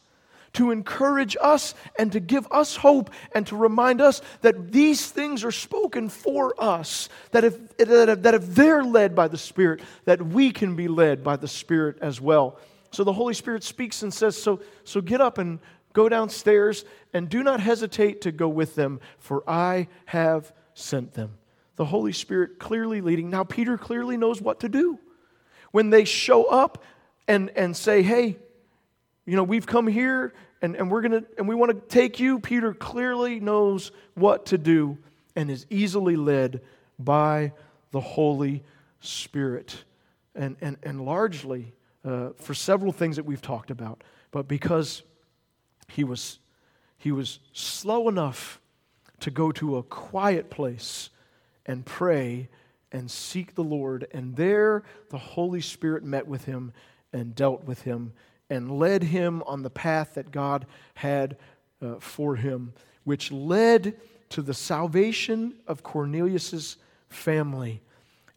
to 0.55 0.71
encourage 0.71 1.37
us 1.41 1.75
and 1.99 2.13
to 2.13 2.21
give 2.21 2.47
us 2.51 2.77
hope 2.77 3.11
and 3.35 3.47
to 3.47 3.57
remind 3.57 4.01
us 4.01 4.21
that 4.41 4.73
these 4.73 5.11
things 5.11 5.45
are 5.45 5.53
spoken 5.53 6.09
for 6.09 6.55
us, 6.59 7.09
that 7.31 7.45
if, 7.45 7.77
that 7.79 8.35
if 8.35 8.47
they're 8.55 8.83
led 8.83 9.15
by 9.15 9.29
the 9.29 9.39
Spirit, 9.39 9.81
that 10.05 10.25
we 10.25 10.51
can 10.51 10.75
be 10.75 10.89
led 10.89 11.23
by 11.23 11.37
the 11.37 11.49
Spirit 11.49 11.99
as 12.01 12.21
well. 12.21 12.59
So 12.91 13.05
the 13.05 13.13
Holy 13.13 13.35
Spirit 13.35 13.63
speaks 13.63 14.03
and 14.03 14.13
says, 14.13 14.41
So, 14.41 14.61
so 14.85 15.01
get 15.01 15.21
up 15.21 15.39
and 15.39 15.61
go 15.93 16.09
downstairs 16.09 16.85
and 17.13 17.29
do 17.29 17.43
not 17.43 17.61
hesitate 17.61 18.23
to 18.23 18.33
go 18.33 18.49
with 18.49 18.75
them, 18.75 19.01
for 19.19 19.49
I 19.49 19.89
have 20.07 20.53
sent 20.75 21.15
them. 21.15 21.39
The 21.77 21.85
Holy 21.85 22.13
Spirit 22.13 22.59
clearly 22.59 23.01
leading. 23.01 23.31
Now, 23.31 23.45
Peter 23.45 23.79
clearly 23.79 24.17
knows 24.17 24.41
what 24.41 24.61
to 24.61 24.69
do. 24.69 24.99
When 25.71 25.91
they 25.91 26.05
show 26.05 26.45
up 26.45 26.83
and, 27.29 27.51
and 27.51 27.77
say, 27.77 28.03
Hey, 28.03 28.39
you 29.31 29.37
know, 29.37 29.45
we've 29.45 29.67
come 29.67 29.87
here 29.87 30.35
and, 30.61 30.75
and 30.75 30.91
we're 30.91 31.03
gonna 31.03 31.23
and 31.39 31.47
we 31.47 31.55
want 31.55 31.71
to 31.71 31.81
take 31.87 32.19
you, 32.19 32.41
Peter 32.41 32.75
clearly 32.75 33.39
knows 33.39 33.93
what 34.15 34.47
to 34.47 34.59
do 34.59 34.99
and 35.37 35.49
is 35.49 35.67
easily 35.71 36.17
led 36.17 36.63
by 36.99 37.53
the 37.93 38.01
Holy 38.01 38.65
Spirit. 38.99 39.85
And, 40.35 40.57
and, 40.61 40.79
and 40.83 41.05
largely, 41.05 41.75
uh, 42.05 42.31
for 42.39 42.55
several 42.55 42.91
things 42.91 43.15
that 43.15 43.25
we've 43.25 43.41
talked 43.41 43.71
about, 43.71 44.03
but 44.33 44.49
because 44.49 45.05
he 45.87 46.03
was, 46.03 46.41
he 46.99 47.13
was 47.13 47.39
slow 47.53 48.09
enough 48.09 48.61
to 49.21 49.31
go 49.31 49.53
to 49.53 49.77
a 49.77 49.85
quiet 49.85 50.51
place 50.51 51.09
and 51.67 51.87
pray 51.87 52.49
and 52.91 53.09
seek 53.09 53.55
the 53.55 53.63
Lord. 53.63 54.09
And 54.11 54.35
there 54.35 54.83
the 55.11 55.19
Holy 55.19 55.61
Spirit 55.61 56.03
met 56.03 56.27
with 56.27 56.47
him 56.47 56.73
and 57.13 57.33
dealt 57.37 57.63
with 57.63 57.83
him 57.83 58.13
and 58.51 58.79
led 58.79 59.05
him 59.05 59.43
on 59.47 59.63
the 59.63 59.71
path 59.71 60.15
that 60.15 60.31
God 60.31 60.67
had 60.95 61.37
uh, 61.81 61.95
for 62.01 62.37
him, 62.37 62.75
which 63.05 63.33
led 63.33 63.95
to 64.31 64.43
the 64.43 64.55
salvation 64.55 65.55
of 65.67 65.83
Cornelius's 65.83 66.77
family 67.09 67.81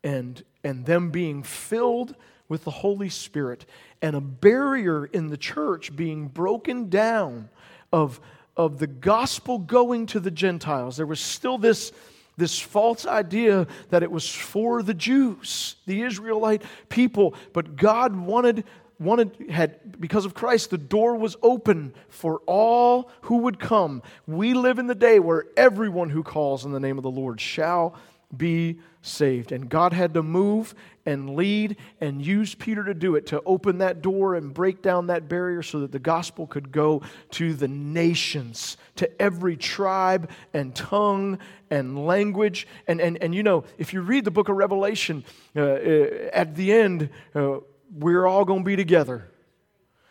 and, 0.03 0.43
and 0.63 0.85
them 0.85 1.09
being 1.09 1.43
filled 1.43 2.15
with 2.47 2.63
the 2.63 2.71
Holy 2.71 3.09
Spirit 3.09 3.65
and 4.01 4.15
a 4.15 4.21
barrier 4.21 5.05
in 5.05 5.29
the 5.29 5.37
church 5.37 5.95
being 5.95 6.27
broken 6.27 6.89
down 6.89 7.49
of, 7.91 8.19
of 8.57 8.79
the 8.79 8.87
gospel 8.87 9.59
going 9.59 10.05
to 10.07 10.19
the 10.19 10.31
Gentiles. 10.31 10.97
There 10.97 11.05
was 11.05 11.19
still 11.19 11.57
this, 11.57 11.91
this 12.37 12.59
false 12.59 13.05
idea 13.05 13.67
that 13.89 14.03
it 14.03 14.11
was 14.11 14.27
for 14.29 14.83
the 14.83 14.93
Jews, 14.93 15.75
the 15.85 16.01
Israelite 16.01 16.63
people, 16.89 17.33
but 17.53 17.75
God 17.75 18.15
wanted 18.15 18.65
wanted 18.99 19.49
had 19.49 19.99
because 19.99 20.25
of 20.25 20.33
Christ 20.33 20.69
the 20.69 20.77
door 20.77 21.15
was 21.15 21.35
open 21.41 21.93
for 22.09 22.41
all 22.45 23.11
who 23.21 23.37
would 23.39 23.59
come. 23.59 24.01
We 24.27 24.53
live 24.53 24.79
in 24.79 24.87
the 24.87 24.95
day 24.95 25.19
where 25.19 25.45
everyone 25.57 26.09
who 26.09 26.23
calls 26.23 26.65
in 26.65 26.71
the 26.71 26.79
name 26.79 26.97
of 26.97 27.03
the 27.03 27.11
Lord 27.11 27.41
shall 27.41 27.95
be 28.35 28.79
saved. 29.01 29.51
And 29.51 29.69
God 29.69 29.93
had 29.93 30.13
to 30.13 30.23
move 30.23 30.73
and 31.05 31.35
lead 31.35 31.75
and 31.99 32.25
use 32.25 32.55
Peter 32.55 32.83
to 32.85 32.93
do 32.93 33.15
it, 33.15 33.27
to 33.27 33.41
open 33.45 33.79
that 33.79 34.01
door 34.01 34.35
and 34.35 34.53
break 34.53 34.81
down 34.81 35.07
that 35.07 35.27
barrier 35.27 35.61
so 35.61 35.81
that 35.81 35.91
the 35.91 35.99
gospel 35.99 36.47
could 36.47 36.71
go 36.71 37.01
to 37.31 37.53
the 37.53 37.67
nations, 37.67 38.77
to 38.95 39.21
every 39.21 39.57
tribe 39.57 40.29
and 40.53 40.73
tongue 40.73 41.37
and 41.69 42.05
language. 42.05 42.65
And, 42.87 43.01
and, 43.01 43.21
and 43.21 43.35
you 43.35 43.43
know, 43.43 43.65
if 43.77 43.93
you 43.93 44.01
read 44.01 44.25
the 44.25 44.31
book 44.31 44.49
of 44.49 44.55
Revelation, 44.55 45.25
uh, 45.55 45.61
uh 45.61 46.29
at 46.33 46.55
the 46.55 46.71
end, 46.71 47.09
uh, 47.35 47.57
we're 47.97 48.25
all 48.25 48.45
going 48.45 48.59
to 48.59 48.65
be 48.65 48.75
together. 48.75 49.29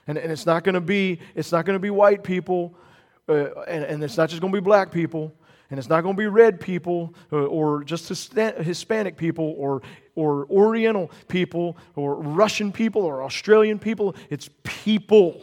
And, 0.06 0.18
and 0.18 0.32
it's 0.32 0.46
not 0.46 0.64
going 0.64 0.74
to 0.74 0.80
be 0.80 1.20
it's 1.34 1.52
not 1.52 1.64
going 1.64 1.76
to 1.76 1.80
be 1.80 1.90
white 1.90 2.24
people, 2.24 2.74
uh, 3.28 3.62
and, 3.62 3.84
and 3.84 4.04
it's 4.04 4.16
not 4.16 4.28
just 4.30 4.40
going 4.40 4.52
to 4.52 4.60
be 4.60 4.64
black 4.64 4.90
people 4.90 5.32
and 5.72 5.78
it's 5.78 5.88
not 5.88 6.02
going 6.02 6.14
to 6.14 6.20
be 6.20 6.26
red 6.26 6.60
people 6.60 7.14
uh, 7.32 7.36
or 7.36 7.82
just 7.82 8.06
Hispanic 8.06 9.16
people 9.16 9.54
or, 9.56 9.80
or 10.14 10.46
Oriental 10.50 11.10
people 11.28 11.78
or 11.96 12.16
Russian 12.16 12.70
people 12.70 13.00
or 13.00 13.22
Australian 13.22 13.78
people. 13.78 14.14
It's 14.28 14.50
people 14.64 15.40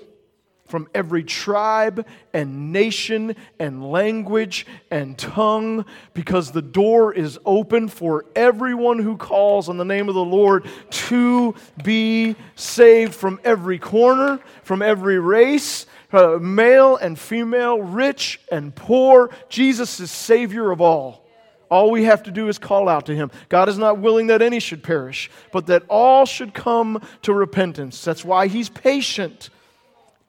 from 0.69 0.87
every 0.93 1.23
tribe 1.23 2.05
and 2.31 2.71
nation 2.71 3.35
and 3.59 3.91
language 3.91 4.65
and 4.91 5.17
tongue 5.17 5.83
because 6.13 6.51
the 6.51 6.61
door 6.61 7.11
is 7.11 7.39
open 7.43 7.87
for 7.87 8.25
everyone 8.35 8.99
who 8.99 9.17
calls 9.17 9.67
on 9.67 9.77
the 9.77 9.85
name 9.85 10.07
of 10.07 10.15
the 10.15 10.23
Lord 10.23 10.67
to 10.91 11.55
be 11.83 12.35
saved 12.55 13.15
from 13.15 13.39
every 13.43 13.79
corner, 13.79 14.39
from 14.63 14.83
every 14.83 15.19
race, 15.19 15.87
uh, 16.13 16.37
male 16.39 16.95
and 16.97 17.17
female, 17.17 17.81
rich 17.81 18.39
and 18.51 18.73
poor. 18.73 19.31
Jesus 19.49 19.99
is 19.99 20.11
Savior 20.11 20.71
of 20.71 20.81
all. 20.81 21.25
All 21.71 21.91
we 21.91 22.03
have 22.05 22.23
to 22.23 22.31
do 22.31 22.47
is 22.47 22.57
call 22.57 22.89
out 22.89 23.05
to 23.07 23.15
Him. 23.15 23.31
God 23.47 23.69
is 23.69 23.77
not 23.77 23.99
willing 23.99 24.27
that 24.27 24.41
any 24.41 24.59
should 24.59 24.83
perish, 24.83 25.29
but 25.51 25.67
that 25.67 25.83
all 25.87 26.25
should 26.25 26.53
come 26.53 27.01
to 27.23 27.33
repentance. 27.33 28.03
That's 28.03 28.25
why 28.25 28.47
He's 28.47 28.69
patient, 28.69 29.49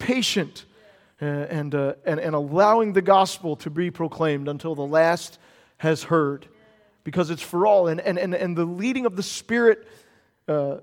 patient, 0.01 0.65
uh, 1.23 1.25
and, 1.25 1.75
uh, 1.75 1.95
and, 2.05 2.19
and 2.19 2.35
allowing 2.35 2.93
the 2.93 3.03
gospel 3.03 3.55
to 3.55 3.71
be 3.71 3.91
proclaimed 3.93 4.49
until 4.49 4.75
the 4.75 4.87
last 4.87 5.39
has 5.77 6.03
heard, 6.03 6.49
because 7.05 7.31
it's 7.31 7.43
for 7.43 7.67
all. 7.67 7.87
And, 7.87 8.01
and, 8.01 8.19
and, 8.19 8.35
and 8.35 8.57
the 8.57 8.65
leading 8.65 9.07
of 9.07 9.15
the 9.15 9.23
Spirit 9.23 9.87
uh, 10.49 10.79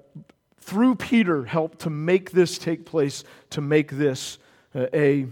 through 0.61 0.95
Peter 0.95 1.43
helped 1.43 1.79
to 1.79 1.89
make 1.89 2.31
this 2.31 2.57
take 2.57 2.85
place, 2.85 3.23
to 3.49 3.61
make 3.61 3.91
this 3.91 4.37
uh, 4.73 4.85
a, 4.93 5.27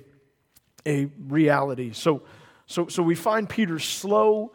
a 0.86 1.06
reality. 1.28 1.94
So, 1.94 2.24
so, 2.68 2.88
so 2.88 3.04
we 3.04 3.16
find 3.16 3.48
Peter 3.48 3.80
slow 3.80 4.54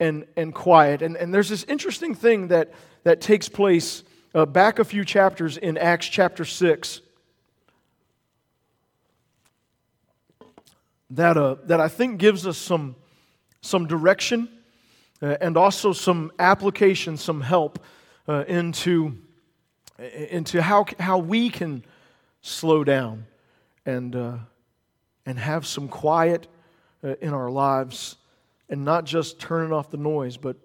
and, 0.00 0.26
and 0.36 0.54
quiet. 0.54 1.00
And, 1.00 1.16
and 1.16 1.32
there's 1.32 1.48
this 1.48 1.64
interesting 1.64 2.14
thing 2.14 2.48
that, 2.48 2.72
that 3.04 3.20
takes 3.20 3.48
place 3.48 4.02
uh, 4.34 4.46
back 4.46 4.78
a 4.78 4.84
few 4.84 5.04
chapters 5.04 5.56
in 5.58 5.78
Acts 5.78 6.08
chapter 6.08 6.44
6 6.44 7.00
that, 11.12 11.36
uh, 11.36 11.56
that 11.64 11.78
I 11.78 11.88
think 11.88 12.18
gives 12.18 12.46
us 12.46 12.56
some, 12.56 12.96
some 13.60 13.86
direction 13.86 14.48
uh, 15.20 15.36
and 15.40 15.56
also 15.56 15.92
some 15.92 16.32
application, 16.38 17.16
some 17.16 17.40
help 17.42 17.78
uh, 18.26 18.44
into, 18.48 19.18
into 19.98 20.62
how, 20.62 20.86
how 20.98 21.18
we 21.18 21.50
can 21.50 21.84
slow 22.40 22.82
down 22.82 23.26
and, 23.84 24.16
uh, 24.16 24.36
and 25.26 25.38
have 25.38 25.66
some 25.66 25.86
quiet 25.86 26.46
uh, 27.04 27.14
in 27.20 27.34
our 27.34 27.50
lives 27.50 28.16
and 28.70 28.84
not 28.84 29.04
just 29.04 29.38
turning 29.38 29.72
off 29.72 29.90
the 29.90 29.98
noise, 29.98 30.38
but, 30.38 30.56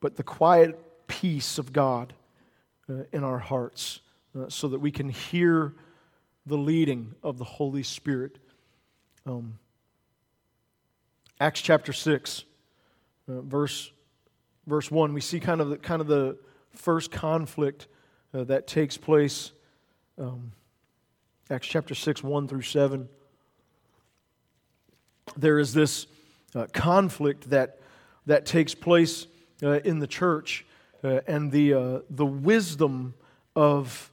but 0.00 0.16
the 0.16 0.22
quiet 0.22 0.78
peace 1.06 1.56
of 1.56 1.72
God 1.72 2.12
uh, 2.90 3.04
in 3.12 3.24
our 3.24 3.38
hearts 3.38 4.00
so 4.48 4.68
that 4.68 4.78
we 4.78 4.90
can 4.90 5.08
hear 5.08 5.72
the 6.44 6.58
leading 6.58 7.14
of 7.22 7.38
the 7.38 7.44
Holy 7.44 7.82
Spirit. 7.82 8.38
Um, 9.26 9.58
Acts 11.40 11.60
chapter 11.60 11.92
6, 11.92 12.44
uh, 13.28 13.40
verse, 13.40 13.90
verse 14.68 14.88
1, 14.88 15.12
we 15.12 15.20
see 15.20 15.40
kind 15.40 15.60
of 15.60 15.68
the, 15.68 15.78
kind 15.78 16.00
of 16.00 16.06
the 16.06 16.38
first 16.74 17.10
conflict 17.10 17.88
uh, 18.32 18.44
that 18.44 18.68
takes 18.68 18.96
place. 18.96 19.50
Um, 20.16 20.52
Acts 21.50 21.66
chapter 21.66 21.92
6, 21.92 22.22
1 22.22 22.46
through 22.46 22.62
7. 22.62 23.08
There 25.36 25.58
is 25.58 25.74
this 25.74 26.06
uh, 26.54 26.68
conflict 26.72 27.50
that, 27.50 27.80
that 28.26 28.46
takes 28.46 28.76
place 28.76 29.26
uh, 29.60 29.80
in 29.80 29.98
the 29.98 30.06
church 30.06 30.64
uh, 31.02 31.20
and 31.26 31.50
the, 31.50 31.74
uh, 31.74 31.98
the 32.10 32.24
wisdom 32.24 33.14
of, 33.56 34.12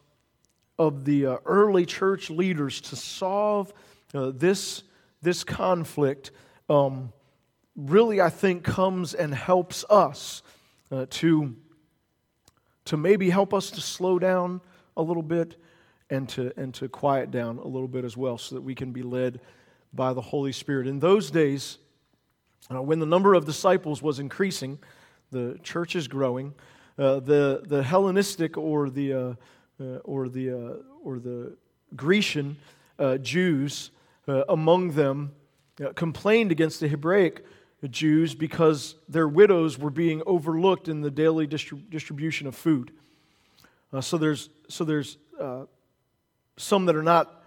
of 0.80 1.05
the 1.05 1.39
early 1.45 1.86
church 1.86 2.32
leaders 2.32 2.82
to 2.82 2.95
solve 2.95 3.72
this, 4.11 4.82
this 5.24 5.43
conflict 5.43 6.32
um, 6.69 7.11
really, 7.76 8.21
I 8.21 8.30
think, 8.30 8.63
comes 8.63 9.13
and 9.13 9.34
helps 9.34 9.84
us 9.89 10.43
to, 11.09 11.55
to 12.86 12.97
maybe 12.97 13.32
help 13.32 13.51
us 13.51 13.71
to 13.71 13.82
slow 13.82 14.19
down 14.19 14.61
a 14.95 15.01
little 15.01 15.24
bit 15.24 15.55
and 16.09 16.30
to, 16.30 16.53
and 16.57 16.74
to 16.76 16.88
quiet 16.88 17.32
down 17.32 17.57
a 17.57 17.67
little 17.67 17.88
bit 17.88 18.05
as 18.05 18.15
well 18.15 18.38
so 18.38 18.55
that 18.55 18.61
we 18.61 18.76
can 18.76 18.91
be 18.91 19.01
led 19.01 19.39
by 19.93 20.13
the 20.13 20.21
Holy 20.21 20.51
Spirit. 20.51 20.88
In 20.88 20.99
those 20.99 21.32
days, 21.32 21.78
uh, 22.74 22.82
when 22.82 22.99
the 22.99 23.05
number 23.05 23.34
of 23.34 23.45
disciples 23.45 24.01
was 24.01 24.19
increasing, 24.19 24.80
the 25.32 25.57
church 25.63 25.95
is 25.95 26.07
growing, 26.07 26.53
uh, 26.97 27.19
the, 27.19 27.63
the 27.65 27.82
Hellenistic 27.82 28.57
or 28.57 28.89
the, 28.89 29.13
uh, 29.13 29.34
uh 29.82 29.97
or 30.03 30.30
the, 30.30 30.51
uh, 30.51 30.74
or 31.03 31.19
the 31.19 31.57
Grecian 31.95 32.57
uh, 34.28 34.43
among 34.49 34.91
them 34.91 35.34
complained 35.95 36.51
against 36.51 36.80
the 36.80 36.88
Hebraic 36.88 37.43
Jews 37.89 38.36
because 38.36 38.95
their 39.09 39.28
widows 39.28 39.78
were 39.78 39.89
being 39.89 40.21
overlooked 40.26 40.88
in 40.88 41.01
the 41.01 41.11
daily 41.11 41.47
distrib- 41.47 41.89
distribution 41.89 42.47
of 42.47 42.55
food. 42.55 42.91
so 43.99 44.17
there's, 44.17 44.49
so 44.69 44.84
there's 44.84 45.17
some 46.57 46.86
that 46.86 46.95
are 46.95 47.03
not, 47.03 47.43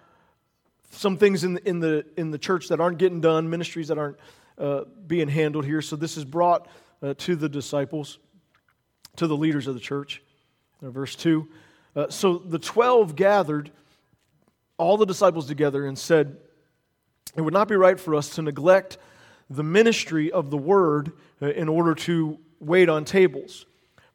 some 0.91 1.17
things 1.17 1.45
in 1.45 1.55
the, 1.55 1.69
in 1.69 1.81
the, 1.81 2.05
in 2.17 2.31
the 2.31 2.39
church 2.39 2.69
that 2.69 2.81
aren't 2.81 2.99
getting 2.99 3.21
done, 3.21 3.49
ministries 3.49 3.89
that 3.89 3.99
aren't 3.99 4.17
uh, 4.59 4.85
being 5.07 5.29
handled 5.29 5.65
here. 5.65 5.83
So 5.83 5.97
this 5.97 6.17
is 6.17 6.25
brought 6.25 6.69
uh, 7.03 7.15
to 7.19 7.37
the 7.37 7.49
disciples, 7.49 8.19
to 9.17 9.27
the 9.27 9.37
leaders 9.37 9.67
of 9.67 9.75
the 9.75 9.81
church. 9.81 10.23
Uh, 10.83 10.91
verse 10.91 11.15
2. 11.15 11.49
Uh, 11.95 12.09
so 12.09 12.39
the 12.39 12.59
12 12.59 13.17
gathered 13.17 13.71
all 14.79 14.97
the 14.97 15.07
disciples 15.07 15.47
together 15.47 15.87
and 15.87 15.99
said, 15.99 16.37
It 17.35 17.41
would 17.41 17.55
not 17.55 17.69
be 17.69 17.77
right 17.77 17.99
for 17.99 18.15
us 18.15 18.31
to 18.37 18.43
neglect 18.43 18.99
the 19.49 19.63
ministry 19.63 20.31
of 20.31 20.51
the 20.51 20.57
word 20.57 21.13
uh, 21.41 21.47
in 21.47 21.69
order 21.69 21.95
to 21.95 22.39
wait 22.61 22.89
on 22.89 23.05
tables. 23.05 23.67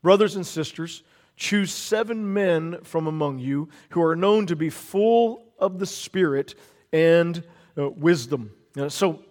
Brothers 0.02 0.36
and 0.36 0.46
sisters, 0.46 1.04
Choose 1.42 1.74
seven 1.74 2.34
men 2.34 2.78
from 2.84 3.08
among 3.08 3.40
you 3.40 3.70
who 3.90 4.04
are 4.04 4.16
known 4.16 4.46
to 4.46 4.56
be 4.56 4.70
full 4.70 5.44
of 5.58 5.80
the 5.80 5.88
Spirit 5.88 6.54
and 6.94 7.44
uh, 7.76 7.90
wisdom. 7.90 8.52
Uh, 8.78 8.90
so, 8.90 9.24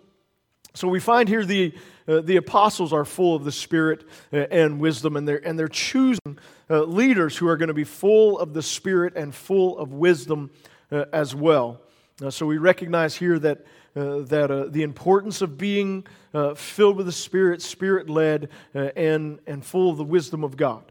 so 0.74 0.88
we 0.88 0.98
find 0.98 1.28
here 1.28 1.44
the, 1.44 1.72
uh, 2.08 2.20
the 2.20 2.34
apostles 2.34 2.92
are 2.92 3.04
full 3.04 3.36
of 3.36 3.44
the 3.44 3.52
Spirit 3.52 4.08
uh, 4.32 4.38
and 4.50 4.80
wisdom, 4.80 5.16
and 5.16 5.28
they're, 5.28 5.46
and 5.46 5.56
they're 5.56 5.68
choosing 5.68 6.36
uh, 6.68 6.82
leaders 6.82 7.36
who 7.36 7.46
are 7.46 7.56
going 7.56 7.68
to 7.68 7.74
be 7.74 7.84
full 7.84 8.40
of 8.40 8.54
the 8.54 8.62
Spirit 8.62 9.12
and 9.14 9.32
full 9.32 9.78
of 9.78 9.92
wisdom 9.92 10.50
as 11.12 11.36
well. 11.36 11.80
So 12.28 12.44
we 12.44 12.58
recognize 12.58 13.16
here 13.16 13.38
that, 13.38 13.64
that 13.94 14.68
the 14.72 14.82
importance 14.82 15.40
of 15.40 15.56
being 15.56 16.06
filled 16.56 16.96
with 16.96 17.06
the 17.06 17.12
Spirit, 17.12 17.62
Spirit 17.62 18.10
led, 18.10 18.50
and, 18.74 19.38
and 19.46 19.64
full 19.64 19.90
of 19.90 19.96
the 19.96 20.04
wisdom 20.04 20.44
of 20.44 20.56
God. 20.56 20.84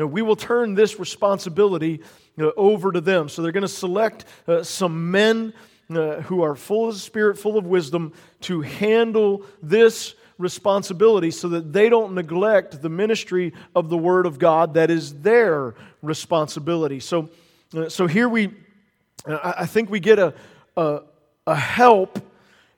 Now, 0.00 0.06
we 0.06 0.22
will 0.22 0.36
turn 0.36 0.74
this 0.74 0.98
responsibility 0.98 2.00
uh, 2.38 2.52
over 2.56 2.90
to 2.90 3.02
them. 3.02 3.28
So 3.28 3.42
they're 3.42 3.52
going 3.52 3.62
to 3.62 3.68
select 3.68 4.24
uh, 4.48 4.62
some 4.62 5.10
men 5.10 5.52
uh, 5.90 6.22
who 6.22 6.42
are 6.42 6.56
full 6.56 6.88
of 6.88 6.96
spirit, 6.96 7.36
full 7.38 7.58
of 7.58 7.66
wisdom, 7.66 8.14
to 8.42 8.62
handle 8.62 9.44
this 9.62 10.14
responsibility 10.38 11.30
so 11.30 11.50
that 11.50 11.74
they 11.74 11.90
don't 11.90 12.14
neglect 12.14 12.80
the 12.80 12.88
ministry 12.88 13.52
of 13.76 13.90
the 13.90 13.98
Word 13.98 14.24
of 14.24 14.38
God 14.38 14.72
that 14.72 14.90
is 14.90 15.20
their 15.20 15.74
responsibility. 16.00 16.98
So, 16.98 17.28
uh, 17.76 17.90
so 17.90 18.06
here 18.06 18.28
we, 18.28 18.54
uh, 19.26 19.52
I 19.58 19.66
think 19.66 19.90
we 19.90 20.00
get 20.00 20.18
a, 20.18 20.32
a, 20.80 21.02
a, 21.46 21.54
help 21.54 22.18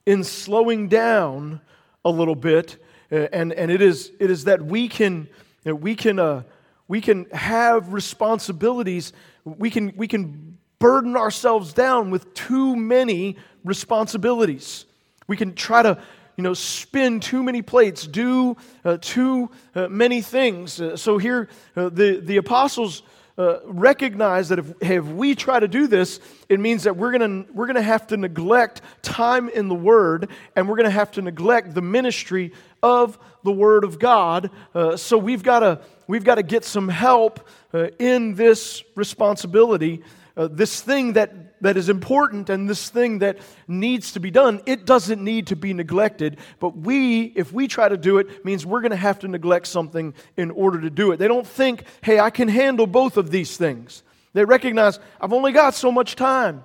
in 0.07 0.24
slowing 0.24 0.88
down 0.88 1.61
a 2.05 2.11
little 2.11 2.34
bit, 2.34 2.76
uh, 3.11 3.28
and, 3.32 3.53
and 3.53 3.70
it, 3.70 3.80
is, 3.80 4.12
it 4.18 4.30
is 4.30 4.44
that 4.44 4.62
we 4.62 4.88
can, 4.88 5.28
you 5.64 5.72
know, 5.72 5.74
we 5.74 5.94
can 5.94 6.44
we 6.92 7.00
can 7.00 7.24
have 7.30 7.94
responsibilities. 7.94 9.14
We 9.46 9.70
can, 9.70 9.94
we 9.96 10.07
can 10.07 10.59
burden 10.78 11.16
ourselves 11.16 11.72
down 11.72 12.11
with 12.11 12.34
too 12.34 12.76
many 12.76 13.38
responsibilities. 13.64 14.84
We 15.26 15.38
can 15.38 15.55
try 15.55 15.82
to 15.84 16.03
you 16.36 16.44
know, 16.44 16.53
spin 16.53 17.20
too 17.20 17.42
many 17.42 17.62
plates, 17.62 18.07
do 18.07 18.59
uh, 18.84 18.98
too 19.00 19.50
uh, 19.74 19.88
many 19.88 20.20
things. 20.20 20.82
Uh, 20.82 20.96
so 20.96 21.16
here, 21.16 21.48
uh, 21.76 21.88
the, 21.88 22.20
the 22.20 22.36
apostles 22.36 23.03
uh, 23.39 23.59
recognize 23.64 24.51
that 24.51 24.59
if, 24.59 24.72
if 24.83 25.05
we 25.05 25.35
try 25.35 25.59
to 25.59 25.68
do 25.68 25.87
this, 25.87 26.20
it 26.49 26.61
means 26.61 26.85
that 26.85 26.97
we're 26.97 27.16
going 27.16 27.47
we're 27.55 27.66
gonna 27.66 27.83
have 27.83 28.07
to 28.09 28.16
neglect 28.16 28.83
time 29.03 29.49
in 29.49 29.68
the 29.68 29.74
Word 29.74 30.28
and 30.57 30.68
we're 30.68 30.76
going 30.76 30.85
to 30.85 30.91
have 30.91 31.12
to 31.12 31.22
neglect 31.22 31.74
the 31.74 31.83
ministry 31.83 32.53
of 32.83 33.18
the 33.45 33.53
Word 33.53 33.85
of 33.85 33.99
God. 33.99 34.51
Uh, 34.74 34.97
so 34.97 35.18
we've 35.18 35.43
got 35.43 35.61
to 35.61 35.80
we've 36.07 36.24
got 36.24 36.37
to 36.37 36.43
get 36.43 36.64
some 36.64 36.89
help 36.89 37.49
uh, 37.74 37.89
in 37.99 38.35
this 38.35 38.83
responsibility 38.95 40.03
uh, 40.37 40.49
this 40.51 40.80
thing 40.80 41.14
that, 41.14 41.61
that 41.61 41.76
is 41.76 41.89
important 41.89 42.51
and 42.51 42.68
this 42.68 42.89
thing 42.89 43.18
that 43.18 43.39
needs 43.68 44.12
to 44.12 44.20
be 44.20 44.30
done, 44.30 44.61
it 44.66 44.87
doesn't 44.87 45.22
need 45.22 45.49
to 45.49 45.57
be 45.57 45.72
neglected. 45.74 46.39
But 46.59 46.76
we, 46.76 47.24
if 47.37 47.53
we 47.53 47.68
try 47.68 47.89
to 47.89 47.97
do 47.97 48.18
it, 48.18 48.45
means 48.45 48.64
we're 48.64 48.80
going 48.80 48.91
to 48.91 48.97
have 48.97 49.18
to 49.20 49.28
neglect 49.28 49.66
something 49.66 50.14
in 50.37 50.51
order 50.51 50.80
to 50.80 50.91
do 50.91 51.12
it. 51.12 51.18
They 51.18 51.28
don't 51.28 51.47
think, 51.47 51.85
hey, 52.03 52.18
I 52.20 52.30
can 52.30 52.49
handle 52.49 52.87
both 52.87 53.16
of 53.16 53.30
these 53.30 53.57
things. 53.57 54.03
They 54.33 54.45
recognize, 54.45 54.99
I've 55.20 55.33
only 55.33 55.53
got 55.53 55.74
so 55.74 55.93
much 55.93 56.16
time. 56.16 56.64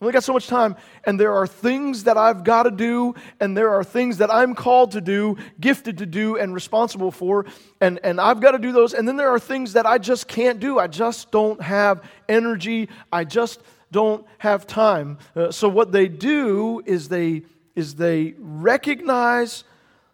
Only 0.00 0.12
got 0.12 0.22
so 0.22 0.32
much 0.32 0.46
time, 0.46 0.76
and 1.04 1.18
there 1.18 1.32
are 1.34 1.46
things 1.46 2.04
that 2.04 2.16
I've 2.16 2.44
got 2.44 2.62
to 2.62 2.70
do, 2.70 3.16
and 3.40 3.56
there 3.56 3.70
are 3.70 3.82
things 3.82 4.18
that 4.18 4.32
I'm 4.32 4.54
called 4.54 4.92
to 4.92 5.00
do, 5.00 5.36
gifted 5.58 5.98
to 5.98 6.06
do, 6.06 6.36
and 6.36 6.54
responsible 6.54 7.10
for, 7.10 7.46
and, 7.80 7.98
and 8.04 8.20
I've 8.20 8.40
got 8.40 8.52
to 8.52 8.60
do 8.60 8.70
those. 8.70 8.94
And 8.94 9.08
then 9.08 9.16
there 9.16 9.30
are 9.30 9.40
things 9.40 9.72
that 9.72 9.86
I 9.86 9.98
just 9.98 10.28
can't 10.28 10.60
do. 10.60 10.78
I 10.78 10.86
just 10.86 11.32
don't 11.32 11.60
have 11.60 12.04
energy. 12.28 12.88
I 13.12 13.24
just 13.24 13.60
don't 13.90 14.24
have 14.38 14.68
time. 14.68 15.18
Uh, 15.34 15.50
so 15.50 15.68
what 15.68 15.90
they 15.90 16.06
do 16.06 16.80
is 16.86 17.08
they 17.08 17.42
is 17.74 17.94
they 17.94 18.34
recognize 18.38 19.64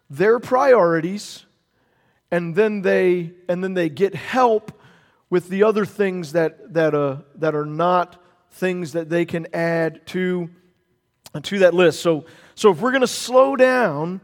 their 0.09 0.39
priorities, 0.39 1.45
and 2.31 2.55
then 2.55 2.81
they 2.81 3.33
and 3.47 3.63
then 3.63 3.75
they 3.75 3.89
get 3.89 4.15
help 4.15 4.71
with 5.29 5.49
the 5.49 5.61
other 5.61 5.85
things 5.85 6.31
that 6.31 6.73
that 6.73 6.95
uh, 6.95 7.17
that 7.35 7.53
are 7.53 7.65
not 7.65 8.19
things 8.55 8.93
that 8.93 9.09
they 9.09 9.25
can 9.25 9.47
add 9.53 10.05
to, 10.07 10.49
to 11.43 11.59
that 11.59 11.73
list. 11.73 11.99
So, 11.99 12.25
so 12.55 12.71
if 12.71 12.79
we're 12.79 12.91
going 12.91 13.01
to 13.01 13.07
slow 13.07 13.57
down 13.57 14.21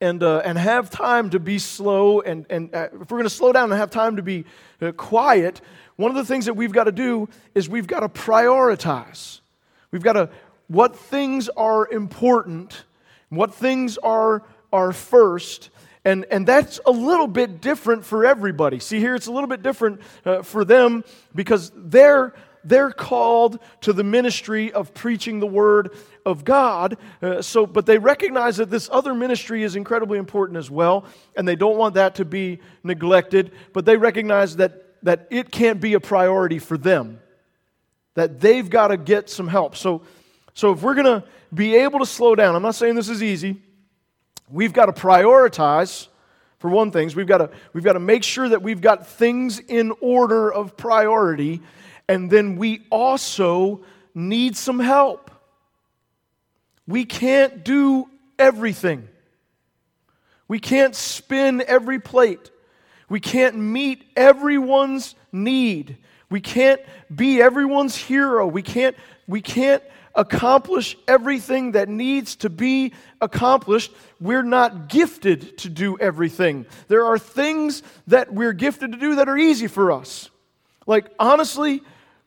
and, 0.00 0.22
uh, 0.22 0.42
and 0.44 0.56
have 0.56 0.88
time 0.88 1.30
to 1.30 1.38
be 1.38 1.58
slow, 1.58 2.20
and, 2.20 2.46
and 2.48 2.74
uh, 2.74 2.88
if 2.92 3.10
we're 3.10 3.18
going 3.18 3.24
to 3.24 3.30
slow 3.30 3.52
down 3.52 3.70
and 3.70 3.78
have 3.78 3.90
time 3.90 4.16
to 4.16 4.22
be 4.22 4.46
uh, 4.80 4.92
quiet, 4.92 5.60
one 5.96 6.10
of 6.10 6.16
the 6.16 6.24
things 6.24 6.46
that 6.46 6.54
we've 6.54 6.72
got 6.72 6.84
to 6.84 6.92
do 6.92 7.28
is 7.54 7.68
we've 7.68 7.86
got 7.86 8.00
to 8.00 8.08
prioritize. 8.08 9.40
We've 9.90 10.02
got 10.02 10.14
to, 10.14 10.30
what 10.68 10.96
things 10.96 11.50
are 11.50 11.86
important, 11.86 12.84
what 13.28 13.54
things 13.54 13.98
are, 13.98 14.42
are 14.72 14.92
first, 14.92 15.68
and, 16.02 16.24
and 16.30 16.46
that's 16.46 16.80
a 16.86 16.90
little 16.90 17.26
bit 17.26 17.60
different 17.60 18.04
for 18.06 18.24
everybody. 18.24 18.78
See, 18.78 19.00
here 19.00 19.14
it's 19.14 19.26
a 19.26 19.32
little 19.32 19.48
bit 19.48 19.62
different 19.62 20.00
uh, 20.24 20.42
for 20.42 20.64
them 20.64 21.04
because 21.34 21.72
they're 21.74 22.32
they're 22.68 22.90
called 22.90 23.58
to 23.82 23.92
the 23.92 24.04
ministry 24.04 24.72
of 24.72 24.92
preaching 24.92 25.40
the 25.40 25.46
word 25.46 25.94
of 26.24 26.44
God. 26.44 26.96
Uh, 27.22 27.40
so, 27.40 27.66
but 27.66 27.86
they 27.86 27.98
recognize 27.98 28.56
that 28.56 28.70
this 28.70 28.88
other 28.92 29.14
ministry 29.14 29.62
is 29.62 29.76
incredibly 29.76 30.18
important 30.18 30.58
as 30.58 30.70
well, 30.70 31.04
and 31.36 31.46
they 31.46 31.56
don't 31.56 31.76
want 31.76 31.94
that 31.94 32.16
to 32.16 32.24
be 32.24 32.58
neglected. 32.82 33.52
But 33.72 33.84
they 33.84 33.96
recognize 33.96 34.56
that 34.56 34.82
that 35.02 35.28
it 35.30 35.50
can't 35.50 35.80
be 35.80 35.94
a 35.94 36.00
priority 36.00 36.58
for 36.58 36.76
them. 36.76 37.20
That 38.14 38.40
they've 38.40 38.68
got 38.68 38.88
to 38.88 38.96
get 38.96 39.30
some 39.30 39.46
help. 39.46 39.76
So, 39.76 40.02
so 40.52 40.72
if 40.72 40.82
we're 40.82 40.94
going 40.94 41.20
to 41.20 41.24
be 41.54 41.76
able 41.76 42.00
to 42.00 42.06
slow 42.06 42.34
down, 42.34 42.56
I'm 42.56 42.62
not 42.62 42.74
saying 42.74 42.96
this 42.96 43.08
is 43.08 43.22
easy. 43.22 43.62
We've 44.50 44.72
got 44.72 44.86
to 44.86 44.92
prioritize 44.92 46.08
for 46.58 46.70
one 46.70 46.90
thing. 46.90 47.10
We've 47.14 47.26
got 47.26 47.38
to, 47.38 47.50
we've 47.72 47.84
got 47.84 47.92
to 47.92 48.00
make 48.00 48.24
sure 48.24 48.48
that 48.48 48.62
we've 48.62 48.80
got 48.80 49.06
things 49.06 49.58
in 49.58 49.92
order 50.00 50.52
of 50.52 50.76
priority 50.76 51.60
and 52.08 52.30
then 52.30 52.56
we 52.56 52.82
also 52.90 53.84
need 54.14 54.56
some 54.56 54.78
help. 54.78 55.30
We 56.86 57.04
can't 57.04 57.64
do 57.64 58.08
everything. 58.38 59.08
We 60.48 60.60
can't 60.60 60.94
spin 60.94 61.62
every 61.66 61.98
plate. 61.98 62.50
We 63.08 63.20
can't 63.20 63.56
meet 63.56 64.04
everyone's 64.16 65.14
need. 65.32 65.96
We 66.30 66.40
can't 66.40 66.80
be 67.14 67.40
everyone's 67.40 67.96
hero. 67.96 68.46
We 68.46 68.62
can't, 68.62 68.96
we 69.26 69.40
can't 69.40 69.82
accomplish 70.14 70.96
everything 71.06 71.72
that 71.72 71.88
needs 71.88 72.36
to 72.36 72.50
be 72.50 72.92
accomplished. 73.20 73.92
We're 74.20 74.42
not 74.42 74.88
gifted 74.88 75.58
to 75.58 75.68
do 75.68 75.98
everything. 75.98 76.66
There 76.88 77.04
are 77.04 77.18
things 77.18 77.82
that 78.06 78.32
we're 78.32 78.54
gifted 78.54 78.92
to 78.92 78.98
do 78.98 79.16
that 79.16 79.28
are 79.28 79.36
easy 79.36 79.66
for 79.66 79.92
us. 79.92 80.30
Like, 80.86 81.10
honestly, 81.18 81.82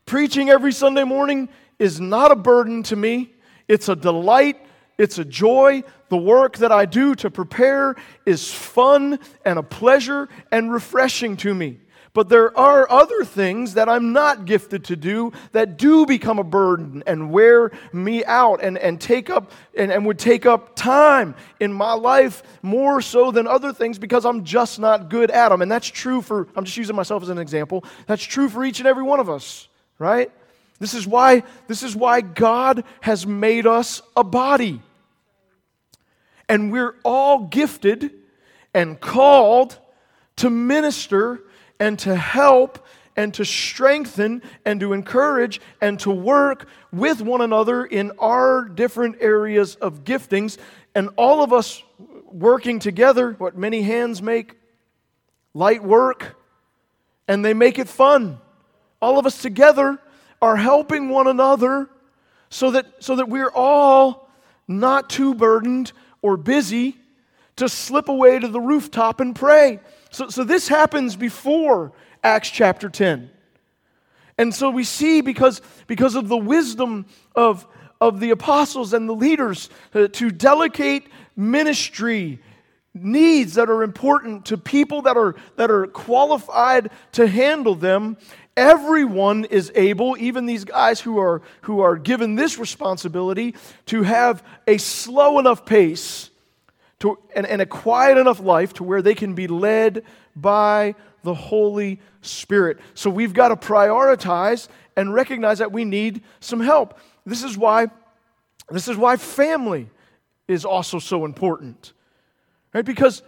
Preaching 0.09 0.49
every 0.49 0.71
Sunday 0.71 1.03
morning 1.03 1.49
is 1.77 2.01
not 2.01 2.31
a 2.31 2.35
burden 2.35 2.81
to 2.81 2.95
me, 2.95 3.31
it's 3.67 3.89
a 3.89 3.95
delight, 3.95 4.57
it's 4.97 5.19
a 5.19 5.23
joy. 5.23 5.83
The 6.07 6.17
work 6.17 6.57
that 6.57 6.71
I 6.71 6.87
do 6.87 7.13
to 7.13 7.29
prepare 7.29 7.95
is 8.25 8.51
fun 8.51 9.19
and 9.45 9.59
a 9.59 9.61
pleasure 9.61 10.27
and 10.51 10.71
refreshing 10.71 11.37
to 11.37 11.53
me. 11.53 11.81
But 12.13 12.27
there 12.27 12.57
are 12.57 12.89
other 12.89 13.23
things 13.23 13.75
that 13.75 13.87
I'm 13.87 14.11
not 14.11 14.45
gifted 14.45 14.85
to 14.85 14.95
do 14.95 15.31
that 15.51 15.77
do 15.77 16.07
become 16.07 16.39
a 16.39 16.43
burden 16.43 17.03
and 17.05 17.29
wear 17.29 17.69
me 17.93 18.25
out 18.25 18.63
and, 18.63 18.79
and 18.79 18.99
take 18.99 19.29
up 19.29 19.51
and, 19.77 19.91
and 19.91 20.07
would 20.07 20.17
take 20.17 20.47
up 20.47 20.75
time 20.75 21.35
in 21.59 21.71
my 21.71 21.93
life 21.93 22.41
more 22.63 22.99
so 22.99 23.29
than 23.29 23.45
other 23.45 23.71
things 23.71 23.99
because 23.99 24.25
I'm 24.25 24.43
just 24.43 24.79
not 24.79 25.11
good 25.11 25.29
at 25.29 25.49
them. 25.49 25.61
And 25.61 25.71
that's 25.71 25.87
true 25.87 26.23
for, 26.23 26.47
I'm 26.55 26.65
just 26.65 26.77
using 26.77 26.95
myself 26.95 27.21
as 27.21 27.29
an 27.29 27.37
example, 27.37 27.85
that's 28.07 28.23
true 28.23 28.49
for 28.49 28.65
each 28.65 28.79
and 28.79 28.87
every 28.87 29.03
one 29.03 29.19
of 29.19 29.29
us 29.29 29.68
right? 29.99 30.31
This 30.79 30.93
is 30.93 31.05
why 31.05 31.43
this 31.67 31.83
is 31.83 31.95
why 31.95 32.21
God 32.21 32.83
has 33.01 33.27
made 33.27 33.67
us 33.67 34.01
a 34.15 34.23
body. 34.23 34.81
And 36.47 36.71
we're 36.71 36.95
all 37.03 37.45
gifted 37.45 38.11
and 38.73 38.99
called 38.99 39.77
to 40.37 40.49
minister 40.49 41.41
and 41.79 41.99
to 41.99 42.15
help 42.15 42.87
and 43.15 43.33
to 43.33 43.43
strengthen 43.43 44.41
and 44.65 44.79
to 44.79 44.93
encourage 44.93 45.59
and 45.81 45.99
to 45.99 46.09
work 46.09 46.67
with 46.91 47.21
one 47.21 47.41
another 47.41 47.83
in 47.85 48.11
our 48.17 48.63
different 48.63 49.17
areas 49.19 49.75
of 49.75 50.05
giftings 50.05 50.57
and 50.95 51.09
all 51.17 51.43
of 51.43 51.51
us 51.51 51.83
working 52.31 52.79
together 52.79 53.33
what 53.33 53.57
many 53.57 53.81
hands 53.81 54.21
make 54.21 54.55
light 55.53 55.83
work 55.83 56.37
and 57.27 57.43
they 57.43 57.53
make 57.53 57.77
it 57.77 57.89
fun 57.89 58.39
all 59.01 59.19
of 59.19 59.25
us 59.25 59.41
together 59.41 59.97
are 60.41 60.55
helping 60.55 61.09
one 61.09 61.27
another 61.27 61.89
so 62.49 62.71
that, 62.71 63.03
so 63.03 63.15
that 63.15 63.29
we're 63.29 63.51
all 63.51 64.29
not 64.67 65.09
too 65.09 65.35
burdened 65.35 65.91
or 66.21 66.37
busy 66.37 66.97
to 67.55 67.67
slip 67.67 68.07
away 68.07 68.39
to 68.39 68.47
the 68.47 68.59
rooftop 68.59 69.19
and 69.19 69.35
pray. 69.35 69.79
So, 70.11 70.29
so 70.29 70.43
this 70.43 70.67
happens 70.67 71.15
before 71.15 71.91
Acts 72.23 72.49
chapter 72.49 72.89
10. 72.89 73.29
And 74.37 74.55
so 74.55 74.69
we 74.69 74.85
see 74.85 75.21
because, 75.21 75.61
because 75.87 76.15
of 76.15 76.29
the 76.29 76.37
wisdom 76.37 77.05
of, 77.35 77.67
of 77.99 78.19
the 78.21 78.29
apostles 78.29 78.93
and 78.93 79.07
the 79.07 79.13
leaders 79.13 79.69
uh, 79.93 80.07
to 80.13 80.31
delegate 80.31 81.07
ministry 81.35 82.39
needs 82.93 83.55
that 83.55 83.69
are 83.69 83.83
important 83.83 84.45
to 84.45 84.57
people 84.57 85.03
that 85.03 85.17
are, 85.17 85.35
that 85.57 85.69
are 85.69 85.87
qualified 85.87 86.89
to 87.13 87.27
handle 87.27 87.75
them 87.75 88.17
everyone 88.59 89.45
is 89.45 89.71
able, 89.73 90.17
even 90.19 90.45
these 90.45 90.65
guys 90.65 90.99
who 90.99 91.17
are, 91.17 91.41
who 91.61 91.79
are 91.79 91.95
given 91.95 92.35
this 92.35 92.59
responsibility, 92.59 93.55
to 93.85 94.03
have 94.03 94.43
a 94.67 94.77
slow 94.77 95.39
enough 95.39 95.65
pace 95.65 96.29
to, 96.99 97.17
and, 97.33 97.47
and 97.47 97.61
a 97.61 97.65
quiet 97.65 98.17
enough 98.17 98.41
life 98.41 98.73
to 98.73 98.83
where 98.83 99.01
they 99.01 99.15
can 99.15 99.33
be 99.33 99.47
led 99.47 100.03
by 100.35 100.93
the 101.23 101.33
Holy 101.33 102.01
Spirit. 102.21 102.79
So 102.95 103.09
we've 103.09 103.33
got 103.33 103.47
to 103.47 103.55
prioritize 103.55 104.67
and 104.97 105.13
recognize 105.13 105.59
that 105.59 105.71
we 105.71 105.85
need 105.85 106.21
some 106.41 106.59
help. 106.59 106.99
This 107.25 107.43
is 107.43 107.57
why, 107.57 107.87
this 108.69 108.89
is 108.89 108.97
why 108.97 109.15
family 109.15 109.89
is 110.49 110.65
also 110.65 110.99
so 110.99 111.23
important. 111.23 111.93
Right? 112.73 112.83
Because, 112.83 113.23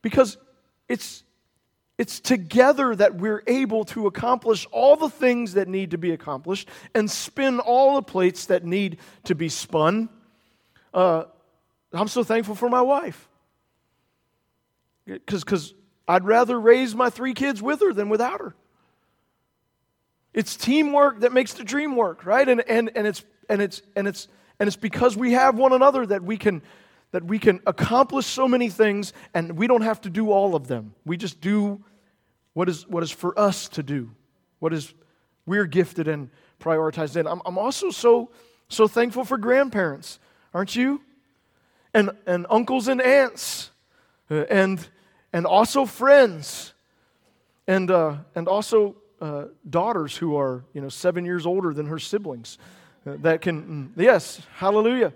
because 0.00 0.36
it's 0.88 1.24
it's 1.98 2.20
together 2.20 2.94
that 2.94 3.14
we're 3.14 3.42
able 3.46 3.84
to 3.86 4.06
accomplish 4.06 4.66
all 4.70 4.96
the 4.96 5.08
things 5.08 5.54
that 5.54 5.66
need 5.66 5.92
to 5.92 5.98
be 5.98 6.10
accomplished 6.12 6.68
and 6.94 7.10
spin 7.10 7.58
all 7.58 7.94
the 7.94 8.02
plates 8.02 8.46
that 8.46 8.64
need 8.64 8.98
to 9.24 9.34
be 9.34 9.48
spun. 9.48 10.10
Uh, 10.92 11.24
I'm 11.92 12.08
so 12.08 12.22
thankful 12.22 12.54
for 12.54 12.68
my 12.68 12.82
wife. 12.82 13.28
Because 15.06 15.72
I'd 16.06 16.24
rather 16.24 16.60
raise 16.60 16.94
my 16.94 17.10
three 17.10 17.32
kids 17.32 17.62
with 17.62 17.80
her 17.80 17.92
than 17.92 18.08
without 18.08 18.40
her. 18.40 18.54
It's 20.34 20.54
teamwork 20.54 21.20
that 21.20 21.32
makes 21.32 21.54
the 21.54 21.64
dream 21.64 21.96
work, 21.96 22.26
right? 22.26 22.46
And, 22.46 22.60
and, 22.68 22.90
and, 22.94 23.06
it's, 23.06 23.24
and, 23.48 23.62
it's, 23.62 23.80
and, 23.94 24.06
it's, 24.06 24.28
and 24.60 24.66
it's 24.66 24.76
because 24.76 25.16
we 25.16 25.32
have 25.32 25.56
one 25.56 25.72
another 25.72 26.04
that 26.04 26.22
we 26.22 26.36
can, 26.36 26.60
that 27.12 27.24
we 27.24 27.38
can 27.38 27.60
accomplish 27.66 28.26
so 28.26 28.48
many 28.48 28.68
things 28.68 29.12
and 29.32 29.56
we 29.56 29.66
don't 29.66 29.82
have 29.82 30.00
to 30.02 30.10
do 30.10 30.30
all 30.30 30.54
of 30.54 30.66
them. 30.66 30.94
We 31.04 31.16
just 31.16 31.40
do 31.40 31.82
what 32.52 32.68
is, 32.68 32.86
what 32.86 33.02
is 33.02 33.10
for 33.10 33.38
us 33.38 33.68
to 33.70 33.82
do, 33.82 34.10
what 34.58 34.72
is 34.72 34.92
we're 35.46 35.66
gifted 35.66 36.08
and 36.08 36.28
prioritized 36.60 37.16
in. 37.16 37.26
I'm, 37.26 37.40
I'm 37.46 37.58
also 37.58 37.90
so, 37.90 38.30
so 38.68 38.88
thankful 38.88 39.24
for 39.24 39.38
grandparents, 39.38 40.18
aren't 40.52 40.74
you? 40.74 41.00
And, 41.94 42.10
and 42.26 42.46
uncles 42.50 42.88
and 42.88 43.00
aunts, 43.00 43.70
uh, 44.30 44.44
and, 44.50 44.86
and 45.32 45.46
also 45.46 45.86
friends, 45.86 46.74
and, 47.66 47.90
uh, 47.90 48.16
and 48.34 48.48
also 48.48 48.96
uh, 49.20 49.44
daughters 49.68 50.16
who 50.16 50.36
are 50.36 50.64
you 50.74 50.80
know, 50.80 50.88
seven 50.88 51.24
years 51.24 51.46
older 51.46 51.72
than 51.72 51.86
her 51.86 51.98
siblings. 51.98 52.58
Uh, 53.06 53.16
that 53.20 53.40
can, 53.40 53.92
mm, 53.96 54.02
yes, 54.02 54.40
hallelujah. 54.56 55.12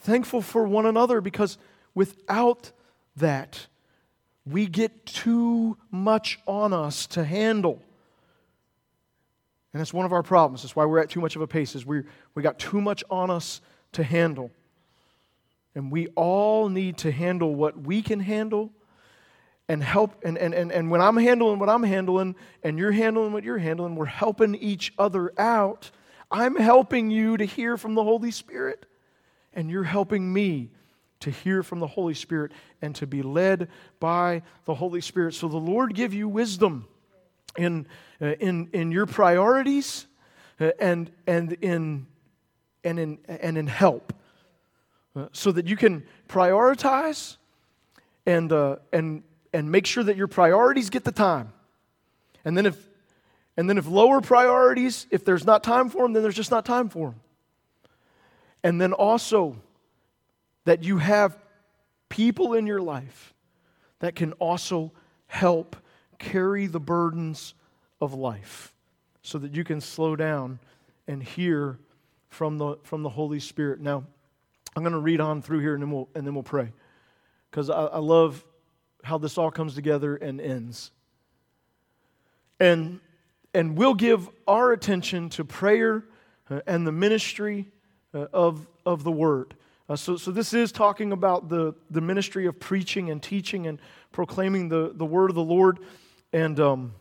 Thankful 0.00 0.42
for 0.42 0.66
one 0.66 0.86
another 0.86 1.20
because 1.20 1.58
without 1.94 2.72
that, 3.16 3.66
we 4.46 4.66
get 4.66 5.06
too 5.06 5.76
much 5.90 6.38
on 6.46 6.72
us 6.72 7.06
to 7.08 7.24
handle. 7.24 7.82
And 9.72 9.80
that's 9.80 9.92
one 9.92 10.06
of 10.06 10.12
our 10.12 10.22
problems. 10.22 10.62
That's 10.62 10.74
why 10.74 10.84
we're 10.84 10.98
at 10.98 11.10
too 11.10 11.20
much 11.20 11.36
of 11.36 11.42
a 11.42 11.46
pace, 11.46 11.74
is 11.74 11.86
we 11.86 12.02
we 12.34 12.42
got 12.42 12.58
too 12.58 12.80
much 12.80 13.04
on 13.10 13.30
us 13.30 13.60
to 13.92 14.02
handle. 14.02 14.50
And 15.74 15.92
we 15.92 16.08
all 16.08 16.68
need 16.68 16.98
to 16.98 17.12
handle 17.12 17.54
what 17.54 17.78
we 17.78 18.02
can 18.02 18.18
handle 18.18 18.72
and 19.68 19.82
help. 19.84 20.20
And, 20.24 20.36
and, 20.36 20.52
and, 20.52 20.72
and 20.72 20.90
when 20.90 21.00
I'm 21.00 21.16
handling 21.16 21.60
what 21.60 21.68
I'm 21.68 21.84
handling 21.84 22.34
and 22.64 22.76
you're 22.76 22.90
handling 22.90 23.32
what 23.32 23.44
you're 23.44 23.58
handling, 23.58 23.94
we're 23.94 24.06
helping 24.06 24.56
each 24.56 24.92
other 24.98 25.32
out. 25.38 25.92
I'm 26.28 26.56
helping 26.56 27.10
you 27.10 27.36
to 27.36 27.44
hear 27.44 27.76
from 27.76 27.94
the 27.94 28.02
Holy 28.02 28.32
Spirit, 28.32 28.86
and 29.54 29.70
you're 29.70 29.84
helping 29.84 30.32
me 30.32 30.70
to 31.20 31.30
hear 31.30 31.62
from 31.62 31.80
the 31.80 31.86
Holy 31.86 32.14
Spirit 32.14 32.52
and 32.80 32.94
to 32.96 33.06
be 33.06 33.22
led 33.22 33.68
by 33.98 34.42
the 34.64 34.74
Holy 34.74 35.00
Spirit. 35.00 35.34
So 35.34 35.48
the 35.48 35.58
Lord 35.58 35.94
give 35.94 36.14
you 36.14 36.28
wisdom 36.28 36.88
in, 37.56 37.86
uh, 38.20 38.34
in, 38.40 38.68
in 38.72 38.90
your 38.90 39.06
priorities 39.06 40.06
uh, 40.60 40.70
and, 40.78 41.10
and, 41.26 41.52
in, 41.54 42.06
and, 42.84 42.98
in, 42.98 43.18
and 43.28 43.58
in 43.58 43.66
help 43.66 44.14
uh, 45.14 45.26
so 45.32 45.52
that 45.52 45.66
you 45.66 45.76
can 45.76 46.04
prioritize 46.28 47.36
and, 48.24 48.52
uh, 48.52 48.76
and, 48.92 49.22
and 49.52 49.70
make 49.70 49.86
sure 49.86 50.04
that 50.04 50.16
your 50.16 50.28
priorities 50.28 50.90
get 50.90 51.04
the 51.04 51.12
time. 51.12 51.52
And 52.44 52.56
then 52.56 52.64
if, 52.64 52.88
and 53.56 53.68
then 53.68 53.76
if 53.76 53.86
lower 53.86 54.20
priorities, 54.20 55.06
if 55.10 55.24
there's 55.24 55.44
not 55.44 55.62
time 55.62 55.90
for 55.90 56.02
them, 56.02 56.14
then 56.14 56.22
there's 56.22 56.36
just 56.36 56.50
not 56.50 56.64
time 56.64 56.88
for 56.88 57.10
them. 57.10 57.20
And 58.62 58.80
then 58.80 58.92
also 58.92 59.56
that 60.64 60.84
you 60.84 60.98
have 60.98 61.38
people 62.08 62.54
in 62.54 62.66
your 62.66 62.80
life 62.80 63.34
that 64.00 64.14
can 64.14 64.32
also 64.34 64.92
help 65.26 65.76
carry 66.18 66.66
the 66.66 66.80
burdens 66.80 67.54
of 68.00 68.14
life 68.14 68.74
so 69.22 69.38
that 69.38 69.54
you 69.54 69.64
can 69.64 69.80
slow 69.80 70.16
down 70.16 70.58
and 71.06 71.22
hear 71.22 71.78
from 72.28 72.58
the, 72.58 72.76
from 72.82 73.02
the 73.02 73.08
Holy 73.08 73.40
Spirit. 73.40 73.80
Now, 73.80 74.04
I'm 74.76 74.82
going 74.82 74.92
to 74.92 74.98
read 74.98 75.20
on 75.20 75.42
through 75.42 75.60
here 75.60 75.74
and 75.74 75.82
then 75.82 75.90
we'll, 75.90 76.08
and 76.14 76.26
then 76.26 76.34
we'll 76.34 76.42
pray 76.42 76.72
because 77.50 77.70
I, 77.70 77.86
I 77.86 77.98
love 77.98 78.44
how 79.02 79.18
this 79.18 79.38
all 79.38 79.50
comes 79.50 79.74
together 79.74 80.16
and 80.16 80.40
ends. 80.40 80.90
And, 82.58 83.00
and 83.54 83.76
we'll 83.76 83.94
give 83.94 84.28
our 84.46 84.72
attention 84.72 85.30
to 85.30 85.44
prayer 85.44 86.04
and 86.66 86.86
the 86.86 86.92
ministry 86.92 87.68
of, 88.12 88.66
of 88.84 89.04
the 89.04 89.12
Word. 89.12 89.54
Uh, 89.90 89.96
so, 89.96 90.16
so 90.16 90.30
this 90.30 90.54
is 90.54 90.70
talking 90.70 91.10
about 91.10 91.48
the, 91.48 91.74
the 91.90 92.00
ministry 92.00 92.46
of 92.46 92.60
preaching 92.60 93.10
and 93.10 93.20
teaching 93.20 93.66
and 93.66 93.80
proclaiming 94.12 94.68
the, 94.68 94.92
the 94.94 95.04
word 95.04 95.30
of 95.30 95.34
the 95.34 95.42
Lord. 95.42 95.80
And, 96.32 96.60
um, 96.60 96.94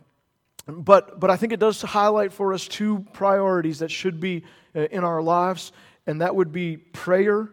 but, 0.67 1.19
but 1.19 1.29
I 1.29 1.37
think 1.37 1.53
it 1.53 1.59
does 1.59 1.83
highlight 1.83 2.33
for 2.33 2.51
us 2.51 2.67
two 2.67 3.05
priorities 3.13 3.77
that 3.77 3.91
should 3.91 4.19
be 4.19 4.43
uh, 4.75 4.85
in 4.85 5.03
our 5.03 5.21
lives, 5.21 5.71
and 6.07 6.21
that 6.21 6.35
would 6.35 6.51
be 6.51 6.77
prayer 6.77 7.51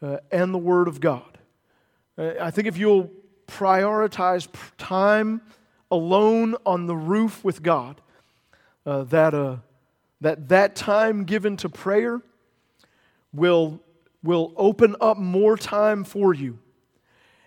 uh, 0.00 0.18
and 0.30 0.54
the 0.54 0.58
Word 0.58 0.86
of 0.86 1.00
God. 1.00 1.38
Uh, 2.16 2.34
I 2.40 2.52
think 2.52 2.68
if 2.68 2.78
you'll 2.78 3.10
prioritize 3.48 4.46
time 4.76 5.40
alone 5.90 6.54
on 6.64 6.86
the 6.86 6.96
roof 6.96 7.42
with 7.42 7.64
God, 7.64 8.00
uh, 8.86 9.02
that, 9.04 9.34
uh, 9.34 9.56
that 10.20 10.48
that 10.50 10.76
time 10.76 11.24
given 11.24 11.56
to 11.56 11.68
prayer 11.68 12.22
will 13.32 13.80
will 14.22 14.52
open 14.56 14.96
up 15.00 15.16
more 15.16 15.56
time 15.56 16.04
for 16.04 16.34
you. 16.34 16.58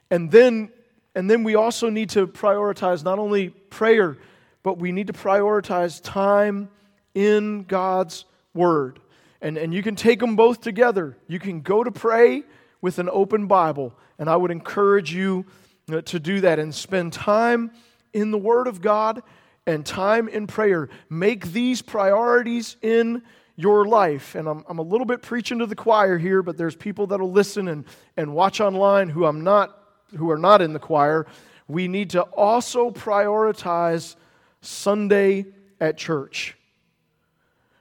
And 0.10 0.32
then, 0.32 0.72
and 1.16 1.30
then 1.30 1.44
we 1.44 1.56
also 1.56 1.90
need 1.90 2.10
to 2.12 2.28
prioritize 2.28 3.04
not 3.04 3.20
only 3.20 3.50
prayer, 3.50 4.18
but 4.64 4.78
we 4.78 4.92
need 4.92 5.08
to 5.08 5.14
prioritize 5.14 6.02
time 6.02 6.70
in 7.14 7.64
God's 7.64 8.26
Word. 8.54 9.00
And, 9.42 9.58
and 9.58 9.74
you 9.74 9.82
can 9.82 9.96
take 9.96 10.20
them 10.20 10.36
both 10.36 10.62
together. 10.62 11.18
You 11.28 11.40
can 11.40 11.62
go 11.62 11.84
to 11.84 11.92
pray 11.92 12.44
with 12.82 13.00
an 13.00 13.10
open 13.12 13.48
Bible, 13.48 13.94
and 14.20 14.30
I 14.30 14.36
would 14.36 14.52
encourage 14.52 15.14
you 15.14 15.46
uh, 15.92 16.02
to 16.02 16.20
do 16.20 16.42
that 16.42 16.60
and 16.60 16.74
spend 16.74 17.14
time 17.14 17.72
in 18.14 18.32
the 18.32 18.38
Word 18.38 18.68
of 18.68 18.82
God 18.82 19.24
and 19.66 19.86
time 19.86 20.28
in 20.28 20.48
prayer. 20.48 20.90
Make 21.10 21.52
these 21.54 21.82
priorities 21.82 22.76
in 22.82 23.24
your 23.62 23.86
life. 23.86 24.36
And 24.36 24.48
I'm, 24.48 24.66
I'm 24.68 24.80
a 24.80 24.84
little 24.84 25.06
bit 25.06 25.22
preaching 25.22 25.60
to 25.60 25.66
the 25.66 25.76
choir 25.76 26.18
here, 26.18 26.42
but 26.42 26.58
there's 26.58 26.76
people 26.76 27.08
that'll 27.08 27.32
listen 27.32 27.68
and, 27.68 27.86
and 28.18 28.34
watch 28.34 28.60
online 28.60 29.10
who 29.10 29.26
I'm 29.26 29.42
not 29.42 29.78
who 30.18 30.30
are 30.30 30.38
not 30.38 30.62
in 30.62 30.74
the 30.74 30.80
choir. 30.80 31.26
We 31.68 31.88
need 31.88 32.10
to 32.12 32.22
also 32.22 32.92
prioritize 32.92 34.16
Sunday 34.62 35.46
at 35.80 35.98
church. 35.98 36.58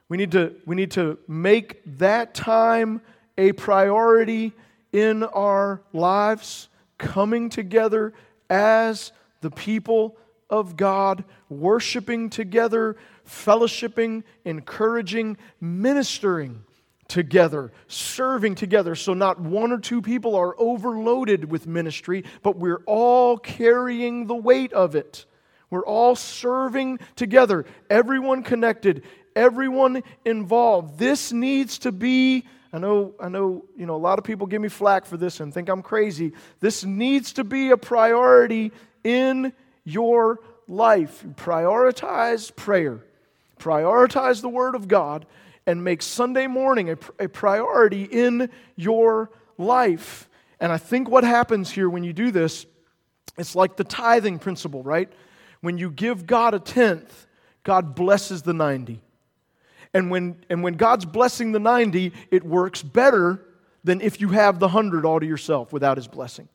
We 0.07 0.17
need 0.17 0.31
to, 0.31 0.55
we 0.65 0.75
need 0.75 0.91
to 0.91 1.17
make 1.27 1.81
that 1.97 2.33
time 2.33 3.01
a 3.37 3.51
priority 3.53 4.53
in 4.91 5.23
our 5.23 5.81
lives, 5.93 6.67
coming 6.97 7.49
together 7.49 8.13
as 8.49 9.13
the 9.39 9.49
people 9.49 10.17
of 10.51 10.75
God, 10.75 11.23
worshiping 11.49 12.29
together, 12.29 12.97
fellowshipping, 13.25 14.23
encouraging, 14.45 15.37
ministering 15.59 16.63
together, 17.07 17.71
serving 17.87 18.55
together. 18.55 18.95
So, 18.95 19.13
not 19.13 19.39
one 19.39 19.71
or 19.71 19.79
two 19.79 20.01
people 20.01 20.35
are 20.35 20.55
overloaded 20.59 21.49
with 21.49 21.67
ministry, 21.67 22.23
but 22.43 22.57
we're 22.57 22.83
all 22.85 23.37
carrying 23.37 24.27
the 24.27 24.35
weight 24.35 24.73
of 24.73 24.95
it. 24.95 25.25
We're 25.69 25.85
all 25.85 26.15
serving 26.15 26.99
together, 27.15 27.65
everyone 27.89 28.43
connected, 28.43 29.03
everyone 29.35 30.03
involved. 30.25 30.99
This 30.99 31.31
needs 31.31 31.79
to 31.79 31.91
be. 31.91 32.45
I 32.73 32.77
know, 32.77 33.13
I 33.19 33.27
know, 33.27 33.65
you 33.75 33.85
know, 33.85 33.95
a 33.95 33.97
lot 33.97 34.17
of 34.17 34.23
people 34.23 34.47
give 34.47 34.61
me 34.61 34.69
flack 34.69 35.05
for 35.05 35.17
this 35.17 35.41
and 35.41 35.53
think 35.53 35.67
I'm 35.67 35.81
crazy. 35.81 36.31
This 36.61 36.85
needs 36.85 37.33
to 37.33 37.43
be 37.43 37.71
a 37.71 37.77
priority 37.77 38.71
in 39.03 39.51
your 39.83 40.39
life. 40.67 41.23
Prioritize 41.35 42.55
prayer 42.55 43.03
prioritize 43.61 44.41
the 44.41 44.49
Word 44.49 44.75
of 44.75 44.87
God 44.87 45.25
and 45.65 45.83
make 45.83 46.01
Sunday 46.01 46.47
morning 46.47 46.89
a, 46.89 46.97
a 47.19 47.29
priority 47.29 48.03
in 48.03 48.49
your 48.75 49.29
life. 49.57 50.27
And 50.59 50.71
I 50.71 50.77
think 50.77 51.09
what 51.09 51.23
happens 51.23 51.71
here 51.71 51.89
when 51.89 52.03
you 52.03 52.13
do 52.13 52.31
this, 52.31 52.65
it's 53.37 53.55
like 53.55 53.77
the 53.77 53.83
tithing 53.83 54.39
principle, 54.39 54.83
right? 54.83 55.11
When 55.61 55.77
you 55.77 55.91
give 55.91 56.25
God 56.25 56.53
a 56.53 56.59
tenth, 56.59 57.27
God 57.63 57.95
blesses 57.95 58.41
the 58.41 58.53
90. 58.53 58.99
And 59.93 60.09
when, 60.09 60.37
and 60.49 60.63
when 60.63 60.75
God's 60.75 61.05
blessing 61.05 61.51
the 61.51 61.59
90, 61.59 62.13
it 62.31 62.43
works 62.43 62.81
better 62.81 63.45
than 63.83 64.01
if 64.01 64.19
you 64.19 64.29
have 64.29 64.59
the 64.59 64.67
100 64.67 65.05
all 65.05 65.19
to 65.19 65.25
yourself 65.25 65.71
without 65.71 65.97
His 65.97 66.07
blessing. 66.07 66.47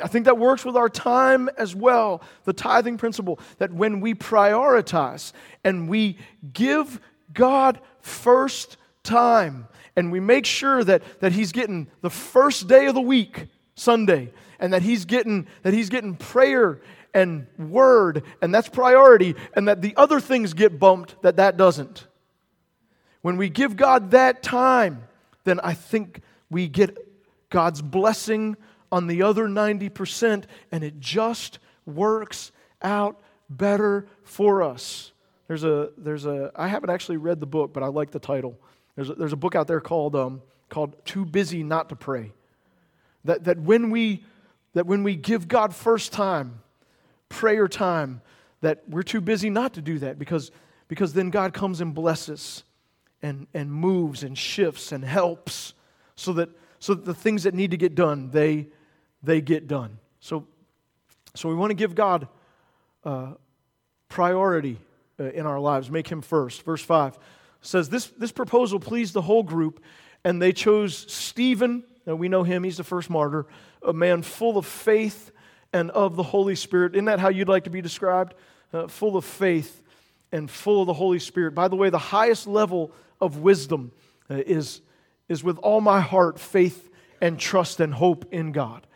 I 0.00 0.06
think 0.06 0.24
that 0.24 0.38
works 0.38 0.64
with 0.64 0.76
our 0.76 0.88
time 0.88 1.50
as 1.58 1.74
well. 1.74 2.22
The 2.44 2.52
tithing 2.52 2.98
principle 2.98 3.38
that 3.58 3.72
when 3.72 4.00
we 4.00 4.14
prioritize 4.14 5.32
and 5.64 5.88
we 5.88 6.18
give 6.52 7.00
God 7.34 7.80
first 8.00 8.76
time 9.02 9.68
and 9.96 10.10
we 10.10 10.20
make 10.20 10.46
sure 10.46 10.82
that, 10.84 11.02
that 11.20 11.32
He's 11.32 11.52
getting 11.52 11.88
the 12.00 12.10
first 12.10 12.68
day 12.68 12.86
of 12.86 12.94
the 12.94 13.00
week, 13.00 13.46
Sunday, 13.74 14.32
and 14.58 14.72
that 14.72 14.82
He's 14.82 15.04
getting 15.04 15.46
that 15.62 15.74
He's 15.74 15.88
getting 15.88 16.16
prayer 16.16 16.80
and 17.14 17.46
word, 17.58 18.22
and 18.40 18.54
that's 18.54 18.70
priority, 18.70 19.34
and 19.54 19.68
that 19.68 19.82
the 19.82 19.94
other 19.96 20.18
things 20.18 20.54
get 20.54 20.78
bumped, 20.78 21.20
that 21.22 21.36
that 21.36 21.58
doesn't. 21.58 22.06
When 23.20 23.36
we 23.36 23.50
give 23.50 23.76
God 23.76 24.12
that 24.12 24.42
time, 24.42 25.04
then 25.44 25.60
I 25.60 25.74
think 25.74 26.22
we 26.50 26.68
get 26.68 26.96
God's 27.50 27.82
blessing 27.82 28.56
on 28.92 29.06
the 29.06 29.22
other 29.22 29.48
90%, 29.48 30.44
and 30.70 30.84
it 30.84 31.00
just 31.00 31.58
works 31.86 32.52
out 32.82 33.20
better 33.48 34.06
for 34.22 34.62
us. 34.62 35.12
There's 35.48 35.64
a, 35.64 35.90
there's 35.96 36.26
a, 36.26 36.52
I 36.54 36.68
haven't 36.68 36.90
actually 36.90 37.16
read 37.16 37.40
the 37.40 37.46
book, 37.46 37.72
but 37.72 37.82
I 37.82 37.86
like 37.86 38.10
the 38.10 38.20
title. 38.20 38.58
There's 38.94 39.08
a, 39.08 39.14
there's 39.14 39.32
a 39.32 39.36
book 39.36 39.54
out 39.54 39.66
there 39.66 39.80
called, 39.80 40.14
um, 40.14 40.42
called 40.68 40.94
Too 41.06 41.24
Busy 41.24 41.62
Not 41.62 41.88
to 41.88 41.96
Pray. 41.96 42.32
That, 43.24 43.44
that, 43.44 43.58
when 43.58 43.90
we, 43.90 44.24
that 44.74 44.86
when 44.86 45.02
we 45.02 45.16
give 45.16 45.48
God 45.48 45.74
first 45.74 46.12
time, 46.12 46.60
prayer 47.30 47.68
time, 47.68 48.20
that 48.60 48.82
we're 48.88 49.02
too 49.02 49.20
busy 49.20 49.48
not 49.48 49.74
to 49.74 49.82
do 49.82 49.98
that 50.00 50.18
because, 50.18 50.50
because 50.88 51.14
then 51.14 51.30
God 51.30 51.54
comes 51.54 51.80
and 51.80 51.94
blesses 51.94 52.62
and, 53.22 53.46
and 53.54 53.72
moves 53.72 54.22
and 54.22 54.36
shifts 54.36 54.92
and 54.92 55.04
helps 55.04 55.72
so 56.14 56.34
that, 56.34 56.50
so 56.78 56.94
that 56.94 57.04
the 57.04 57.14
things 57.14 57.44
that 57.44 57.54
need 57.54 57.70
to 57.70 57.76
get 57.76 57.94
done, 57.94 58.30
they, 58.30 58.68
they 59.22 59.40
get 59.40 59.66
done. 59.66 59.98
So, 60.20 60.46
so 61.34 61.48
we 61.48 61.54
want 61.54 61.70
to 61.70 61.74
give 61.74 61.94
God 61.94 62.28
uh, 63.04 63.32
priority 64.08 64.78
uh, 65.18 65.24
in 65.24 65.46
our 65.46 65.60
lives, 65.60 65.90
make 65.90 66.08
him 66.08 66.22
first. 66.22 66.62
Verse 66.62 66.82
5 66.82 67.18
says, 67.60 67.88
this, 67.88 68.06
this 68.18 68.32
proposal 68.32 68.80
pleased 68.80 69.14
the 69.14 69.22
whole 69.22 69.42
group, 69.42 69.82
and 70.24 70.40
they 70.40 70.52
chose 70.52 71.06
Stephen. 71.12 71.84
Now 72.06 72.14
we 72.14 72.28
know 72.28 72.42
him, 72.42 72.64
he's 72.64 72.76
the 72.76 72.84
first 72.84 73.08
martyr, 73.08 73.46
a 73.82 73.92
man 73.92 74.22
full 74.22 74.58
of 74.58 74.66
faith 74.66 75.30
and 75.72 75.90
of 75.92 76.16
the 76.16 76.22
Holy 76.22 76.54
Spirit. 76.54 76.94
Isn't 76.94 77.06
that 77.06 77.20
how 77.20 77.28
you'd 77.28 77.48
like 77.48 77.64
to 77.64 77.70
be 77.70 77.80
described? 77.80 78.34
Uh, 78.72 78.88
full 78.88 79.16
of 79.16 79.24
faith 79.24 79.82
and 80.32 80.50
full 80.50 80.80
of 80.80 80.86
the 80.86 80.94
Holy 80.94 81.18
Spirit. 81.18 81.54
By 81.54 81.68
the 81.68 81.76
way, 81.76 81.90
the 81.90 81.98
highest 81.98 82.46
level 82.46 82.92
of 83.20 83.38
wisdom 83.38 83.92
uh, 84.30 84.36
is, 84.46 84.80
is 85.28 85.44
with 85.44 85.58
all 85.58 85.80
my 85.80 86.00
heart, 86.00 86.38
faith 86.38 86.90
and 87.20 87.38
trust 87.38 87.80
and 87.80 87.94
hope 87.94 88.26
in 88.32 88.52
God. 88.52 88.86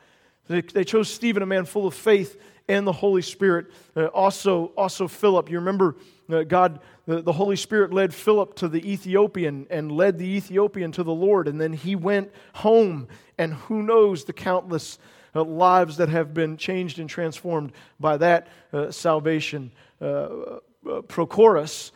They, 0.49 0.84
chose 0.84 1.09
Stephen, 1.09 1.42
a 1.42 1.47
man 1.47 1.64
full 1.64 1.86
of 1.86 1.94
faith 1.94 2.40
and 2.68 2.86
the 2.86 2.92
Holy 2.92 3.22
Spirit. 3.22 3.66
Uh, 3.97 4.07
also, 4.07 4.66
also 4.76 5.09
Philip. 5.09 5.51
You 5.51 5.59
remember 5.59 5.97
uh, 6.28 6.42
God, 6.42 6.80
the, 7.07 7.22
the 7.22 7.32
Holy 7.32 7.57
Spirit 7.57 7.92
led 7.92 8.12
Philip 8.14 8.55
to 8.57 8.68
the 8.68 8.90
Ethiopian 8.90 9.66
and 9.70 9.92
led 9.92 10.18
the 10.18 10.26
Ethiopian 10.26 10.92
to 10.92 11.03
the 11.03 11.12
Lord. 11.12 11.49
And 11.49 11.61
then 11.61 11.72
he 11.72 11.97
went 11.97 12.32
home, 12.55 13.09
and 13.38 13.55
who 13.55 13.82
knows 13.82 14.24
the 14.24 14.32
countless 14.32 14.99
uh, 15.34 15.44
lives 15.44 15.99
that 15.99 16.09
have 16.09 16.32
been 16.32 16.57
changed 16.57 16.99
and 16.99 17.09
transformed 17.09 17.72
by 18.01 18.16
that 18.16 18.49
uh, 18.72 18.90
salvation. 18.90 19.70
Uh, 20.01 20.05
uh, 20.05 21.01
Prochorus, 21.03 21.90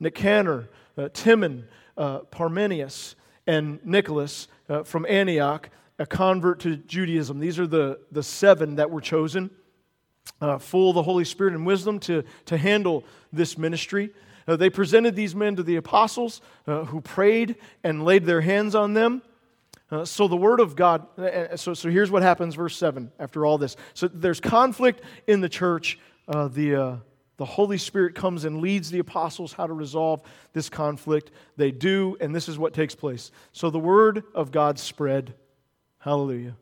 Nicanor, 0.00 0.68
Timon, 1.14 1.66
Parmenius, 1.96 3.14
and 3.46 3.84
Nicholas 3.84 4.48
from 4.84 5.06
Antioch, 5.08 5.70
a 6.02 6.06
convert 6.06 6.58
to 6.58 6.76
Judaism. 6.76 7.38
These 7.38 7.60
are 7.60 7.66
the, 7.66 8.00
the 8.10 8.24
seven 8.24 8.74
that 8.76 8.90
were 8.90 9.00
chosen 9.00 9.50
uh, 10.40 10.58
full 10.58 10.90
of 10.90 10.96
the 10.96 11.02
Holy 11.02 11.24
Spirit 11.24 11.54
and 11.54 11.64
wisdom 11.64 12.00
to, 12.00 12.24
to 12.46 12.58
handle 12.58 13.04
this 13.32 13.56
ministry. 13.56 14.10
Uh, 14.48 14.56
they 14.56 14.68
presented 14.68 15.14
these 15.14 15.36
men 15.36 15.54
to 15.54 15.62
the 15.62 15.76
apostles 15.76 16.40
uh, 16.66 16.84
who 16.86 17.00
prayed 17.00 17.54
and 17.84 18.04
laid 18.04 18.24
their 18.24 18.40
hands 18.40 18.74
on 18.74 18.94
them. 18.94 19.22
Uh, 19.92 20.04
so 20.04 20.26
the 20.26 20.36
word 20.36 20.58
of 20.58 20.74
God, 20.74 21.06
uh, 21.16 21.22
uh, 21.22 21.56
so, 21.56 21.72
so 21.72 21.88
here's 21.88 22.10
what 22.10 22.22
happens, 22.22 22.56
verse 22.56 22.76
7, 22.76 23.12
after 23.20 23.46
all 23.46 23.56
this. 23.56 23.76
So 23.94 24.08
there's 24.08 24.40
conflict 24.40 25.02
in 25.28 25.40
the 25.40 25.48
church. 25.48 26.00
the, 26.26 27.00
the 27.36 27.44
Holy 27.44 27.78
Spirit 27.78 28.16
comes 28.16 28.44
and 28.44 28.60
leads 28.60 28.90
the 28.90 28.98
apostles 28.98 29.52
how 29.52 29.68
to 29.68 29.72
resolve 29.72 30.22
this 30.52 30.68
conflict. 30.68 31.30
They 31.56 31.70
do, 31.70 32.16
and 32.20 32.34
this 32.34 32.48
is 32.48 32.58
what 32.58 32.74
takes 32.74 32.96
place. 32.96 33.30
So 33.52 33.70
the 33.70 33.78
word 33.78 34.24
of 34.34 34.50
God 34.50 34.80
spread. 34.80 35.34
Hallelujah. 36.02 36.56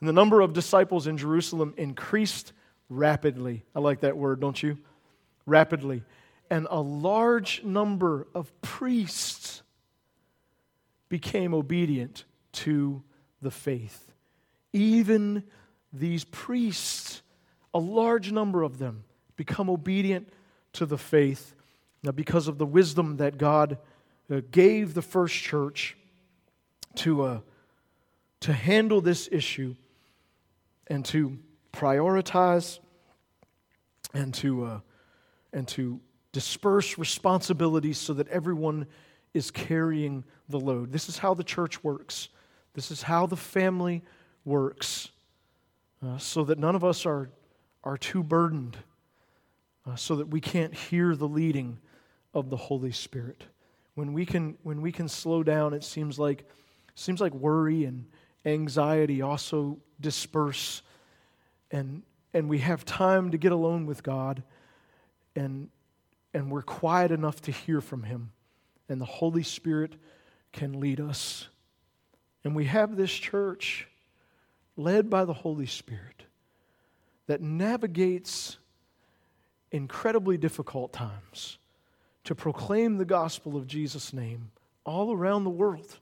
And 0.00 0.08
the 0.08 0.12
number 0.12 0.40
of 0.40 0.54
disciples 0.54 1.06
in 1.06 1.18
Jerusalem 1.18 1.74
increased 1.76 2.52
rapidly. 2.88 3.62
I 3.74 3.80
like 3.80 4.00
that 4.00 4.16
word, 4.16 4.40
don't 4.40 4.62
you? 4.62 4.78
Rapidly. 5.44 6.02
And 6.50 6.66
a 6.70 6.80
large 6.80 7.62
number 7.62 8.26
of 8.34 8.50
priests 8.62 9.62
became 11.10 11.52
obedient 11.52 12.24
to 12.52 13.02
the 13.42 13.50
faith. 13.50 14.12
Even 14.72 15.42
these 15.92 16.24
priests, 16.24 17.20
a 17.74 17.78
large 17.78 18.32
number 18.32 18.62
of 18.62 18.78
them, 18.78 19.04
become 19.36 19.68
obedient 19.68 20.28
to 20.72 20.86
the 20.86 20.98
faith 20.98 21.54
now, 22.02 22.12
because 22.12 22.48
of 22.48 22.56
the 22.56 22.66
wisdom 22.66 23.18
that 23.18 23.36
God 23.36 23.76
uh, 24.30 24.40
gave 24.50 24.94
the 24.94 25.02
first 25.02 25.34
church 25.34 25.96
to, 26.96 27.22
uh, 27.22 27.40
to 28.40 28.52
handle 28.52 29.00
this 29.00 29.28
issue 29.30 29.74
and 30.86 31.04
to 31.06 31.38
prioritize 31.72 32.78
and 34.14 34.32
to, 34.34 34.64
uh, 34.64 34.80
and 35.52 35.66
to 35.68 36.00
disperse 36.32 36.98
responsibilities 36.98 37.98
so 37.98 38.14
that 38.14 38.28
everyone 38.28 38.86
is 39.34 39.50
carrying 39.50 40.24
the 40.48 40.58
load. 40.58 40.92
This 40.92 41.08
is 41.08 41.18
how 41.18 41.34
the 41.34 41.44
church 41.44 41.82
works. 41.84 42.28
This 42.74 42.90
is 42.90 43.02
how 43.02 43.26
the 43.26 43.36
family 43.36 44.02
works, 44.44 45.08
uh, 46.04 46.16
so 46.18 46.44
that 46.44 46.58
none 46.58 46.74
of 46.74 46.84
us 46.84 47.04
are, 47.04 47.28
are 47.84 47.98
too 47.98 48.22
burdened, 48.22 48.76
uh, 49.86 49.96
so 49.96 50.16
that 50.16 50.28
we 50.28 50.40
can't 50.40 50.74
hear 50.74 51.16
the 51.16 51.28
leading 51.28 51.78
of 52.34 52.50
the 52.50 52.56
Holy 52.56 52.92
Spirit. 52.92 53.44
When 53.94 54.12
we 54.12 54.24
can, 54.24 54.56
when 54.62 54.80
we 54.80 54.92
can 54.92 55.08
slow 55.08 55.42
down, 55.42 55.74
it 55.74 55.82
seems 55.82 56.18
like, 56.18 56.48
seems 56.94 57.20
like 57.20 57.34
worry 57.34 57.84
and 57.84 58.06
anxiety 58.44 59.22
also 59.22 59.78
disperse 60.00 60.82
and, 61.70 62.02
and 62.32 62.48
we 62.48 62.58
have 62.58 62.84
time 62.84 63.30
to 63.30 63.38
get 63.38 63.52
alone 63.52 63.86
with 63.86 64.02
God 64.02 64.42
and, 65.36 65.68
and 66.34 66.50
we're 66.50 66.62
quiet 66.62 67.10
enough 67.10 67.40
to 67.42 67.52
hear 67.52 67.80
from 67.80 68.02
Him, 68.02 68.32
and 68.88 69.00
the 69.00 69.06
Holy 69.06 69.42
Spirit 69.42 69.94
can 70.52 70.80
lead 70.80 71.00
us. 71.00 71.48
And 72.44 72.54
we 72.56 72.64
have 72.64 72.96
this 72.96 73.12
church 73.12 73.86
led 74.76 75.10
by 75.10 75.24
the 75.24 75.32
Holy 75.32 75.66
Spirit 75.66 76.24
that 77.26 77.40
navigates 77.40 78.58
incredibly 79.70 80.38
difficult 80.38 80.92
times 80.92 81.58
to 82.24 82.34
proclaim 82.34 82.96
the 82.96 83.04
gospel 83.04 83.56
of 83.56 83.66
Jesus' 83.66 84.12
name 84.12 84.50
all 84.84 85.12
around 85.12 85.44
the 85.44 85.50
world 85.50 85.98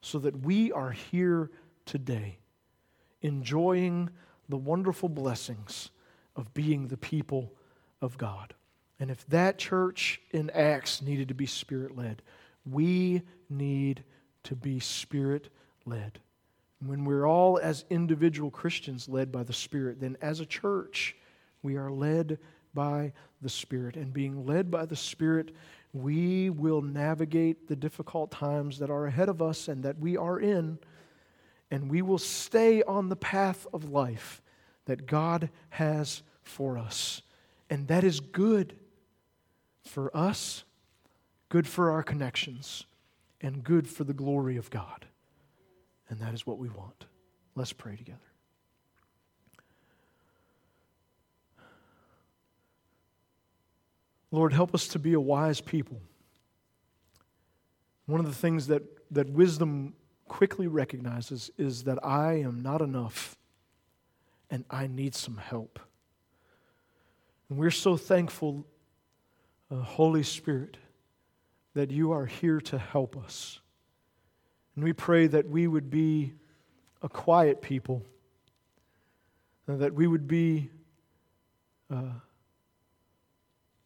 so 0.00 0.18
that 0.20 0.40
we 0.40 0.70
are 0.72 0.92
here 0.92 1.50
today 1.88 2.38
enjoying 3.20 4.10
the 4.48 4.56
wonderful 4.56 5.08
blessings 5.08 5.90
of 6.36 6.54
being 6.54 6.86
the 6.86 6.96
people 6.96 7.52
of 8.00 8.16
God. 8.16 8.54
And 9.00 9.10
if 9.10 9.26
that 9.28 9.58
church 9.58 10.20
in 10.30 10.50
Acts 10.50 11.02
needed 11.02 11.28
to 11.28 11.34
be 11.34 11.46
spirit 11.46 11.96
led, 11.96 12.22
we 12.64 13.22
need 13.50 14.04
to 14.44 14.54
be 14.54 14.78
spirit 14.78 15.48
led. 15.84 16.20
When 16.84 17.04
we're 17.04 17.26
all, 17.26 17.58
as 17.60 17.84
individual 17.90 18.50
Christians, 18.50 19.08
led 19.08 19.32
by 19.32 19.42
the 19.42 19.52
Spirit, 19.52 20.00
then 20.00 20.16
as 20.22 20.38
a 20.38 20.46
church, 20.46 21.16
we 21.62 21.76
are 21.76 21.90
led 21.90 22.38
by 22.72 23.12
the 23.42 23.48
Spirit. 23.48 23.96
And 23.96 24.12
being 24.12 24.46
led 24.46 24.70
by 24.70 24.86
the 24.86 24.94
Spirit, 24.94 25.50
we 25.92 26.50
will 26.50 26.80
navigate 26.80 27.66
the 27.66 27.74
difficult 27.74 28.30
times 28.30 28.78
that 28.78 28.90
are 28.90 29.06
ahead 29.06 29.28
of 29.28 29.42
us 29.42 29.66
and 29.66 29.82
that 29.82 29.98
we 29.98 30.16
are 30.16 30.38
in 30.38 30.78
and 31.70 31.90
we 31.90 32.02
will 32.02 32.18
stay 32.18 32.82
on 32.82 33.08
the 33.08 33.16
path 33.16 33.66
of 33.72 33.90
life 33.90 34.40
that 34.86 35.06
God 35.06 35.50
has 35.70 36.22
for 36.42 36.78
us. 36.78 37.22
And 37.68 37.88
that 37.88 38.04
is 38.04 38.20
good 38.20 38.74
for 39.82 40.14
us, 40.16 40.64
good 41.48 41.66
for 41.66 41.90
our 41.90 42.02
connections, 42.02 42.86
and 43.40 43.62
good 43.62 43.86
for 43.86 44.04
the 44.04 44.14
glory 44.14 44.56
of 44.56 44.70
God. 44.70 45.06
And 46.08 46.20
that 46.20 46.32
is 46.32 46.46
what 46.46 46.58
we 46.58 46.68
want. 46.68 47.04
Let's 47.54 47.72
pray 47.72 47.96
together. 47.96 48.18
Lord, 54.30 54.52
help 54.52 54.74
us 54.74 54.88
to 54.88 54.98
be 54.98 55.14
a 55.14 55.20
wise 55.20 55.60
people. 55.60 56.00
One 58.06 58.20
of 58.20 58.26
the 58.26 58.34
things 58.34 58.66
that, 58.68 58.82
that 59.10 59.28
wisdom 59.28 59.94
quickly 60.28 60.66
recognizes 60.66 61.50
is 61.58 61.84
that 61.84 62.04
I 62.04 62.34
am 62.34 62.62
not 62.62 62.80
enough 62.80 63.36
and 64.50 64.64
I 64.70 64.86
need 64.86 65.14
some 65.14 65.36
help. 65.36 65.78
And 67.48 67.58
we're 67.58 67.70
so 67.70 67.96
thankful, 67.96 68.66
uh, 69.70 69.76
Holy 69.76 70.22
Spirit, 70.22 70.76
that 71.74 71.90
you 71.90 72.12
are 72.12 72.26
here 72.26 72.60
to 72.60 72.78
help 72.78 73.16
us. 73.16 73.60
And 74.74 74.84
we 74.84 74.92
pray 74.92 75.26
that 75.26 75.48
we 75.48 75.66
would 75.66 75.90
be 75.90 76.34
a 77.02 77.08
quiet 77.08 77.62
people, 77.62 78.04
that 79.66 79.94
we 79.94 80.06
would 80.06 80.26
be 80.28 80.70
uh, 81.90 82.12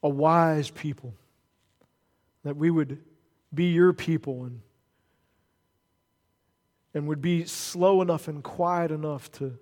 a 0.03 0.09
wise 0.09 0.71
people, 0.71 1.15
that 2.45 2.57
we 2.57 2.71
would 2.71 2.99
be 3.55 3.67
your 3.73 3.93
people 3.93 4.45
and 4.45 4.61
and 6.95 7.07
would 7.09 7.23
be 7.23 7.45
slow 7.45 8.03
enough 8.03 8.29
and 8.29 8.43
quiet 8.43 8.91
enough 8.91 9.31
to, 9.33 9.59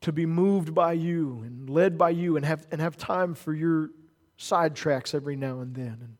to 0.00 0.12
be 0.12 0.26
moved 0.26 0.74
by 0.74 0.92
you 0.92 1.42
and 1.44 1.70
led 1.70 1.96
by 1.96 2.10
you 2.10 2.36
and 2.36 2.44
have, 2.44 2.66
and 2.70 2.80
have 2.80 2.96
time 2.96 3.34
for 3.34 3.54
your 3.54 3.90
sidetracks 4.38 5.14
every 5.14 5.36
now 5.36 5.60
and 5.60 5.74
then. 5.74 5.98
And 6.00 6.16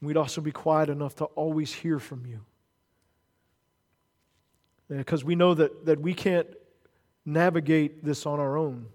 we'd 0.00 0.16
also 0.16 0.40
be 0.40 0.52
quiet 0.52 0.88
enough 0.88 1.16
to 1.16 1.24
always 1.24 1.72
hear 1.72 1.98
from 1.98 2.26
you. 2.26 2.40
Because 4.88 5.24
we 5.24 5.36
know 5.36 5.54
that, 5.54 5.86
that 5.86 6.00
we 6.00 6.14
can't 6.14 6.48
navigate 7.24 8.04
this 8.04 8.26
on 8.26 8.40
our 8.40 8.56
own, 8.56 8.86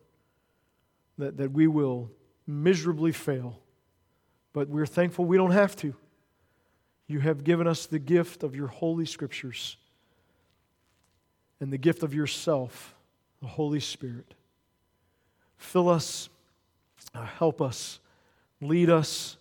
that, 1.18 1.38
that 1.38 1.52
we 1.52 1.68
will 1.68 2.12
miserably 2.46 3.12
fail. 3.12 3.62
But 4.52 4.68
we're 4.68 4.86
thankful 4.86 5.26
we 5.26 5.38
don't 5.38 5.52
have 5.52 5.76
to. 5.78 5.96
You 7.08 7.20
have 7.20 7.44
given 7.44 7.68
us 7.68 7.86
the 7.86 8.00
gift 8.00 8.44
of 8.44 8.56
your 8.56 8.68
holy 8.68 9.06
scriptures 9.06 9.78
and 11.60 11.72
the 11.72 11.78
gift 11.78 12.04
of 12.04 12.14
yourself, 12.14 12.96
the 13.42 13.48
Holy 13.48 13.80
Spirit. 13.80 14.34
Fill 15.58 15.90
us, 15.90 16.30
uh, 17.14 17.26
help 17.26 17.62
us, 17.62 18.00
lead 18.62 18.90
us. 18.90 19.38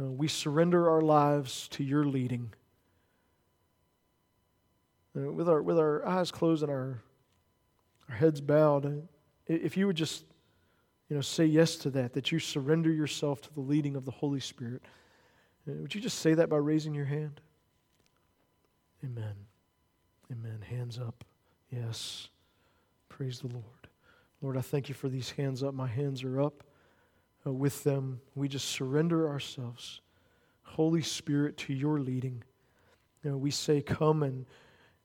Uh, 0.00 0.04
we 0.04 0.28
surrender 0.28 0.88
our 0.88 1.00
lives 1.00 1.68
to 1.68 1.84
your 1.84 2.04
leading. 2.04 2.52
Uh, 5.16 5.30
with, 5.32 5.48
our, 5.48 5.60
with 5.60 5.78
our 5.78 6.06
eyes 6.06 6.30
closed 6.30 6.62
and 6.62 6.72
our, 6.72 7.02
our 8.08 8.16
heads 8.16 8.40
bowed, 8.40 9.06
if 9.46 9.76
you 9.76 9.86
would 9.86 9.96
just 9.96 10.24
you 11.08 11.16
know, 11.16 11.22
say 11.22 11.44
yes 11.44 11.76
to 11.76 11.90
that, 11.90 12.14
that 12.14 12.32
you 12.32 12.38
surrender 12.38 12.90
yourself 12.90 13.42
to 13.42 13.52
the 13.52 13.60
leading 13.60 13.96
of 13.96 14.04
the 14.06 14.10
Holy 14.10 14.40
Spirit, 14.40 14.82
would 15.66 15.94
you 15.94 16.00
just 16.00 16.18
say 16.18 16.34
that 16.34 16.48
by 16.48 16.56
raising 16.56 16.94
your 16.94 17.04
hand? 17.04 17.40
Amen. 19.04 19.34
Amen. 20.30 20.60
Hands 20.68 20.98
up. 20.98 21.24
Yes. 21.70 22.28
Praise 23.08 23.40
the 23.40 23.48
Lord. 23.48 23.88
Lord, 24.40 24.56
I 24.56 24.60
thank 24.60 24.88
you 24.88 24.94
for 24.94 25.08
these 25.08 25.30
hands 25.30 25.62
up. 25.62 25.74
My 25.74 25.86
hands 25.86 26.24
are 26.24 26.40
up. 26.40 26.64
Uh, 27.46 27.52
with 27.52 27.82
them, 27.82 28.20
we 28.34 28.48
just 28.48 28.68
surrender 28.68 29.28
ourselves, 29.28 30.00
Holy 30.62 31.02
Spirit, 31.02 31.56
to 31.58 31.72
your 31.72 31.98
leading. 31.98 32.44
You 33.22 33.32
know, 33.32 33.36
we 33.36 33.50
say, 33.50 33.82
Come 33.82 34.22
and, 34.22 34.46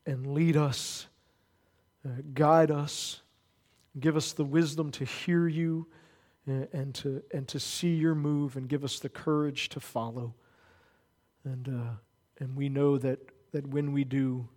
and 0.06 0.28
lead 0.28 0.56
us, 0.56 1.08
uh, 2.06 2.22
guide 2.34 2.70
us, 2.70 3.22
give 4.00 4.16
us 4.16 4.34
the 4.34 4.46
wisdom 4.46 4.92
to 4.92 5.06
hear 5.06 5.48
you 5.48 5.88
and, 6.46 6.64
uh, 6.64 6.68
and, 6.74 6.96
to, 6.96 7.24
and 7.34 7.48
to 7.48 7.60
see 7.60 7.96
your 7.96 8.16
move, 8.16 8.56
and 8.56 8.70
give 8.70 8.84
us 8.84 9.00
the 9.00 9.10
courage 9.10 9.70
to 9.70 9.80
follow. 9.80 10.36
And, 11.48 11.68
uh, 11.70 11.92
and 12.40 12.56
we 12.56 12.68
know 12.68 12.98
that, 12.98 13.20
that 13.54 13.66
when 13.68 13.94
we 13.94 14.04
do, 14.04 14.48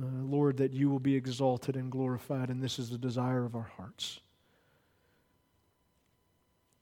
uh, 0.00 0.04
Lord, 0.22 0.56
that 0.56 0.72
you 0.72 0.90
will 0.90 0.98
be 0.98 1.14
exalted 1.14 1.76
and 1.76 1.90
glorified, 1.92 2.50
and 2.50 2.62
this 2.62 2.78
is 2.78 2.90
the 2.90 2.98
desire 2.98 3.44
of 3.44 3.54
our 3.54 3.70
hearts. 3.76 4.20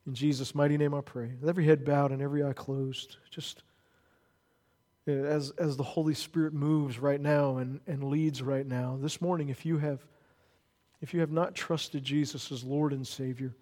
In 0.06 0.14
Jesus' 0.14 0.54
mighty 0.54 0.78
name 0.78 0.94
I 0.94 1.00
pray. 1.00 1.32
With 1.40 1.48
every 1.48 1.66
head 1.66 1.84
bowed 1.84 2.12
and 2.12 2.22
every 2.22 2.44
eye 2.44 2.52
closed, 2.52 3.16
just 3.30 3.62
uh, 5.06 5.12
as, 5.12 5.50
as 5.58 5.76
the 5.76 5.82
Holy 5.82 6.14
Spirit 6.14 6.54
moves 6.54 6.98
right 6.98 7.20
now 7.20 7.58
and, 7.58 7.80
and 7.86 8.04
leads 8.04 8.42
right 8.42 8.66
now, 8.66 8.98
this 9.00 9.20
morning, 9.20 9.50
if 9.50 9.66
you 9.66 9.78
have 9.78 10.00
if 11.02 11.12
you 11.12 11.20
have 11.20 11.30
not 11.30 11.54
trusted 11.54 12.02
Jesus 12.02 12.50
as 12.50 12.64
Lord 12.64 12.94
and 12.94 13.06
Savior, 13.06 13.54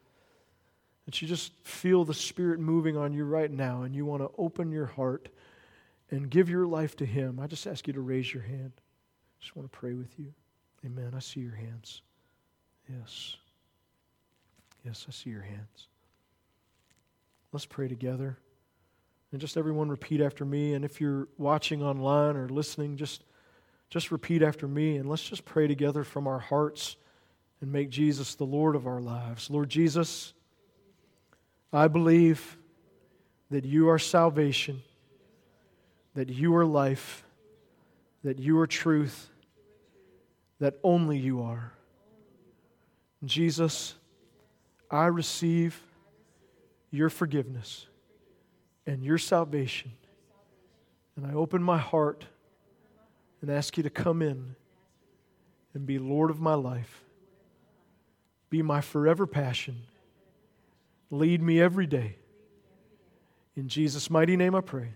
that 1.04 1.20
you 1.20 1.26
just 1.26 1.52
feel 1.64 2.04
the 2.04 2.14
Spirit 2.14 2.60
moving 2.60 2.96
on 2.96 3.12
you 3.12 3.24
right 3.24 3.50
now 3.50 3.82
and 3.82 3.94
you 3.94 4.06
want 4.06 4.22
to 4.22 4.30
open 4.38 4.70
your 4.70 4.86
heart 4.86 5.28
and 6.14 6.30
give 6.30 6.48
your 6.48 6.66
life 6.66 6.94
to 6.96 7.06
Him, 7.06 7.40
I 7.40 7.48
just 7.48 7.66
ask 7.66 7.86
you 7.88 7.92
to 7.94 8.00
raise 8.00 8.32
your 8.32 8.42
hand. 8.44 8.72
I 8.76 9.40
just 9.40 9.56
want 9.56 9.70
to 9.70 9.76
pray 9.76 9.94
with 9.94 10.16
you. 10.16 10.32
Amen. 10.86 11.12
I 11.14 11.18
see 11.18 11.40
your 11.40 11.56
hands. 11.56 12.02
Yes. 12.88 13.36
Yes, 14.84 15.06
I 15.08 15.12
see 15.12 15.30
your 15.30 15.42
hands. 15.42 15.88
Let's 17.52 17.66
pray 17.66 17.88
together. 17.88 18.38
And 19.32 19.40
just 19.40 19.56
everyone 19.56 19.88
repeat 19.88 20.20
after 20.20 20.44
me. 20.44 20.74
And 20.74 20.84
if 20.84 21.00
you're 21.00 21.26
watching 21.36 21.82
online 21.82 22.36
or 22.36 22.48
listening, 22.48 22.96
just, 22.96 23.24
just 23.90 24.12
repeat 24.12 24.42
after 24.42 24.68
me. 24.68 24.98
And 24.98 25.08
let's 25.08 25.28
just 25.28 25.44
pray 25.44 25.66
together 25.66 26.04
from 26.04 26.28
our 26.28 26.38
hearts 26.38 26.96
and 27.60 27.72
make 27.72 27.90
Jesus 27.90 28.36
the 28.36 28.44
Lord 28.44 28.76
of 28.76 28.86
our 28.86 29.00
lives. 29.00 29.50
Lord 29.50 29.68
Jesus, 29.68 30.32
I 31.72 31.88
believe 31.88 32.56
that 33.50 33.64
you 33.64 33.88
are 33.88 33.98
salvation 33.98 34.82
that 36.14 36.28
you 36.28 36.54
are 36.56 36.64
life, 36.64 37.24
that 38.22 38.38
you 38.38 38.58
are 38.58 38.66
truth, 38.66 39.28
that 40.60 40.78
only 40.82 41.18
you 41.18 41.42
are. 41.42 41.72
Jesus, 43.24 43.94
I 44.90 45.06
receive 45.06 45.80
your 46.90 47.10
forgiveness 47.10 47.86
and 48.86 49.02
your 49.02 49.18
salvation. 49.18 49.92
And 51.16 51.26
I 51.26 51.34
open 51.34 51.62
my 51.62 51.78
heart 51.78 52.24
and 53.40 53.50
ask 53.50 53.76
you 53.76 53.82
to 53.82 53.90
come 53.90 54.22
in 54.22 54.54
and 55.74 55.86
be 55.86 55.98
Lord 55.98 56.30
of 56.30 56.40
my 56.40 56.54
life. 56.54 57.04
Be 58.50 58.62
my 58.62 58.80
forever 58.80 59.26
passion. 59.26 59.82
Lead 61.10 61.42
me 61.42 61.60
every 61.60 61.86
day. 61.86 62.16
In 63.56 63.68
Jesus' 63.68 64.10
mighty 64.10 64.36
name 64.36 64.54
I 64.54 64.60
pray. 64.60 64.94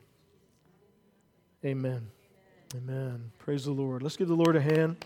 Amen. 1.64 2.08
Amen. 2.76 3.32
Praise 3.38 3.64
the 3.64 3.72
Lord. 3.72 4.02
Let's 4.02 4.16
give 4.16 4.28
the 4.28 4.34
Lord 4.34 4.54
a 4.54 4.60
hand. 4.60 4.96